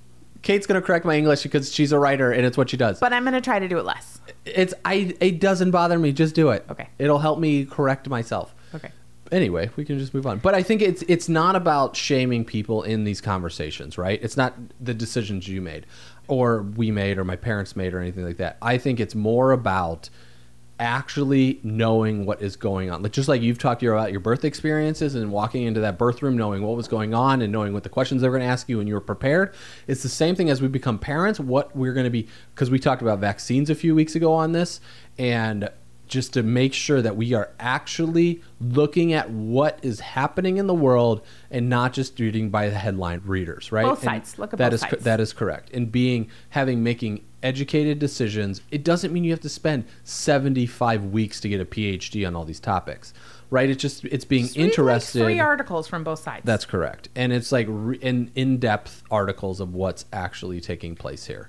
Kate's 0.42 0.66
gonna 0.66 0.82
correct 0.82 1.04
my 1.04 1.16
English 1.16 1.42
because 1.44 1.72
she's 1.72 1.92
a 1.92 1.98
writer 1.98 2.32
and 2.32 2.44
it's 2.44 2.56
what 2.56 2.68
she 2.70 2.76
does. 2.76 2.98
but 2.98 3.12
i'm 3.12 3.22
going 3.22 3.34
to 3.34 3.40
try 3.40 3.58
to 3.60 3.68
do 3.68 3.78
it 3.78 3.84
less 3.84 4.20
It's 4.44 4.74
I. 4.84 5.14
It 5.20 5.38
doesn't 5.38 5.70
bother 5.70 5.98
me. 5.98 6.12
Just 6.12 6.34
do 6.34 6.48
it. 6.50 6.64
Okay. 6.68 6.88
It'll 6.98 7.20
help 7.20 7.38
me 7.38 7.64
correct 7.64 8.08
myself. 8.08 8.54
okay 8.74 8.90
Anyway, 9.32 9.70
we 9.76 9.84
can 9.84 9.98
just 9.98 10.12
move 10.12 10.26
on. 10.26 10.38
But 10.38 10.54
I 10.54 10.62
think 10.62 10.82
it's 10.82 11.02
it's 11.08 11.28
not 11.28 11.56
about 11.56 11.96
shaming 11.96 12.44
people 12.44 12.82
in 12.82 13.04
these 13.04 13.22
conversations, 13.22 13.96
right? 13.96 14.22
It's 14.22 14.36
not 14.36 14.54
the 14.78 14.92
decisions 14.92 15.48
you 15.48 15.62
made, 15.62 15.86
or 16.28 16.62
we 16.62 16.90
made, 16.90 17.16
or 17.16 17.24
my 17.24 17.36
parents 17.36 17.74
made, 17.74 17.94
or 17.94 18.00
anything 18.00 18.24
like 18.24 18.36
that. 18.36 18.58
I 18.60 18.76
think 18.76 19.00
it's 19.00 19.14
more 19.14 19.52
about 19.52 20.10
actually 20.78 21.60
knowing 21.62 22.26
what 22.26 22.42
is 22.42 22.56
going 22.56 22.90
on. 22.90 23.02
Like 23.02 23.12
just 23.12 23.28
like 23.28 23.40
you've 23.40 23.58
talked 23.58 23.82
about 23.82 24.10
your 24.10 24.20
birth 24.20 24.44
experiences 24.44 25.14
and 25.14 25.30
walking 25.30 25.62
into 25.62 25.80
that 25.80 25.96
birth 25.96 26.22
room 26.22 26.36
knowing 26.36 26.62
what 26.62 26.76
was 26.76 26.88
going 26.88 27.14
on 27.14 27.40
and 27.40 27.52
knowing 27.52 27.72
what 27.72 27.84
the 27.84 27.88
questions 27.88 28.20
they 28.20 28.28
were 28.28 28.36
going 28.36 28.46
to 28.46 28.52
ask 28.52 28.68
you 28.68 28.80
and 28.80 28.88
you 28.88 28.94
were 28.94 29.00
prepared. 29.00 29.54
It's 29.86 30.02
the 30.02 30.08
same 30.08 30.34
thing 30.34 30.50
as 30.50 30.60
we 30.60 30.66
become 30.66 30.98
parents, 30.98 31.38
what 31.38 31.74
we're 31.76 31.92
going 31.92 32.04
to 32.04 32.10
be 32.10 32.26
because 32.54 32.68
we 32.68 32.80
talked 32.80 33.00
about 33.00 33.20
vaccines 33.20 33.70
a 33.70 33.76
few 33.76 33.94
weeks 33.94 34.16
ago 34.16 34.34
on 34.34 34.52
this 34.52 34.80
and 35.18 35.68
just 36.12 36.34
to 36.34 36.42
make 36.42 36.74
sure 36.74 37.00
that 37.00 37.16
we 37.16 37.32
are 37.32 37.48
actually 37.58 38.42
looking 38.60 39.14
at 39.14 39.30
what 39.30 39.78
is 39.82 40.00
happening 40.00 40.58
in 40.58 40.66
the 40.66 40.74
world 40.74 41.22
and 41.50 41.70
not 41.70 41.94
just 41.94 42.20
reading 42.20 42.50
by 42.50 42.68
the 42.68 42.76
headline 42.76 43.22
readers, 43.24 43.72
right? 43.72 43.86
Both 43.86 44.00
And 44.00 44.04
sides. 44.04 44.38
Look 44.38 44.52
at 44.52 44.58
that 44.58 44.72
both 44.72 44.74
is 44.74 44.80
sides. 44.82 45.04
that 45.04 45.20
is 45.20 45.32
correct. 45.32 45.70
And 45.72 45.90
being 45.90 46.28
having 46.50 46.82
making 46.82 47.24
educated 47.42 47.98
decisions, 47.98 48.60
it 48.70 48.84
doesn't 48.84 49.10
mean 49.10 49.24
you 49.24 49.30
have 49.30 49.40
to 49.40 49.48
spend 49.48 49.86
75 50.04 51.06
weeks 51.06 51.40
to 51.40 51.48
get 51.48 51.62
a 51.62 51.64
PhD 51.64 52.26
on 52.26 52.36
all 52.36 52.44
these 52.44 52.60
topics, 52.60 53.14
right? 53.48 53.70
It's 53.70 53.80
just 53.80 54.04
it's 54.04 54.26
being 54.26 54.44
Just 54.44 54.58
read, 54.76 54.86
like, 54.86 55.02
three 55.02 55.40
articles 55.40 55.88
from 55.88 56.04
both 56.04 56.18
sides 56.20 56.42
That's 56.44 56.66
correct. 56.66 57.08
And 57.16 57.32
it's 57.32 57.50
like 57.52 57.66
re- 57.70 57.96
in 58.02 58.30
in-depth 58.34 59.02
articles 59.10 59.60
of 59.60 59.72
what's 59.72 60.04
actually 60.12 60.60
taking 60.60 60.94
place 60.94 61.24
here. 61.24 61.48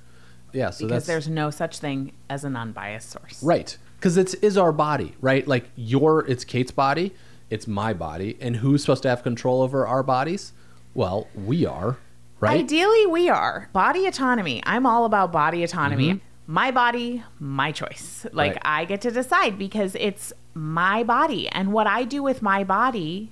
Yeah, 0.53 0.69
so 0.69 0.85
because 0.87 1.05
there's 1.05 1.27
no 1.27 1.49
such 1.49 1.79
thing 1.79 2.13
as 2.29 2.43
an 2.45 2.55
unbiased 2.55 3.09
source 3.09 3.43
Right. 3.43 3.75
Because 4.03 4.17
it's 4.17 4.33
is 4.33 4.57
our 4.57 4.73
body, 4.73 5.15
right? 5.21 5.47
Like 5.47 5.69
your 5.77 6.27
it's 6.29 6.43
Kate's 6.43 6.71
body, 6.71 7.13
it's 7.49 7.67
my 7.67 7.93
body, 7.93 8.37
and 8.41 8.57
who's 8.57 8.81
supposed 8.81 9.03
to 9.03 9.09
have 9.09 9.23
control 9.23 9.61
over 9.61 9.87
our 9.87 10.03
bodies? 10.03 10.51
Well, 10.93 11.29
we 11.33 11.65
are, 11.65 11.95
right? 12.41 12.59
Ideally, 12.59 13.05
we 13.05 13.29
are 13.29 13.69
body 13.71 14.05
autonomy. 14.05 14.61
I'm 14.65 14.85
all 14.85 15.05
about 15.05 15.31
body 15.31 15.63
autonomy. 15.63 16.15
Mm-hmm. 16.15 16.53
My 16.53 16.69
body, 16.69 17.23
my 17.39 17.71
choice. 17.71 18.25
Like 18.33 18.55
Right. 18.55 18.61
I 18.65 18.83
get 18.83 18.99
to 19.03 19.11
decide 19.11 19.57
because 19.57 19.95
it's 19.95 20.33
my 20.53 21.01
body, 21.03 21.47
and 21.47 21.71
what 21.71 21.87
I 21.87 22.03
do 22.03 22.21
with 22.21 22.41
my 22.41 22.65
body 22.65 23.31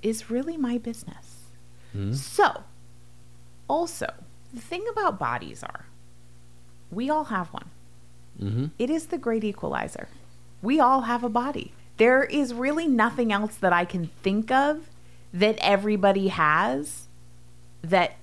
is 0.00 0.30
really 0.30 0.56
my 0.56 0.78
business. 0.78 1.46
Mm-hmm. 1.92 2.12
So, 2.12 2.62
also, 3.66 4.14
the 4.54 4.60
thing 4.60 4.86
about 4.92 5.18
bodies 5.18 5.64
are, 5.64 5.86
we 6.92 7.10
all 7.10 7.24
have 7.24 7.48
one. 7.48 7.70
Mhm. 8.40 8.70
It 8.78 8.90
is 8.90 9.06
the 9.06 9.18
great 9.18 9.44
equalizer. 9.44 10.08
We 10.62 10.80
all 10.80 11.02
have 11.02 11.24
a 11.24 11.28
body. 11.28 11.72
There 11.96 12.24
is 12.24 12.52
really 12.52 12.86
nothing 12.86 13.32
else 13.32 13.56
that 13.56 13.72
I 13.72 13.84
can 13.84 14.08
think 14.22 14.50
of 14.50 14.90
that 15.32 15.56
everybody 15.60 16.28
has 16.28 17.08
that 17.82 18.16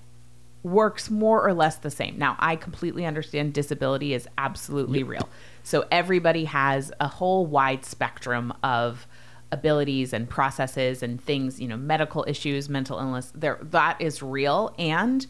works 0.63 1.09
more 1.09 1.45
or 1.45 1.53
less 1.53 1.75
the 1.75 1.91
same. 1.91 2.17
Now, 2.17 2.35
I 2.39 2.55
completely 2.55 3.05
understand 3.05 3.53
disability 3.53 4.13
is 4.13 4.27
absolutely 4.37 5.03
real. 5.03 5.27
So 5.63 5.85
everybody 5.91 6.45
has 6.45 6.91
a 6.99 7.07
whole 7.07 7.45
wide 7.45 7.85
spectrum 7.85 8.53
of 8.63 9.05
abilities 9.51 10.13
and 10.13 10.29
processes 10.29 11.03
and 11.03 11.21
things, 11.21 11.59
you 11.59 11.67
know, 11.67 11.77
medical 11.77 12.25
issues, 12.27 12.69
mental 12.69 12.97
illness. 12.97 13.31
There 13.35 13.59
that 13.61 14.01
is 14.01 14.23
real 14.23 14.73
and 14.79 15.25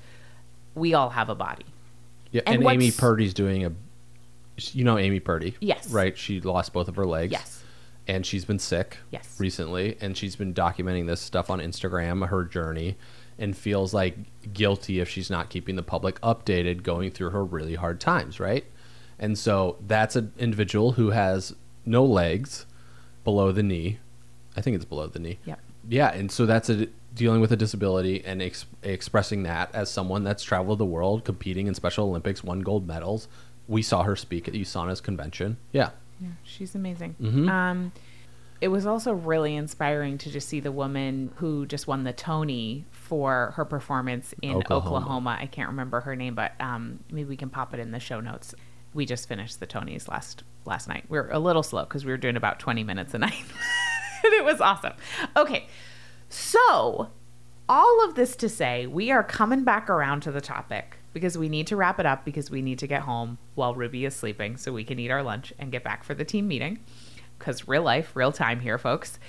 we 0.76 0.94
all 0.94 1.10
have 1.10 1.30
a 1.30 1.36
body. 1.36 1.66
Yeah, 2.32 2.42
And 2.48 2.64
and, 2.64 2.72
Amy 2.72 2.92
Purdy's 2.92 3.34
doing 3.34 3.66
a 3.66 3.72
you 4.58 4.84
know 4.84 4.97
Amy 4.97 5.20
Purdy. 5.20 5.56
Yes. 5.60 5.89
Right? 5.89 6.18
She 6.18 6.39
lost 6.41 6.74
both 6.74 6.88
of 6.88 6.95
her 6.95 7.06
legs. 7.06 7.32
Yes. 7.32 7.60
and 8.06 8.26
she's 8.26 8.43
been 8.43 8.60
sick 8.60 8.97
Yes. 9.12 9.36
recently, 9.39 9.97
and 10.01 10.18
she's 10.18 10.36
been 10.36 10.54
documenting 10.54 11.08
this 11.08 11.22
stuff 11.22 11.49
on 11.49 11.60
Instagram, 11.60 12.28
her 12.28 12.43
journey, 12.43 12.97
and 13.39 13.56
feels 13.56 13.93
like 13.93 14.18
guilty 14.54 14.99
if 14.99 15.08
she's 15.08 15.30
not 15.30 15.49
keeping 15.49 15.78
the 15.78 15.84
public 15.84 16.20
updated 16.20 16.84
going 16.84 17.12
through 17.12 17.30
her 17.30 17.45
really 17.45 17.76
hard 17.76 18.01
times, 18.01 18.41
right? 18.41 18.66
And 19.18 19.38
so 19.38 19.78
that's 19.88 20.18
an 20.18 20.34
individual 20.38 20.91
who 20.93 21.12
has 21.12 21.56
no 21.86 22.04
legs 22.04 22.66
below 23.24 23.54
the 23.54 23.64
knee. 23.64 23.99
I 24.58 24.60
think 24.62 24.76
it's 24.76 24.84
below 24.86 25.08
the 25.08 25.20
knee. 25.20 25.39
Yep. 25.45 25.60
Yeah, 25.88 26.12
and 26.14 26.30
so 26.30 26.45
that's 26.45 26.70
a 26.70 26.88
dealing 27.16 27.39
with 27.39 27.54
a 27.54 27.56
disability 27.56 28.22
and 28.26 28.41
ex- 28.41 28.66
expressing 28.82 29.43
that 29.43 29.74
as 29.74 29.89
someone 29.89 30.24
that's 30.26 30.43
traveled 30.43 30.80
the 30.80 30.86
world, 30.86 31.24
competing 31.24 31.68
in 31.68 31.74
Special 31.74 32.08
Olympics, 32.10 32.43
won 32.43 32.60
gold 32.60 32.86
medals. 32.86 33.28
We 33.68 33.82
saw 33.82 34.03
her 34.03 34.16
speak 34.16 34.47
at 34.47 34.53
USANA's 34.53 35.01
convention. 35.01 35.57
Yeah. 35.72 35.91
Yeah, 36.20 36.30
she's 36.43 36.76
amazing. 36.76 37.16
Mhm. 37.22 37.49
Um, 37.49 37.91
it 38.61 38.70
was 38.70 38.86
also 38.86 39.11
really 39.14 39.55
inspiring 39.55 40.18
to 40.20 40.32
just 40.32 40.47
see 40.47 40.61
the 40.61 40.72
woman 40.72 41.32
who 41.36 41.66
just 41.66 41.86
won 41.86 42.03
the 42.05 42.14
Tony 42.14 42.86
for 42.91 43.51
her 43.57 43.66
performance 43.66 44.34
in 44.41 44.55
Oklahoma. 44.55 44.95
Oklahoma. 44.97 45.38
I 45.39 45.47
can't 45.47 45.70
remember 45.70 45.99
her 46.01 46.16
name, 46.16 46.34
but 46.36 46.53
um, 46.61 46.99
maybe 47.11 47.28
we 47.28 47.36
can 47.36 47.49
pop 47.49 47.74
it 47.74 47.80
in 47.82 47.91
the 47.91 47.99
show 47.99 48.20
notes. 48.22 48.55
We 48.93 49.05
just 49.05 49.28
finished 49.28 49.59
the 49.59 49.68
Tonys 49.68 50.07
last 50.07 50.43
last 50.66 50.88
night. 50.88 51.03
We 51.09 51.18
are 51.18 51.30
a 51.32 51.39
little 51.39 51.64
slow 51.64 51.84
because 51.84 52.05
we 52.05 52.11
were 52.11 52.18
doing 52.18 52.38
about 52.38 52.59
twenty 52.59 52.84
minutes 52.86 53.14
a 53.14 53.18
night, 53.18 53.34
and 54.24 54.34
it 54.34 54.45
was 54.45 54.61
awesome. 54.61 54.93
Okay, 55.36 55.68
so 56.30 57.09
all 57.68 58.05
of 58.07 58.16
this 58.16 58.36
to 58.38 58.47
say, 58.49 58.88
we 58.88 59.11
are 59.11 59.24
coming 59.24 59.64
back 59.64 59.89
around 59.89 60.22
to 60.22 60.32
the 60.32 60.41
topic 60.41 60.97
because 61.14 61.38
we 61.38 61.49
need 61.49 61.68
to 61.68 61.76
wrap 61.76 61.99
it 61.99 62.05
up 62.05 62.26
because 62.26 62.51
we 62.51 62.61
need 62.61 62.80
to 62.80 62.88
get 62.88 63.03
home 63.03 63.38
while 63.55 63.76
Ruby 63.76 64.05
is 64.05 64.16
sleeping 64.16 64.57
so 64.57 64.74
we 64.74 64.84
can 64.84 64.99
eat 64.99 65.11
our 65.11 65.24
lunch 65.24 65.53
and 65.59 65.72
get 65.72 65.84
back 65.84 66.03
for 66.03 66.14
the 66.14 66.26
team 66.26 66.47
meeting. 66.47 66.80
Because 67.38 67.68
real 67.68 67.84
life, 67.84 68.16
real 68.16 68.32
time 68.32 68.59
here, 68.59 68.78
folks. 68.78 69.20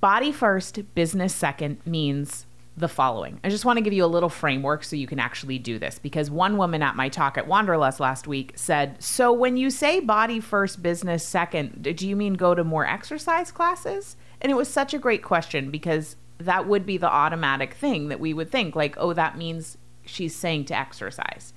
Body 0.00 0.32
first, 0.32 0.94
business 0.94 1.34
second 1.34 1.78
means 1.86 2.46
the 2.76 2.88
following. 2.88 3.38
I 3.44 3.50
just 3.50 3.64
want 3.64 3.76
to 3.76 3.82
give 3.82 3.92
you 3.92 4.04
a 4.04 4.06
little 4.06 4.28
framework 4.28 4.82
so 4.82 4.96
you 4.96 5.06
can 5.06 5.18
actually 5.18 5.58
do 5.58 5.78
this 5.78 5.98
because 5.98 6.30
one 6.30 6.56
woman 6.56 6.82
at 6.82 6.96
my 6.96 7.08
talk 7.08 7.36
at 7.36 7.46
Wanderlust 7.46 8.00
last 8.00 8.26
week 8.26 8.52
said, 8.56 9.02
So 9.02 9.32
when 9.32 9.56
you 9.56 9.70
say 9.70 10.00
body 10.00 10.40
first, 10.40 10.82
business 10.82 11.26
second, 11.26 11.82
do 11.82 12.08
you 12.08 12.16
mean 12.16 12.34
go 12.34 12.54
to 12.54 12.64
more 12.64 12.86
exercise 12.86 13.52
classes? 13.52 14.16
And 14.40 14.50
it 14.50 14.56
was 14.56 14.68
such 14.68 14.94
a 14.94 14.98
great 14.98 15.22
question 15.22 15.70
because 15.70 16.16
that 16.38 16.66
would 16.66 16.86
be 16.86 16.96
the 16.96 17.10
automatic 17.10 17.74
thing 17.74 18.08
that 18.08 18.20
we 18.20 18.34
would 18.34 18.50
think 18.50 18.74
like, 18.74 18.96
oh, 18.98 19.12
that 19.12 19.38
means 19.38 19.76
she's 20.04 20.34
saying 20.34 20.66
to 20.66 20.78
exercise. 20.78 21.52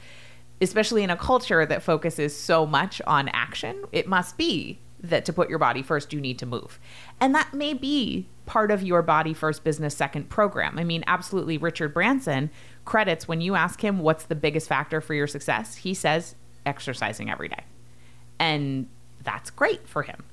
Especially 0.61 1.03
in 1.03 1.09
a 1.09 1.17
culture 1.17 1.65
that 1.65 1.83
focuses 1.83 2.37
so 2.37 2.65
much 2.65 3.01
on 3.05 3.27
action, 3.29 3.83
it 3.91 4.07
must 4.07 4.37
be 4.37 4.79
that 5.01 5.25
to 5.25 5.33
put 5.33 5.49
your 5.49 5.59
body 5.59 5.81
first, 5.81 6.13
you 6.13 6.21
need 6.21 6.39
to 6.39 6.45
move. 6.45 6.79
And 7.19 7.35
that 7.35 7.53
may 7.53 7.73
be 7.73 8.27
part 8.45 8.71
of 8.71 8.83
your 8.83 9.01
body 9.01 9.33
first, 9.33 9.63
business 9.63 9.95
second 9.95 10.29
program. 10.29 10.79
I 10.79 10.83
mean, 10.83 11.03
absolutely, 11.07 11.57
Richard 11.57 11.93
Branson 11.93 12.49
credits 12.85 13.27
when 13.27 13.41
you 13.41 13.55
ask 13.55 13.83
him 13.83 13.99
what's 13.99 14.25
the 14.25 14.35
biggest 14.35 14.67
factor 14.67 15.01
for 15.01 15.13
your 15.13 15.27
success, 15.27 15.75
he 15.75 15.93
says 15.93 16.35
exercising 16.65 17.29
every 17.29 17.49
day. 17.49 17.63
And 18.39 18.87
that's 19.23 19.49
great 19.49 19.87
for 19.87 20.03
him. 20.03 20.23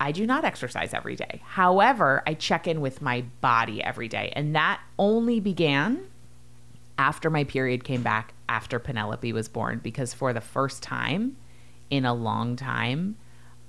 I 0.00 0.12
do 0.12 0.26
not 0.26 0.44
exercise 0.44 0.92
every 0.92 1.16
day. 1.16 1.42
However, 1.44 2.22
I 2.26 2.34
check 2.34 2.66
in 2.66 2.80
with 2.80 3.00
my 3.00 3.22
body 3.40 3.82
every 3.82 4.08
day. 4.08 4.32
And 4.34 4.54
that 4.54 4.80
only 4.98 5.40
began 5.40 6.06
after 6.98 7.30
my 7.30 7.44
period 7.44 7.84
came 7.84 8.02
back, 8.02 8.34
after 8.48 8.78
Penelope 8.78 9.32
was 9.32 9.48
born, 9.48 9.80
because 9.82 10.14
for 10.14 10.32
the 10.32 10.40
first 10.40 10.82
time 10.82 11.36
in 11.90 12.04
a 12.04 12.14
long 12.14 12.56
time, 12.56 13.16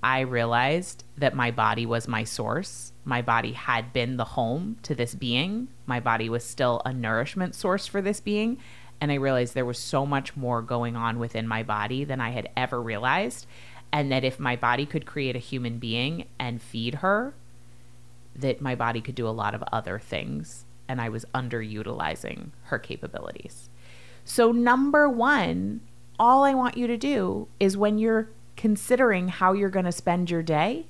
I 0.04 0.20
realized 0.20 1.04
that 1.18 1.36
my 1.36 1.50
body 1.50 1.86
was 1.86 2.08
my 2.08 2.24
source. 2.24 2.92
My 3.04 3.24
body 3.24 3.54
had 3.54 3.92
been 3.92 4.18
the 4.18 4.26
home 4.26 4.78
to 4.84 4.94
this 4.94 5.16
being. 5.16 5.70
My 5.88 6.00
body 6.00 6.30
was 6.30 6.44
still 6.44 6.82
a 6.86 6.94
nourishment 6.94 7.56
source 7.56 7.88
for 7.88 8.02
this 8.02 8.20
being. 8.20 8.60
And 9.02 9.12
I 9.12 9.16
realized 9.16 9.56
there 9.56 9.66
was 9.66 9.80
so 9.80 10.06
much 10.06 10.36
more 10.36 10.62
going 10.62 10.96
on 10.96 11.18
within 11.18 11.48
my 11.48 11.64
body 11.64 12.04
than 12.04 12.22
I 12.22 12.30
had 12.30 12.50
ever 12.56 12.80
realized. 12.82 13.48
And 13.92 14.12
that 14.12 14.24
if 14.24 14.40
my 14.40 14.56
body 14.56 14.86
could 14.86 15.08
create 15.08 15.36
a 15.36 15.40
human 15.40 15.80
being 15.80 16.26
and 16.38 16.62
feed 16.62 16.96
her, 16.96 17.34
that 18.36 18.62
my 18.62 18.76
body 18.76 19.02
could 19.02 19.16
do 19.16 19.28
a 19.28 19.30
lot 19.30 19.56
of 19.56 19.64
other 19.72 19.98
things. 19.98 20.65
And 20.88 21.02
I 21.02 21.10
was 21.10 21.26
underutilizing 21.34 22.52
her 22.66 22.80
capabilities. 22.80 23.70
So, 24.24 24.52
number 24.52 25.10
one, 25.10 25.82
all 26.18 26.44
I 26.44 26.54
want 26.54 26.78
you 26.78 26.88
to 26.88 26.98
do 26.98 27.48
is 27.60 27.78
when 27.78 27.98
you're 27.98 28.30
considering 28.56 29.28
how 29.28 29.54
you're 29.54 29.70
going 29.70 29.86
to 29.86 29.92
spend 29.92 30.30
your 30.30 30.44
day, 30.44 30.86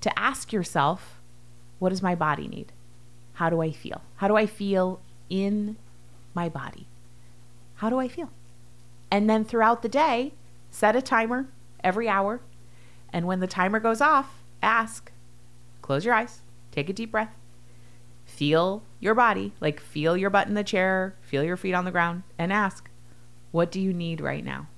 to 0.00 0.18
ask 0.18 0.52
yourself, 0.52 1.20
what 1.78 1.90
does 1.90 2.02
my 2.02 2.14
body 2.14 2.48
need? 2.48 2.72
How 3.34 3.50
do 3.50 3.60
I 3.60 3.72
feel? 3.72 4.02
How 4.16 4.28
do 4.28 4.36
I 4.36 4.46
feel 4.46 5.00
in 5.28 5.76
my 6.34 6.48
body? 6.48 6.86
How 7.76 7.90
do 7.90 7.98
I 7.98 8.08
feel? 8.08 8.30
And 9.10 9.28
then 9.28 9.44
throughout 9.44 9.82
the 9.82 9.88
day, 9.88 10.32
set 10.70 10.96
a 10.96 11.02
timer 11.02 11.46
every 11.82 12.08
hour. 12.08 12.40
And 13.12 13.26
when 13.26 13.40
the 13.40 13.46
timer 13.46 13.80
goes 13.80 14.00
off, 14.00 14.42
ask, 14.62 15.10
close 15.82 16.04
your 16.04 16.14
eyes, 16.14 16.40
take 16.72 16.88
a 16.88 16.92
deep 16.92 17.10
breath, 17.10 17.34
feel 18.38 18.84
your 19.00 19.16
body, 19.16 19.52
like 19.60 19.80
feel 19.80 20.16
your 20.16 20.30
butt 20.30 20.46
in 20.46 20.54
the 20.54 20.62
chair, 20.62 21.16
feel 21.20 21.42
your 21.42 21.56
feet 21.56 21.74
on 21.74 21.84
the 21.84 21.90
ground, 21.90 22.22
and 22.38 22.52
ask, 22.52 22.88
what 23.50 23.72
do 23.72 23.80
you 23.80 23.92
need 23.92 24.20
right 24.20 24.44
now? 24.44 24.68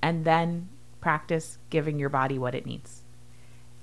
And 0.00 0.24
then 0.24 0.70
practice 0.98 1.58
giving 1.68 1.98
your 1.98 2.08
body 2.08 2.38
what 2.38 2.54
it 2.54 2.64
needs. 2.64 3.02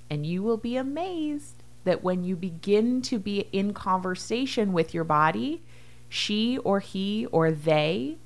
And 0.09 0.25
you 0.25 0.41
will 0.41 0.57
be 0.57 0.77
amazed 0.77 1.61
that 1.83 2.03
when 2.03 2.23
you 2.23 2.35
begin 2.35 3.03
to 3.03 3.19
be 3.19 3.47
in 3.51 3.71
conversation 3.71 4.73
with 4.73 4.95
your 4.95 5.03
body, 5.03 5.61
she 6.09 6.57
or 6.57 6.79
he 6.79 7.27
or 7.27 7.51
they 7.51 8.17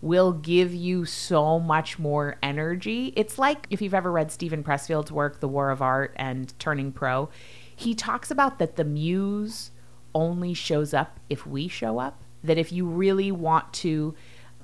will 0.00 0.32
give 0.32 0.72
you 0.72 1.04
so 1.04 1.60
much 1.60 1.98
more 1.98 2.36
energy. 2.42 3.12
It's 3.14 3.38
like 3.38 3.66
if 3.68 3.82
you've 3.82 3.92
ever 3.92 4.10
read 4.10 4.32
Steven 4.32 4.64
Pressfield's 4.64 5.12
work, 5.12 5.40
The 5.40 5.48
War 5.48 5.68
of 5.68 5.82
Art 5.82 6.14
and 6.16 6.58
Turning 6.58 6.92
Pro, 6.92 7.28
he 7.76 7.94
talks 7.94 8.30
about 8.30 8.58
that 8.58 8.76
the 8.76 8.84
muse 8.84 9.70
only 10.14 10.54
shows 10.54 10.94
up 10.94 11.18
if 11.28 11.46
we 11.46 11.68
show 11.68 11.98
up. 11.98 12.22
That 12.42 12.58
if 12.58 12.72
you 12.72 12.86
really 12.86 13.32
want 13.32 13.72
to 13.74 14.14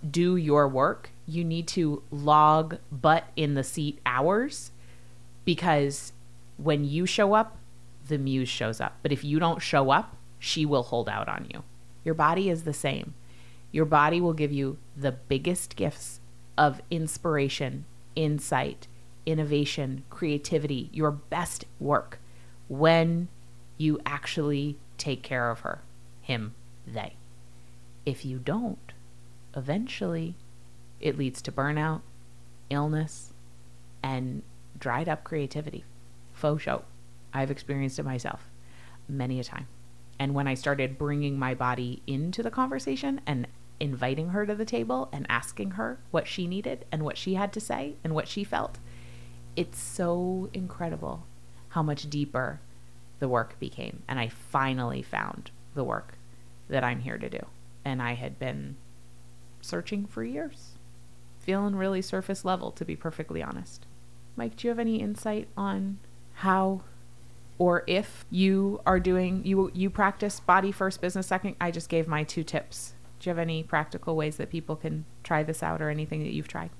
do 0.09 0.37
your 0.37 0.69
work, 0.69 1.11
you 1.27 1.45
need 1.45 1.67
to 1.69 2.03
log 2.11 2.79
butt 2.93 3.25
in 3.37 3.55
the 3.55 3.65
seat 3.65 4.01
hours 4.05 4.71
because 5.45 6.13
when 6.57 6.85
you 6.85 7.07
show 7.07 7.35
up, 7.35 7.57
the 8.09 8.19
muse 8.19 8.49
shows 8.49 8.81
up. 8.81 8.99
But 9.03 9.13
if 9.13 9.25
you 9.25 9.39
don't 9.39 9.63
show 9.63 9.91
up, 9.91 10.17
she 10.39 10.67
will 10.67 10.83
hold 10.83 11.09
out 11.09 11.29
on 11.29 11.47
you. 11.53 11.63
Your 12.05 12.15
body 12.15 12.51
is 12.51 12.65
the 12.65 12.73
same. 12.73 13.15
Your 13.73 13.85
body 13.85 14.21
will 14.21 14.33
give 14.33 14.53
you 14.53 14.79
the 14.97 15.13
biggest 15.13 15.77
gifts 15.77 16.21
of 16.59 16.81
inspiration, 16.91 17.85
insight, 18.17 18.89
innovation, 19.27 20.05
creativity, 20.11 20.91
your 20.93 21.11
best 21.11 21.65
work 21.79 22.19
when 22.69 23.29
you 23.77 23.99
actually 24.05 24.79
take 25.01 25.23
care 25.23 25.51
of 25.51 25.61
her, 25.61 25.83
him, 26.21 26.55
they. 26.87 27.15
If 28.07 28.25
you 28.25 28.39
don't, 28.39 28.93
eventually 29.57 30.35
it 31.01 31.19
leads 31.19 31.43
to 31.43 31.53
burnout, 31.53 32.03
illness, 32.69 33.33
and 34.03 34.43
dried 34.79 35.09
up 35.09 35.25
creativity. 35.25 35.85
Faux 36.33 36.63
show. 36.63 36.85
I've 37.33 37.51
experienced 37.51 37.99
it 37.99 38.05
myself 38.05 38.49
many 39.09 39.41
a 39.41 39.45
time. 39.45 39.67
And 40.19 40.35
when 40.35 40.47
I 40.47 40.55
started 40.55 40.99
bringing 40.99 41.39
my 41.39 41.55
body 41.55 42.03
into 42.07 42.43
the 42.43 42.51
conversation 42.51 43.21
and 43.27 43.47
inviting 43.81 44.29
her 44.29 44.45
to 44.45 44.55
the 44.55 44.65
table 44.65 45.09
and 45.13 45.27
asking 45.29 45.73
her 45.73 45.99
what 46.11 46.27
she 46.27 46.47
needed 46.47 46.85
and 46.93 47.03
what 47.03 47.17
she 47.17 47.35
had 47.35 47.53
to 47.55 47.61
say 47.61 47.95
and 48.05 48.15
what 48.15 48.29
she 48.29 48.45
felt, 48.45 48.79
it's 49.57 49.79
so 49.79 50.51
incredible 50.53 51.27
how 51.71 51.83
much 51.83 52.11
deeper 52.11 52.61
the 53.21 53.29
work 53.29 53.59
became. 53.61 54.03
And 54.09 54.19
I 54.19 54.29
finally 54.29 55.03
found 55.03 55.51
the 55.75 55.85
work 55.85 56.19
that 56.69 56.83
I'm 56.83 57.01
here 57.01 57.19
to 57.19 57.31
do. 57.31 57.47
And 57.85 58.03
I 58.03 58.15
had 58.15 58.39
been 58.39 58.77
searching 59.61 60.07
for 60.07 60.25
years, 60.25 60.73
feeling 61.39 61.77
really 61.77 62.03
surface 62.03 62.45
level, 62.45 62.73
to 62.73 62.85
be 62.85 62.97
perfectly 62.97 63.43
honest. 63.43 63.87
Mike, 64.37 64.57
do 64.57 64.67
you 64.67 64.71
have 64.71 64.79
any 64.79 64.97
insight 64.97 65.49
on 65.57 65.99
how 66.35 66.83
or 67.59 67.85
if 67.87 68.25
you 68.31 68.81
are 68.87 68.99
doing 68.99 69.45
you 69.45 69.71
you 69.75 69.91
practice 69.91 70.41
body 70.41 70.73
first 70.73 71.03
business 71.03 71.27
second 71.27 71.55
i 71.61 71.71
just 71.71 71.91
gave 71.91 72.09
my 72.09 72.25
two 72.25 72.43
tips 72.43 72.95
do 73.19 73.29
you 73.29 73.31
have 73.31 73.39
any 73.39 73.63
practical 73.63 74.17
ways 74.17 74.37
that 74.37 74.49
people 74.49 74.75
can 74.75 75.05
try 75.23 75.43
this 75.43 75.63
out 75.63 75.83
or 75.83 75.91
anything 75.91 76.23
that 76.23 76.33
you've 76.33 76.49
tried 76.49 76.71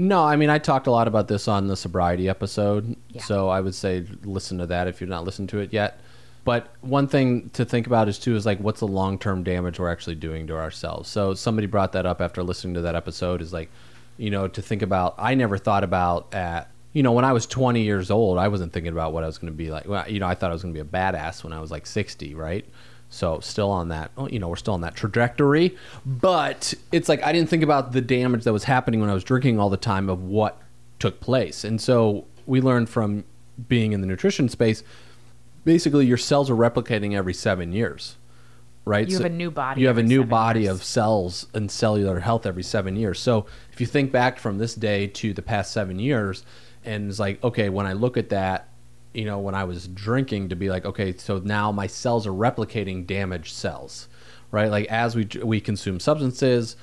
No, 0.00 0.24
I 0.24 0.36
mean 0.36 0.48
I 0.48 0.56
talked 0.56 0.86
a 0.86 0.90
lot 0.90 1.06
about 1.08 1.28
this 1.28 1.46
on 1.46 1.66
the 1.66 1.76
sobriety 1.76 2.26
episode, 2.26 2.96
Yeah. 3.10 3.22
so 3.22 3.50
I 3.50 3.60
would 3.60 3.74
say 3.74 4.06
listen 4.24 4.56
to 4.56 4.66
that 4.66 4.88
if 4.88 4.98
you're 4.98 5.10
not 5.10 5.24
listened 5.24 5.50
to 5.50 5.58
it 5.58 5.74
yet. 5.74 6.00
But 6.42 6.68
one 6.80 7.06
thing 7.06 7.50
to 7.50 7.66
think 7.66 7.86
about 7.86 8.08
is 8.08 8.18
too 8.18 8.34
is 8.34 8.46
like 8.46 8.58
what's 8.60 8.80
the 8.80 8.86
long 8.86 9.18
term 9.18 9.42
damage 9.44 9.78
we're 9.78 9.90
actually 9.90 10.14
doing 10.14 10.46
to 10.46 10.56
ourselves. 10.56 11.10
So 11.10 11.34
somebody 11.34 11.66
brought 11.66 11.92
that 11.92 12.06
up 12.06 12.22
after 12.22 12.42
listening 12.42 12.72
to 12.74 12.80
that 12.80 12.94
episode 12.94 13.42
is 13.42 13.52
like, 13.52 13.68
you 14.16 14.30
know, 14.30 14.48
to 14.48 14.62
think 14.62 14.80
about. 14.80 15.16
I 15.18 15.34
never 15.34 15.58
thought 15.58 15.84
about 15.84 16.34
at 16.34 16.70
you 16.94 17.02
know, 17.02 17.12
when 17.12 17.26
I 17.26 17.34
was 17.34 17.46
20 17.46 17.82
years 17.82 18.10
old, 18.10 18.38
I 18.38 18.48
wasn't 18.48 18.72
thinking 18.72 18.92
about 18.92 19.12
what 19.12 19.22
I 19.22 19.26
was 19.26 19.36
going 19.36 19.52
to 19.52 19.56
be 19.56 19.70
like. 19.70 19.86
Well, 19.86 20.08
you 20.10 20.18
know, 20.18 20.26
I 20.26 20.34
thought 20.34 20.50
I 20.50 20.54
was 20.54 20.62
going 20.62 20.74
to 20.74 20.82
be 20.82 20.88
a 20.88 20.90
badass 20.90 21.44
when 21.44 21.52
I 21.52 21.60
was 21.60 21.70
like 21.70 21.86
60, 21.86 22.34
right? 22.34 22.64
So 23.12 23.40
still 23.40 23.70
on 23.70 23.88
that, 23.88 24.12
oh, 24.16 24.28
you 24.28 24.38
know, 24.38 24.48
we're 24.48 24.56
still 24.56 24.74
on 24.74 24.82
that 24.82 24.94
trajectory. 24.94 25.76
But 26.06 26.72
it's 26.92 27.08
like 27.08 27.22
I 27.24 27.32
didn't 27.32 27.50
think 27.50 27.62
about 27.64 27.92
the 27.92 28.00
damage 28.00 28.44
that 28.44 28.52
was 28.52 28.64
happening 28.64 29.00
when 29.00 29.10
I 29.10 29.14
was 29.14 29.24
drinking 29.24 29.58
all 29.58 29.68
the 29.68 29.76
time 29.76 30.08
of 30.08 30.22
what 30.22 30.60
took 31.00 31.20
place. 31.20 31.64
And 31.64 31.80
so 31.80 32.26
we 32.46 32.60
learned 32.60 32.88
from 32.88 33.24
being 33.68 33.92
in 33.92 34.00
the 34.00 34.06
nutrition 34.06 34.48
space, 34.48 34.82
basically 35.64 36.06
your 36.06 36.16
cells 36.16 36.48
are 36.50 36.54
replicating 36.54 37.14
every 37.14 37.34
seven 37.34 37.72
years, 37.72 38.16
right? 38.84 39.08
You 39.08 39.16
So- 39.16 39.22
have 39.24 39.32
a 39.32 39.34
new 39.34 39.50
body 39.50 39.80
You 39.80 39.88
have 39.88 39.98
a 39.98 40.02
new 40.02 40.24
body 40.24 40.60
years. 40.62 40.76
of 40.76 40.84
cells 40.84 41.46
and 41.52 41.70
cellular 41.70 42.20
health 42.20 42.46
every 42.46 42.62
seven 42.62 42.94
years. 42.96 43.18
So 43.18 43.46
if 43.72 43.80
you 43.80 43.86
think 43.86 44.12
back 44.12 44.38
from 44.38 44.58
this 44.58 44.74
day 44.74 45.08
to 45.08 45.32
the 45.34 45.42
past 45.42 45.72
seven 45.72 45.98
years, 45.98 46.44
and 46.84 47.10
it's 47.10 47.18
like, 47.18 47.42
okay, 47.44 47.68
when 47.68 47.86
I 47.86 47.92
look 47.92 48.16
at 48.16 48.30
that, 48.30 48.68
you 49.12 49.24
know, 49.24 49.38
when 49.38 49.54
I 49.54 49.64
was 49.64 49.88
drinking, 49.88 50.50
to 50.50 50.56
be 50.56 50.70
like, 50.70 50.84
okay, 50.84 51.16
so 51.16 51.38
now 51.38 51.72
my 51.72 51.86
cells 51.86 52.26
are 52.26 52.32
replicating 52.32 53.06
damaged 53.06 53.54
cells, 53.54 54.08
right? 54.50 54.70
Like 54.70 54.86
as 54.86 55.16
we 55.16 55.28
we 55.42 55.60
consume 55.60 56.00
substances, 56.00 56.76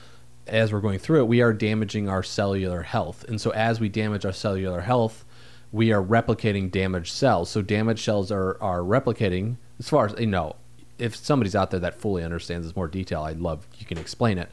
as 0.45 0.73
we're 0.73 0.81
going 0.81 0.99
through 0.99 1.21
it, 1.21 1.27
we 1.27 1.41
are 1.41 1.53
damaging 1.53 2.09
our 2.09 2.23
cellular 2.23 2.81
health, 2.81 3.23
and 3.27 3.39
so 3.39 3.51
as 3.51 3.79
we 3.79 3.89
damage 3.89 4.25
our 4.25 4.33
cellular 4.33 4.81
health, 4.81 5.25
we 5.71 5.91
are 5.91 6.03
replicating 6.03 6.71
damaged 6.71 7.13
cells. 7.13 7.49
So 7.49 7.61
damaged 7.61 8.03
cells 8.03 8.31
are 8.31 8.57
are 8.61 8.79
replicating. 8.79 9.57
As 9.79 9.89
far 9.89 10.07
as 10.07 10.15
you 10.19 10.27
know, 10.27 10.55
if 10.97 11.15
somebody's 11.15 11.55
out 11.55 11.71
there 11.71 11.79
that 11.79 11.99
fully 11.99 12.23
understands 12.23 12.67
this 12.67 12.75
more 12.75 12.87
detail, 12.87 13.23
I'd 13.23 13.39
love 13.39 13.67
you 13.77 13.85
can 13.85 13.97
explain 13.97 14.37
it. 14.37 14.49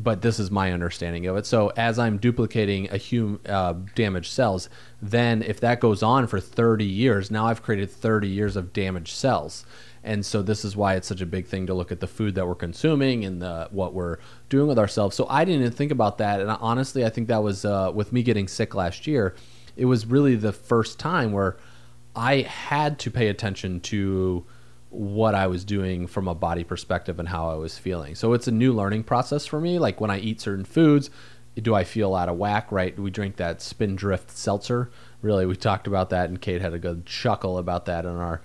But 0.00 0.22
this 0.22 0.38
is 0.38 0.50
my 0.50 0.72
understanding 0.72 1.26
of 1.26 1.36
it. 1.36 1.44
So 1.44 1.72
as 1.76 1.98
I'm 1.98 2.18
duplicating 2.18 2.88
a 2.92 2.98
hum, 2.98 3.40
uh, 3.46 3.74
damaged 3.96 4.30
cells, 4.30 4.68
then 5.02 5.42
if 5.42 5.58
that 5.60 5.80
goes 5.80 6.02
on 6.04 6.28
for 6.28 6.38
30 6.38 6.84
years, 6.84 7.30
now 7.30 7.46
I've 7.46 7.62
created 7.62 7.90
30 7.90 8.28
years 8.28 8.54
of 8.54 8.72
damaged 8.72 9.14
cells. 9.14 9.66
And 10.04 10.24
so 10.24 10.40
this 10.42 10.64
is 10.64 10.76
why 10.76 10.94
it's 10.94 11.08
such 11.08 11.20
a 11.20 11.26
big 11.26 11.46
thing 11.46 11.66
to 11.66 11.74
look 11.74 11.90
at 11.90 12.00
the 12.00 12.06
food 12.06 12.36
that 12.36 12.46
we're 12.46 12.54
consuming 12.54 13.24
and 13.24 13.42
the, 13.42 13.68
what 13.72 13.92
we're 13.92 14.18
doing 14.48 14.68
with 14.68 14.78
ourselves. 14.78 15.16
So 15.16 15.26
I 15.28 15.44
didn't 15.44 15.62
even 15.62 15.72
think 15.72 15.92
about 15.92 16.18
that. 16.18 16.40
And 16.40 16.48
honestly, 16.48 17.04
I 17.04 17.10
think 17.10 17.28
that 17.28 17.42
was 17.42 17.64
uh, 17.64 17.90
with 17.92 18.12
me 18.12 18.22
getting 18.22 18.46
sick 18.48 18.74
last 18.74 19.06
year. 19.06 19.34
It 19.76 19.86
was 19.86 20.06
really 20.06 20.36
the 20.36 20.52
first 20.52 20.98
time 20.98 21.32
where 21.32 21.56
I 22.14 22.42
had 22.42 22.98
to 23.00 23.10
pay 23.10 23.28
attention 23.28 23.80
to 23.80 24.46
what 24.90 25.34
I 25.34 25.46
was 25.46 25.64
doing 25.64 26.06
from 26.06 26.28
a 26.28 26.34
body 26.34 26.64
perspective 26.64 27.18
and 27.18 27.28
how 27.28 27.50
I 27.50 27.54
was 27.54 27.78
feeling. 27.78 28.14
So 28.14 28.32
it's 28.32 28.48
a 28.48 28.52
new 28.52 28.72
learning 28.72 29.04
process 29.04 29.46
for 29.46 29.60
me. 29.60 29.78
Like 29.78 30.00
when 30.00 30.10
I 30.10 30.18
eat 30.18 30.40
certain 30.40 30.64
foods, 30.64 31.10
do 31.56 31.74
I 31.74 31.84
feel 31.84 32.14
out 32.14 32.28
of 32.28 32.36
whack? 32.36 32.70
Right? 32.70 32.98
We 32.98 33.10
drink 33.10 33.36
that 33.36 33.60
Spindrift 33.60 34.30
seltzer. 34.30 34.90
Really, 35.20 35.46
we 35.46 35.56
talked 35.56 35.86
about 35.86 36.10
that, 36.10 36.28
and 36.28 36.40
Kate 36.40 36.60
had 36.60 36.72
a 36.72 36.78
good 36.78 37.04
chuckle 37.04 37.58
about 37.58 37.86
that 37.86 38.04
in 38.04 38.12
our 38.12 38.40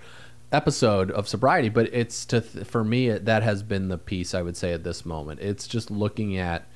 episode 0.50 1.10
of 1.10 1.28
sobriety. 1.28 1.68
But 1.68 1.92
it's 1.92 2.24
to 2.26 2.40
for 2.40 2.84
me 2.84 3.10
that 3.10 3.42
has 3.42 3.62
been 3.62 3.88
the 3.88 3.98
piece 3.98 4.34
I 4.34 4.42
would 4.42 4.56
say 4.56 4.72
at 4.72 4.84
this 4.84 5.06
moment. 5.06 5.40
It's 5.40 5.66
just 5.66 5.90
looking 5.90 6.36
at 6.36 6.66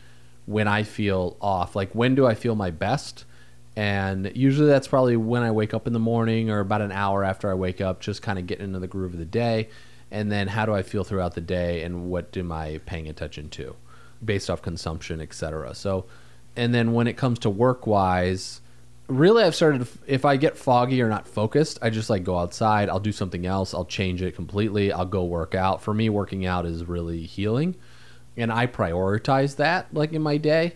when 0.46 0.68
I 0.68 0.82
feel 0.82 1.36
off. 1.40 1.74
Like 1.76 1.94
when 1.94 2.14
do 2.14 2.26
I 2.26 2.34
feel 2.34 2.54
my 2.54 2.70
best? 2.70 3.24
And 3.78 4.32
usually 4.34 4.66
that's 4.66 4.88
probably 4.88 5.16
when 5.16 5.44
I 5.44 5.52
wake 5.52 5.72
up 5.72 5.86
in 5.86 5.92
the 5.92 6.00
morning 6.00 6.50
or 6.50 6.58
about 6.58 6.80
an 6.80 6.90
hour 6.90 7.22
after 7.22 7.48
I 7.48 7.54
wake 7.54 7.80
up, 7.80 8.00
just 8.00 8.22
kind 8.22 8.36
of 8.36 8.48
getting 8.48 8.64
into 8.64 8.80
the 8.80 8.88
groove 8.88 9.12
of 9.12 9.20
the 9.20 9.24
day. 9.24 9.68
And 10.10 10.32
then 10.32 10.48
how 10.48 10.66
do 10.66 10.74
I 10.74 10.82
feel 10.82 11.04
throughout 11.04 11.36
the 11.36 11.40
day 11.40 11.84
and 11.84 12.10
what 12.10 12.36
am 12.36 12.50
I 12.50 12.80
paying 12.86 13.06
attention 13.06 13.50
to 13.50 13.76
based 14.24 14.50
off 14.50 14.62
consumption, 14.62 15.20
etc. 15.20 15.76
So, 15.76 16.06
and 16.56 16.74
then 16.74 16.92
when 16.92 17.06
it 17.06 17.16
comes 17.16 17.38
to 17.40 17.50
work 17.50 17.86
wise, 17.86 18.62
really 19.06 19.44
I've 19.44 19.54
started, 19.54 19.86
if 20.08 20.24
I 20.24 20.36
get 20.36 20.58
foggy 20.58 21.00
or 21.00 21.08
not 21.08 21.28
focused, 21.28 21.78
I 21.80 21.90
just 21.90 22.10
like 22.10 22.24
go 22.24 22.36
outside, 22.36 22.88
I'll 22.88 22.98
do 22.98 23.12
something 23.12 23.46
else, 23.46 23.74
I'll 23.74 23.84
change 23.84 24.22
it 24.22 24.34
completely, 24.34 24.90
I'll 24.90 25.06
go 25.06 25.22
work 25.22 25.54
out. 25.54 25.82
For 25.82 25.94
me, 25.94 26.08
working 26.08 26.44
out 26.46 26.66
is 26.66 26.84
really 26.84 27.22
healing. 27.22 27.76
And 28.36 28.50
I 28.50 28.66
prioritize 28.66 29.54
that 29.54 29.94
like 29.94 30.12
in 30.12 30.22
my 30.22 30.36
day 30.36 30.74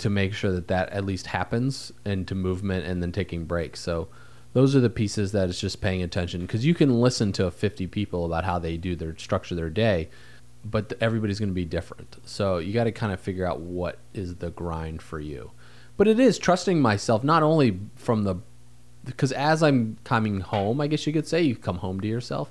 to 0.00 0.10
make 0.10 0.34
sure 0.34 0.52
that 0.52 0.68
that 0.68 0.90
at 0.90 1.04
least 1.04 1.28
happens 1.28 1.92
into 2.04 2.34
movement 2.34 2.86
and 2.86 3.02
then 3.02 3.12
taking 3.12 3.44
breaks. 3.44 3.80
So 3.80 4.08
those 4.52 4.74
are 4.74 4.80
the 4.80 4.90
pieces 4.90 5.32
that 5.32 5.48
it's 5.48 5.60
just 5.60 5.80
paying 5.80 6.02
attention 6.02 6.42
because 6.42 6.66
you 6.66 6.74
can 6.74 7.00
listen 7.00 7.32
to 7.32 7.50
50 7.50 7.86
people 7.86 8.24
about 8.24 8.44
how 8.44 8.58
they 8.58 8.76
do 8.76 8.96
their 8.96 9.16
structure 9.16 9.54
their 9.54 9.70
day, 9.70 10.08
but 10.64 10.92
everybody's 11.00 11.38
going 11.38 11.50
to 11.50 11.54
be 11.54 11.64
different. 11.64 12.16
So 12.24 12.58
you 12.58 12.72
got 12.72 12.84
to 12.84 12.92
kind 12.92 13.12
of 13.12 13.20
figure 13.20 13.46
out 13.46 13.60
what 13.60 13.98
is 14.12 14.36
the 14.36 14.50
grind 14.50 15.02
for 15.02 15.20
you. 15.20 15.52
But 15.96 16.08
it 16.08 16.18
is 16.18 16.38
trusting 16.38 16.80
myself 16.80 17.22
not 17.22 17.42
only 17.42 17.78
from 17.94 18.24
the 18.24 18.36
because 19.04 19.32
as 19.32 19.62
I'm 19.62 19.96
coming 20.04 20.40
home, 20.40 20.80
I 20.80 20.86
guess 20.86 21.06
you 21.06 21.12
could 21.12 21.26
say 21.26 21.42
you 21.42 21.56
come 21.56 21.78
home 21.78 22.00
to 22.00 22.08
yourself. 22.08 22.50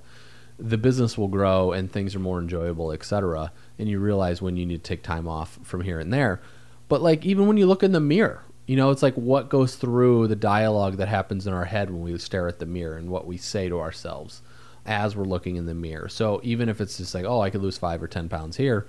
The 0.57 0.77
business 0.77 1.17
will 1.17 1.27
grow 1.27 1.71
and 1.71 1.91
things 1.91 2.15
are 2.15 2.19
more 2.19 2.39
enjoyable, 2.39 2.91
etc. 2.91 3.51
And 3.77 3.87
you 3.87 3.99
realize 3.99 4.41
when 4.41 4.57
you 4.57 4.65
need 4.65 4.83
to 4.83 4.87
take 4.87 5.03
time 5.03 5.27
off 5.27 5.59
from 5.63 5.81
here 5.81 5.99
and 5.99 6.11
there. 6.11 6.41
But 6.89 7.01
like 7.01 7.25
even 7.25 7.47
when 7.47 7.55
you 7.55 7.65
look 7.65 7.83
in 7.83 7.93
the 7.93 8.01
mirror, 8.01 8.43
you 8.65 8.75
know, 8.75 8.89
it's 8.91 9.01
like 9.01 9.15
what 9.15 9.49
goes 9.49 9.75
through 9.75 10.27
the 10.27 10.35
dialogue 10.35 10.97
that 10.97 11.07
happens 11.07 11.47
in 11.47 11.53
our 11.53 11.65
head 11.65 11.89
when 11.89 12.01
we 12.01 12.17
stare 12.17 12.47
at 12.47 12.59
the 12.59 12.65
mirror 12.65 12.97
and 12.97 13.09
what 13.09 13.25
we 13.25 13.37
say 13.37 13.69
to 13.69 13.79
ourselves 13.79 14.41
as 14.85 15.15
we're 15.15 15.23
looking 15.23 15.55
in 15.55 15.65
the 15.65 15.73
mirror. 15.73 16.09
So 16.09 16.41
even 16.43 16.67
if 16.67 16.81
it's 16.81 16.97
just 16.97 17.15
like, 17.15 17.25
oh, 17.25 17.41
I 17.41 17.49
could 17.49 17.61
lose 17.61 17.77
five 17.77 18.03
or 18.03 18.07
ten 18.07 18.27
pounds 18.27 18.57
here, 18.57 18.85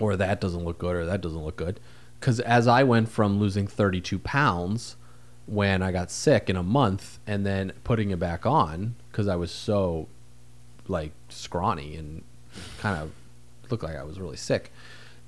or 0.00 0.16
that 0.16 0.40
doesn't 0.40 0.64
look 0.64 0.78
good, 0.78 0.96
or 0.96 1.06
that 1.06 1.20
doesn't 1.20 1.44
look 1.44 1.56
good, 1.56 1.78
because 2.18 2.40
as 2.40 2.66
I 2.66 2.82
went 2.82 3.08
from 3.08 3.38
losing 3.38 3.66
32 3.66 4.18
pounds 4.18 4.96
when 5.46 5.82
I 5.82 5.92
got 5.92 6.10
sick 6.10 6.48
in 6.48 6.56
a 6.56 6.62
month 6.62 7.18
and 7.26 7.44
then 7.44 7.72
putting 7.84 8.10
it 8.10 8.18
back 8.18 8.46
on 8.46 8.94
because 9.10 9.28
I 9.28 9.36
was 9.36 9.50
so 9.50 10.08
like 10.88 11.12
scrawny 11.28 11.96
and 11.96 12.22
kind 12.78 13.00
of 13.00 13.12
looked 13.70 13.82
like 13.82 13.96
I 13.96 14.04
was 14.04 14.18
really 14.18 14.36
sick. 14.36 14.72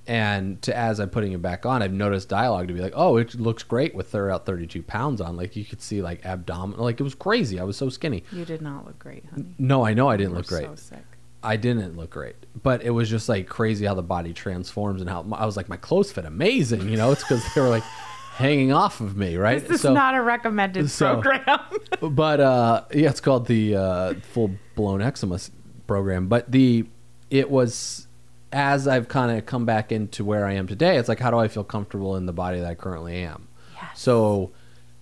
And 0.08 0.62
to 0.62 0.76
as 0.76 1.00
I'm 1.00 1.10
putting 1.10 1.32
it 1.32 1.42
back 1.42 1.66
on, 1.66 1.82
I've 1.82 1.92
noticed 1.92 2.28
dialogue 2.28 2.68
to 2.68 2.74
be 2.74 2.80
like, 2.80 2.92
oh, 2.94 3.16
it 3.16 3.34
looks 3.34 3.64
great 3.64 3.94
with 3.94 4.12
her 4.12 4.30
out 4.30 4.46
32 4.46 4.82
pounds 4.82 5.20
on. 5.20 5.36
Like 5.36 5.56
you 5.56 5.64
could 5.64 5.82
see 5.82 6.00
like 6.00 6.24
abdominal, 6.24 6.84
like 6.84 7.00
it 7.00 7.02
was 7.02 7.14
crazy. 7.14 7.58
I 7.58 7.64
was 7.64 7.76
so 7.76 7.88
skinny. 7.88 8.22
You 8.30 8.44
did 8.44 8.62
not 8.62 8.86
look 8.86 8.98
great, 8.98 9.24
honey. 9.26 9.54
No, 9.58 9.84
I 9.84 9.94
know 9.94 10.08
I 10.08 10.16
didn't 10.16 10.32
You 10.32 10.38
look 10.38 10.46
great. 10.46 10.66
So 10.66 10.74
sick. 10.76 11.04
I 11.42 11.56
didn't 11.56 11.96
look 11.96 12.10
great, 12.10 12.36
but 12.62 12.82
it 12.82 12.90
was 12.90 13.08
just 13.08 13.28
like 13.28 13.48
crazy 13.48 13.86
how 13.86 13.94
the 13.94 14.02
body 14.02 14.32
transforms 14.32 15.00
and 15.00 15.08
how 15.10 15.24
I 15.32 15.46
was 15.46 15.56
like, 15.56 15.68
my 15.68 15.76
clothes 15.76 16.10
fit 16.10 16.24
amazing. 16.24 16.88
You 16.88 16.96
know, 16.96 17.12
it's 17.12 17.22
because 17.22 17.42
they 17.54 17.60
were 17.60 17.68
like 17.68 17.84
hanging 18.34 18.72
off 18.72 19.00
of 19.00 19.16
me, 19.16 19.36
right? 19.36 19.66
This 19.66 19.84
is 19.84 19.90
not 19.90 20.14
a 20.14 20.22
recommended 20.22 20.90
so- 20.90 21.20
program. 21.20 21.60
but 22.14 22.40
uh, 22.40 22.84
yeah, 22.92 23.10
it's 23.10 23.20
called 23.20 23.46
the 23.46 23.76
uh, 23.76 24.14
full 24.32 24.50
blown 24.74 25.00
eczema 25.00 25.38
program. 25.86 26.28
But 26.28 26.50
the 26.50 26.86
it 27.30 27.50
was 27.50 28.05
as 28.52 28.86
I've 28.86 29.08
kind 29.08 29.36
of 29.36 29.46
come 29.46 29.64
back 29.64 29.92
into 29.92 30.24
where 30.24 30.46
I 30.46 30.52
am 30.54 30.66
today. 30.66 30.96
It's 30.96 31.08
like, 31.08 31.20
how 31.20 31.30
do 31.30 31.38
I 31.38 31.48
feel 31.48 31.64
comfortable 31.64 32.16
in 32.16 32.26
the 32.26 32.32
body 32.32 32.60
that 32.60 32.68
I 32.68 32.74
currently 32.74 33.16
am? 33.18 33.48
Yes. 33.74 34.00
So, 34.00 34.52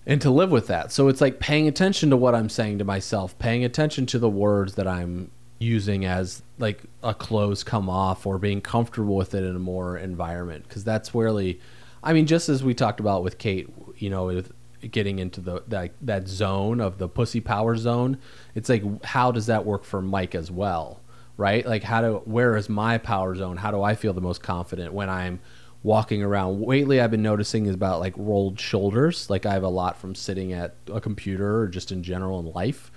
and 0.05 0.21
to 0.21 0.29
live 0.29 0.51
with 0.51 0.67
that. 0.67 0.91
So 0.91 1.07
it's 1.07 1.21
like 1.21 1.39
paying 1.39 1.67
attention 1.67 2.09
to 2.09 2.17
what 2.17 2.35
I'm 2.35 2.49
saying 2.49 2.79
to 2.79 2.83
myself, 2.83 3.37
paying 3.39 3.63
attention 3.63 4.05
to 4.07 4.19
the 4.19 4.29
words 4.29 4.75
that 4.75 4.87
I'm 4.87 5.31
using 5.59 6.05
as 6.05 6.41
like 6.59 6.83
a 7.03 7.13
clothes 7.13 7.63
come 7.63 7.89
off 7.89 8.25
or 8.25 8.37
being 8.37 8.61
comfortable 8.61 9.15
with 9.15 9.33
it 9.33 9.43
in 9.43 9.55
a 9.55 9.59
more 9.59 9.97
environment 9.97 10.67
because 10.67 10.83
that's 10.83 11.15
really 11.15 11.59
I 12.03 12.13
mean 12.13 12.25
just 12.25 12.49
as 12.49 12.63
we 12.63 12.73
talked 12.73 12.99
about 12.99 13.23
with 13.23 13.37
Kate, 13.37 13.69
you 13.97 14.09
know, 14.09 14.25
with 14.25 14.51
getting 14.91 15.19
into 15.19 15.41
the 15.41 15.63
that 15.67 15.91
that 16.01 16.27
zone 16.27 16.81
of 16.81 16.97
the 16.97 17.07
pussy 17.07 17.39
power 17.39 17.75
zone, 17.77 18.17
it's 18.53 18.69
like 18.69 19.03
how 19.03 19.31
does 19.31 19.45
that 19.47 19.65
work 19.65 19.83
for 19.83 20.01
Mike 20.01 20.35
as 20.35 20.51
well? 20.51 20.99
Right? 21.37 21.65
Like 21.65 21.83
how 21.83 22.01
do 22.01 22.21
where 22.25 22.55
is 22.55 22.69
my 22.69 22.97
power 22.97 23.35
zone? 23.35 23.57
How 23.57 23.71
do 23.71 23.81
I 23.81 23.95
feel 23.95 24.13
the 24.13 24.21
most 24.21 24.41
confident 24.41 24.93
when 24.93 25.09
I'm 25.09 25.39
walking 25.85 26.23
around. 26.23 26.61
Lately, 26.61 26.99
I've 26.99 27.11
been 27.11 27.21
noticing 27.21 27.67
is 27.67 27.75
about 27.75 27.99
like 27.99 28.15
rolled 28.17 28.59
shoulders. 28.59 29.29
Like 29.29 29.45
I 29.45 29.53
have 29.53 29.63
a 29.63 29.69
lot 29.69 29.97
from 29.97 30.15
sitting 30.15 30.51
at 30.51 30.75
a 30.91 30.99
computer 30.99 31.61
or 31.61 31.67
just 31.67 31.91
in 31.91 32.01
general 32.01 32.39
in 32.39 32.51
life, 32.51 32.91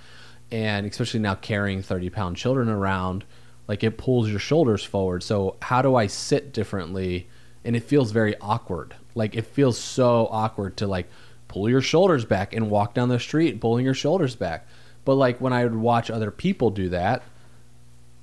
and 0.50 0.86
especially 0.86 1.20
now 1.20 1.34
carrying 1.34 1.82
thirty 1.82 2.08
pound 2.08 2.36
children 2.36 2.68
around, 2.68 3.24
like 3.68 3.84
it 3.84 3.98
pulls 3.98 4.30
your 4.30 4.38
shoulders 4.38 4.82
forward. 4.82 5.22
So 5.22 5.56
how 5.60 5.82
do 5.82 5.94
I 5.94 6.06
sit 6.06 6.52
differently? 6.52 7.28
And 7.62 7.76
it 7.76 7.84
feels 7.84 8.10
very 8.10 8.34
awkward. 8.40 8.94
Like 9.14 9.36
it 9.36 9.44
feels 9.44 9.76
so 9.76 10.26
awkward 10.30 10.78
to 10.78 10.86
like 10.86 11.08
pull 11.46 11.68
your 11.68 11.82
shoulders 11.82 12.24
back 12.24 12.54
and 12.54 12.70
walk 12.70 12.94
down 12.94 13.10
the 13.10 13.20
street 13.20 13.60
pulling 13.60 13.84
your 13.84 13.94
shoulders 13.94 14.34
back. 14.34 14.66
But 15.04 15.16
like 15.16 15.40
when 15.42 15.52
I 15.52 15.64
would 15.64 15.74
watch 15.74 16.10
other 16.10 16.30
people 16.30 16.70
do 16.70 16.88
that, 16.88 17.22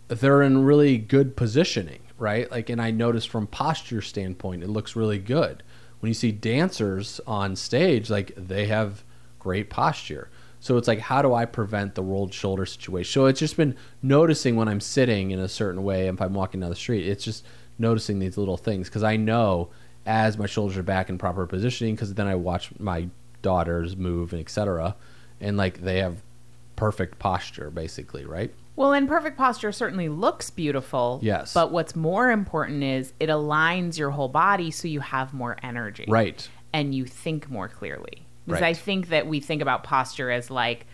they're 0.07 0.41
in 0.41 0.63
really 0.63 0.97
good 0.97 1.35
positioning, 1.35 2.01
right? 2.17 2.49
Like, 2.51 2.69
and 2.69 2.81
I 2.81 2.91
noticed 2.91 3.29
from 3.29 3.47
posture 3.47 4.01
standpoint, 4.01 4.63
it 4.63 4.69
looks 4.69 4.95
really 4.95 5.19
good. 5.19 5.63
When 5.99 6.09
you 6.09 6.13
see 6.13 6.31
dancers 6.31 7.19
on 7.25 7.55
stage, 7.55 8.09
like 8.09 8.33
they 8.35 8.67
have 8.67 9.03
great 9.39 9.69
posture. 9.69 10.29
So 10.59 10.77
it's 10.77 10.87
like, 10.87 10.99
how 10.99 11.21
do 11.21 11.33
I 11.33 11.45
prevent 11.45 11.95
the 11.95 12.03
rolled 12.03 12.33
shoulder 12.33 12.65
situation? 12.65 13.11
So 13.11 13.25
it's 13.25 13.39
just 13.39 13.57
been 13.57 13.75
noticing 14.01 14.55
when 14.55 14.67
I'm 14.67 14.81
sitting 14.81 15.31
in 15.31 15.39
a 15.39 15.47
certain 15.47 15.83
way, 15.83 16.07
if 16.07 16.21
I'm 16.21 16.33
walking 16.33 16.59
down 16.59 16.69
the 16.69 16.75
street, 16.75 17.07
it's 17.07 17.23
just 17.23 17.45
noticing 17.77 18.19
these 18.19 18.37
little 18.37 18.57
things 18.57 18.87
because 18.87 19.03
I 19.03 19.17
know 19.17 19.69
as 20.05 20.37
my 20.37 20.45
shoulders 20.45 20.77
are 20.77 20.83
back 20.83 21.09
in 21.09 21.17
proper 21.17 21.45
positioning, 21.47 21.95
because 21.95 22.13
then 22.13 22.27
I 22.27 22.35
watch 22.35 22.69
my 22.79 23.09
daughters 23.41 23.97
move, 23.97 24.33
and 24.33 24.41
etc. 24.41 24.95
And 25.41 25.57
like 25.57 25.81
they 25.81 25.99
have 25.99 26.21
perfect 26.75 27.19
posture, 27.19 27.69
basically, 27.69 28.25
right? 28.25 28.53
Well, 28.75 28.93
and 28.93 29.07
perfect 29.07 29.37
posture 29.37 29.71
certainly 29.71 30.09
looks 30.09 30.49
beautiful. 30.49 31.19
Yes. 31.21 31.53
But 31.53 31.71
what's 31.71 31.95
more 31.95 32.31
important 32.31 32.83
is 32.83 33.13
it 33.19 33.29
aligns 33.29 33.97
your 33.97 34.11
whole 34.11 34.27
body 34.27 34.71
so 34.71 34.87
you 34.87 34.99
have 34.99 35.33
more 35.33 35.57
energy. 35.63 36.05
Right. 36.07 36.47
And 36.73 36.93
you 36.93 37.05
think 37.05 37.49
more 37.49 37.69
clearly. 37.69 38.27
Because 38.45 38.61
Right. 38.61 38.69
I 38.69 38.73
think 38.73 39.09
that 39.09 39.27
we 39.27 39.39
think 39.39 39.61
about 39.61 39.83
posture 39.83 40.29
as 40.29 40.51
like, 40.51 40.85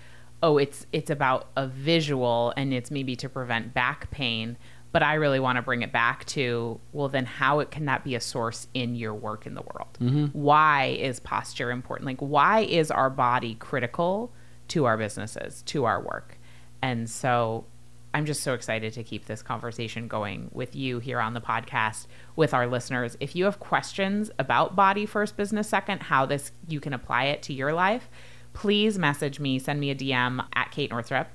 oh, 0.43 0.57
it's 0.57 0.85
it's 0.91 1.09
about 1.09 1.49
a 1.57 1.67
visual 1.67 2.53
and 2.55 2.73
it's 2.73 2.91
maybe 2.91 3.15
to 3.17 3.29
prevent 3.29 3.73
back 3.73 4.09
pain. 4.11 4.57
But 4.91 5.03
I 5.03 5.13
really 5.15 5.39
want 5.39 5.55
to 5.55 5.61
bring 5.61 5.83
it 5.83 5.93
back 5.93 6.25
to, 6.25 6.79
well, 6.91 7.07
then 7.07 7.25
how 7.25 7.59
it 7.61 7.71
can 7.71 7.85
that 7.85 8.03
be 8.03 8.13
a 8.15 8.19
source 8.19 8.67
in 8.73 8.93
your 8.95 9.13
work 9.13 9.47
in 9.47 9.53
the 9.53 9.61
world? 9.61 9.97
Mm-hmm. 10.01 10.25
Why 10.37 10.97
is 10.99 11.21
posture 11.21 11.71
important? 11.71 12.07
Like, 12.07 12.19
why 12.19 12.61
is 12.61 12.91
our 12.91 13.09
body 13.09 13.55
critical 13.55 14.33
to 14.67 14.83
our 14.85 14.97
businesses, 14.97 15.61
to 15.63 15.85
our 15.85 16.01
work? 16.01 16.37
And 16.81 17.09
so 17.09 17.65
I'm 18.13 18.25
just 18.25 18.43
so 18.43 18.53
excited 18.53 18.93
to 18.93 19.03
keep 19.03 19.25
this 19.25 19.41
conversation 19.41 20.07
going 20.07 20.49
with 20.51 20.75
you 20.75 20.99
here 20.99 21.19
on 21.19 21.33
the 21.33 21.41
podcast 21.41 22.07
with 22.35 22.53
our 22.53 22.67
listeners. 22.67 23.15
If 23.19 23.35
you 23.35 23.45
have 23.45 23.59
questions 23.59 24.31
about 24.37 24.75
body 24.75 25.05
first, 25.05 25.37
business 25.37 25.69
second, 25.69 26.03
how 26.03 26.25
this 26.25 26.51
you 26.67 26.79
can 26.79 26.93
apply 26.93 27.25
it 27.25 27.41
to 27.43 27.53
your 27.53 27.73
life, 27.73 28.09
please 28.53 28.97
message 28.97 29.39
me, 29.39 29.59
send 29.59 29.79
me 29.79 29.91
a 29.91 29.95
DM 29.95 30.45
at 30.55 30.71
Kate 30.71 30.91
Northrup 30.91 31.29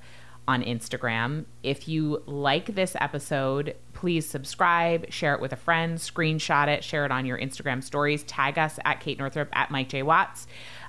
on 0.48 0.62
Instagram. 0.62 1.46
If 1.62 1.88
you 1.88 2.22
like 2.26 2.74
this 2.74 2.94
episode, 3.00 3.74
please 3.94 4.28
subscribe, 4.28 5.10
share 5.10 5.34
it 5.34 5.40
with 5.40 5.52
a 5.52 5.56
friend, 5.56 5.98
screenshot 5.98 6.68
it, 6.68 6.84
share 6.84 7.04
it 7.04 7.10
on 7.10 7.26
your 7.26 7.38
Instagram 7.38 7.82
stories, 7.82 8.22
tag 8.24 8.58
us 8.58 8.78
at 8.84 9.00
Kate 9.00 9.18
Northrup 9.18 9.48
at 9.52 9.70
Mike 9.70 9.88
J. 9.88 10.02
Watts. 10.02 10.46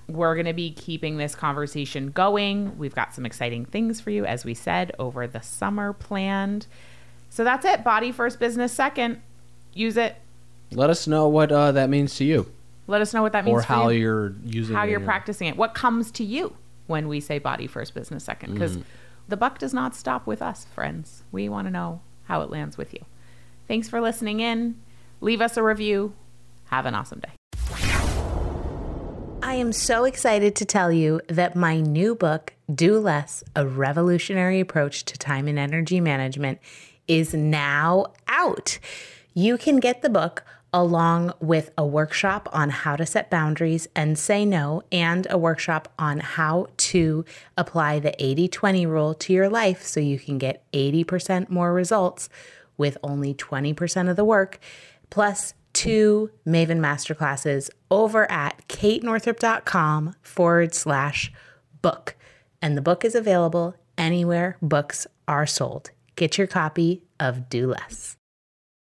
We're 0.08 0.36
going 0.36 0.46
to 0.46 0.54
be 0.54 0.72
keeping 0.72 1.18
this 1.18 1.36
conversation 1.36 2.12
going. 2.12 2.78
We've 2.78 2.96
got 2.96 3.14
some 3.14 3.26
exciting 3.26 3.66
things 3.66 4.00
for 4.00 4.10
you, 4.10 4.26
as 4.26 4.46
we 4.46 4.54
said, 4.54 4.94
over 4.98 5.28
the 5.28 5.42
summer 5.42 5.92
planned. 5.94 6.68
So 7.30 7.44
that's 7.44 7.66
it. 7.66 7.84
Body 7.84 8.12
first, 8.12 8.40
business 8.40 8.72
second. 8.72 9.22
Use 9.74 9.98
it. 9.98 10.16
Let 10.72 10.90
us 10.90 11.08
know 11.08 11.28
what 11.28 11.52
uh, 11.52 11.74
that 11.74 11.90
means 11.90 12.16
to 12.16 12.26
you, 12.26 12.52
Let 12.88 13.02
us 13.02 13.14
know 13.14 13.22
what 13.22 13.34
that 13.34 13.46
means 13.46 13.60
or 13.60 13.62
how 13.62 13.90
you. 13.90 14.00
you're 14.00 14.34
using 14.46 14.76
how 14.76 14.84
you're 14.84 15.00
your- 15.00 15.06
practicing 15.06 15.48
it. 15.48 15.58
What 15.58 15.74
comes 15.74 16.12
to 16.12 16.24
you 16.24 16.56
when 16.88 17.08
we 17.08 17.20
say 17.20 17.38
body 17.40 17.68
first, 17.68 17.94
business 17.94 18.24
second? 18.24 18.54
Because 18.54 18.78
the 19.28 19.38
buck 19.38 19.60
does 19.60 19.74
not 19.74 19.94
stop 19.96 20.26
with 20.26 20.42
us, 20.42 20.66
friends. 20.74 21.24
We 21.32 21.48
want 21.50 21.68
to 21.68 21.72
know 21.72 22.02
how 22.26 22.42
it 22.42 22.50
lands 22.50 22.78
with 22.78 22.94
you. 22.94 23.02
Thanks 23.68 23.88
for 23.90 24.00
listening 24.02 24.40
in. 24.40 24.76
Leave 25.20 25.42
us 25.42 25.58
a 25.58 25.64
review. 25.64 26.14
Have 26.66 26.86
an 26.86 26.96
awesome 26.96 27.20
day. 27.20 27.32
I 29.48 29.54
am 29.54 29.72
so 29.72 30.04
excited 30.04 30.58
to 30.58 30.66
tell 30.66 30.92
you 30.92 31.22
that 31.30 31.56
my 31.56 31.80
new 31.80 32.16
book, 32.16 32.54
Do 32.72 33.00
Less 33.00 33.46
A 33.56 33.66
Revolutionary 33.66 34.60
Approach 34.60 35.06
to 35.06 35.18
Time 35.18 35.48
and 35.48 35.58
Energy 35.58 36.02
Management, 36.02 36.60
is 37.08 37.34
now 37.34 38.08
out. 38.28 38.78
You 39.34 39.58
can 39.58 39.78
get 39.78 40.02
the 40.02 40.10
book 40.10 40.44
along 40.74 41.32
with 41.40 41.72
a 41.78 41.86
workshop 41.86 42.50
on 42.52 42.72
how 42.72 42.98
to 42.98 43.06
set 43.06 43.32
boundaries 43.32 43.88
and 43.96 44.20
say 44.20 44.44
no, 44.44 44.84
and 44.92 45.26
a 45.30 45.38
workshop 45.38 45.94
on 45.98 46.20
how 46.20 46.68
to 46.76 47.24
apply 47.56 48.00
the 48.00 48.22
80 48.22 48.50
20 48.50 48.86
rule 48.86 49.14
to 49.14 49.32
your 49.32 49.48
life 49.48 49.82
so 49.82 50.02
you 50.02 50.20
can 50.20 50.38
get 50.38 50.70
80% 50.74 51.50
more 51.50 51.72
results 51.72 52.28
with 52.76 52.98
only 53.02 53.34
20% 53.34 54.10
of 54.10 54.18
the 54.18 54.26
work, 54.26 54.60
plus 55.10 55.54
two 55.78 56.32
Maven 56.44 56.80
masterclasses 56.80 57.70
over 57.92 58.30
at 58.32 58.68
katenorthrup.com 58.68 60.16
forward 60.24 60.74
slash 60.74 61.32
book. 61.84 62.16
And 62.64 62.76
the 62.76 62.82
book 62.82 63.06
is 63.06 63.14
available 63.14 63.76
anywhere 63.96 64.58
books 64.60 65.06
are 65.28 65.46
sold. 65.46 65.92
Get 66.16 66.40
your 66.40 66.48
copy 66.48 67.04
of 67.20 67.48
Do 67.48 67.68
Less. 67.68 68.18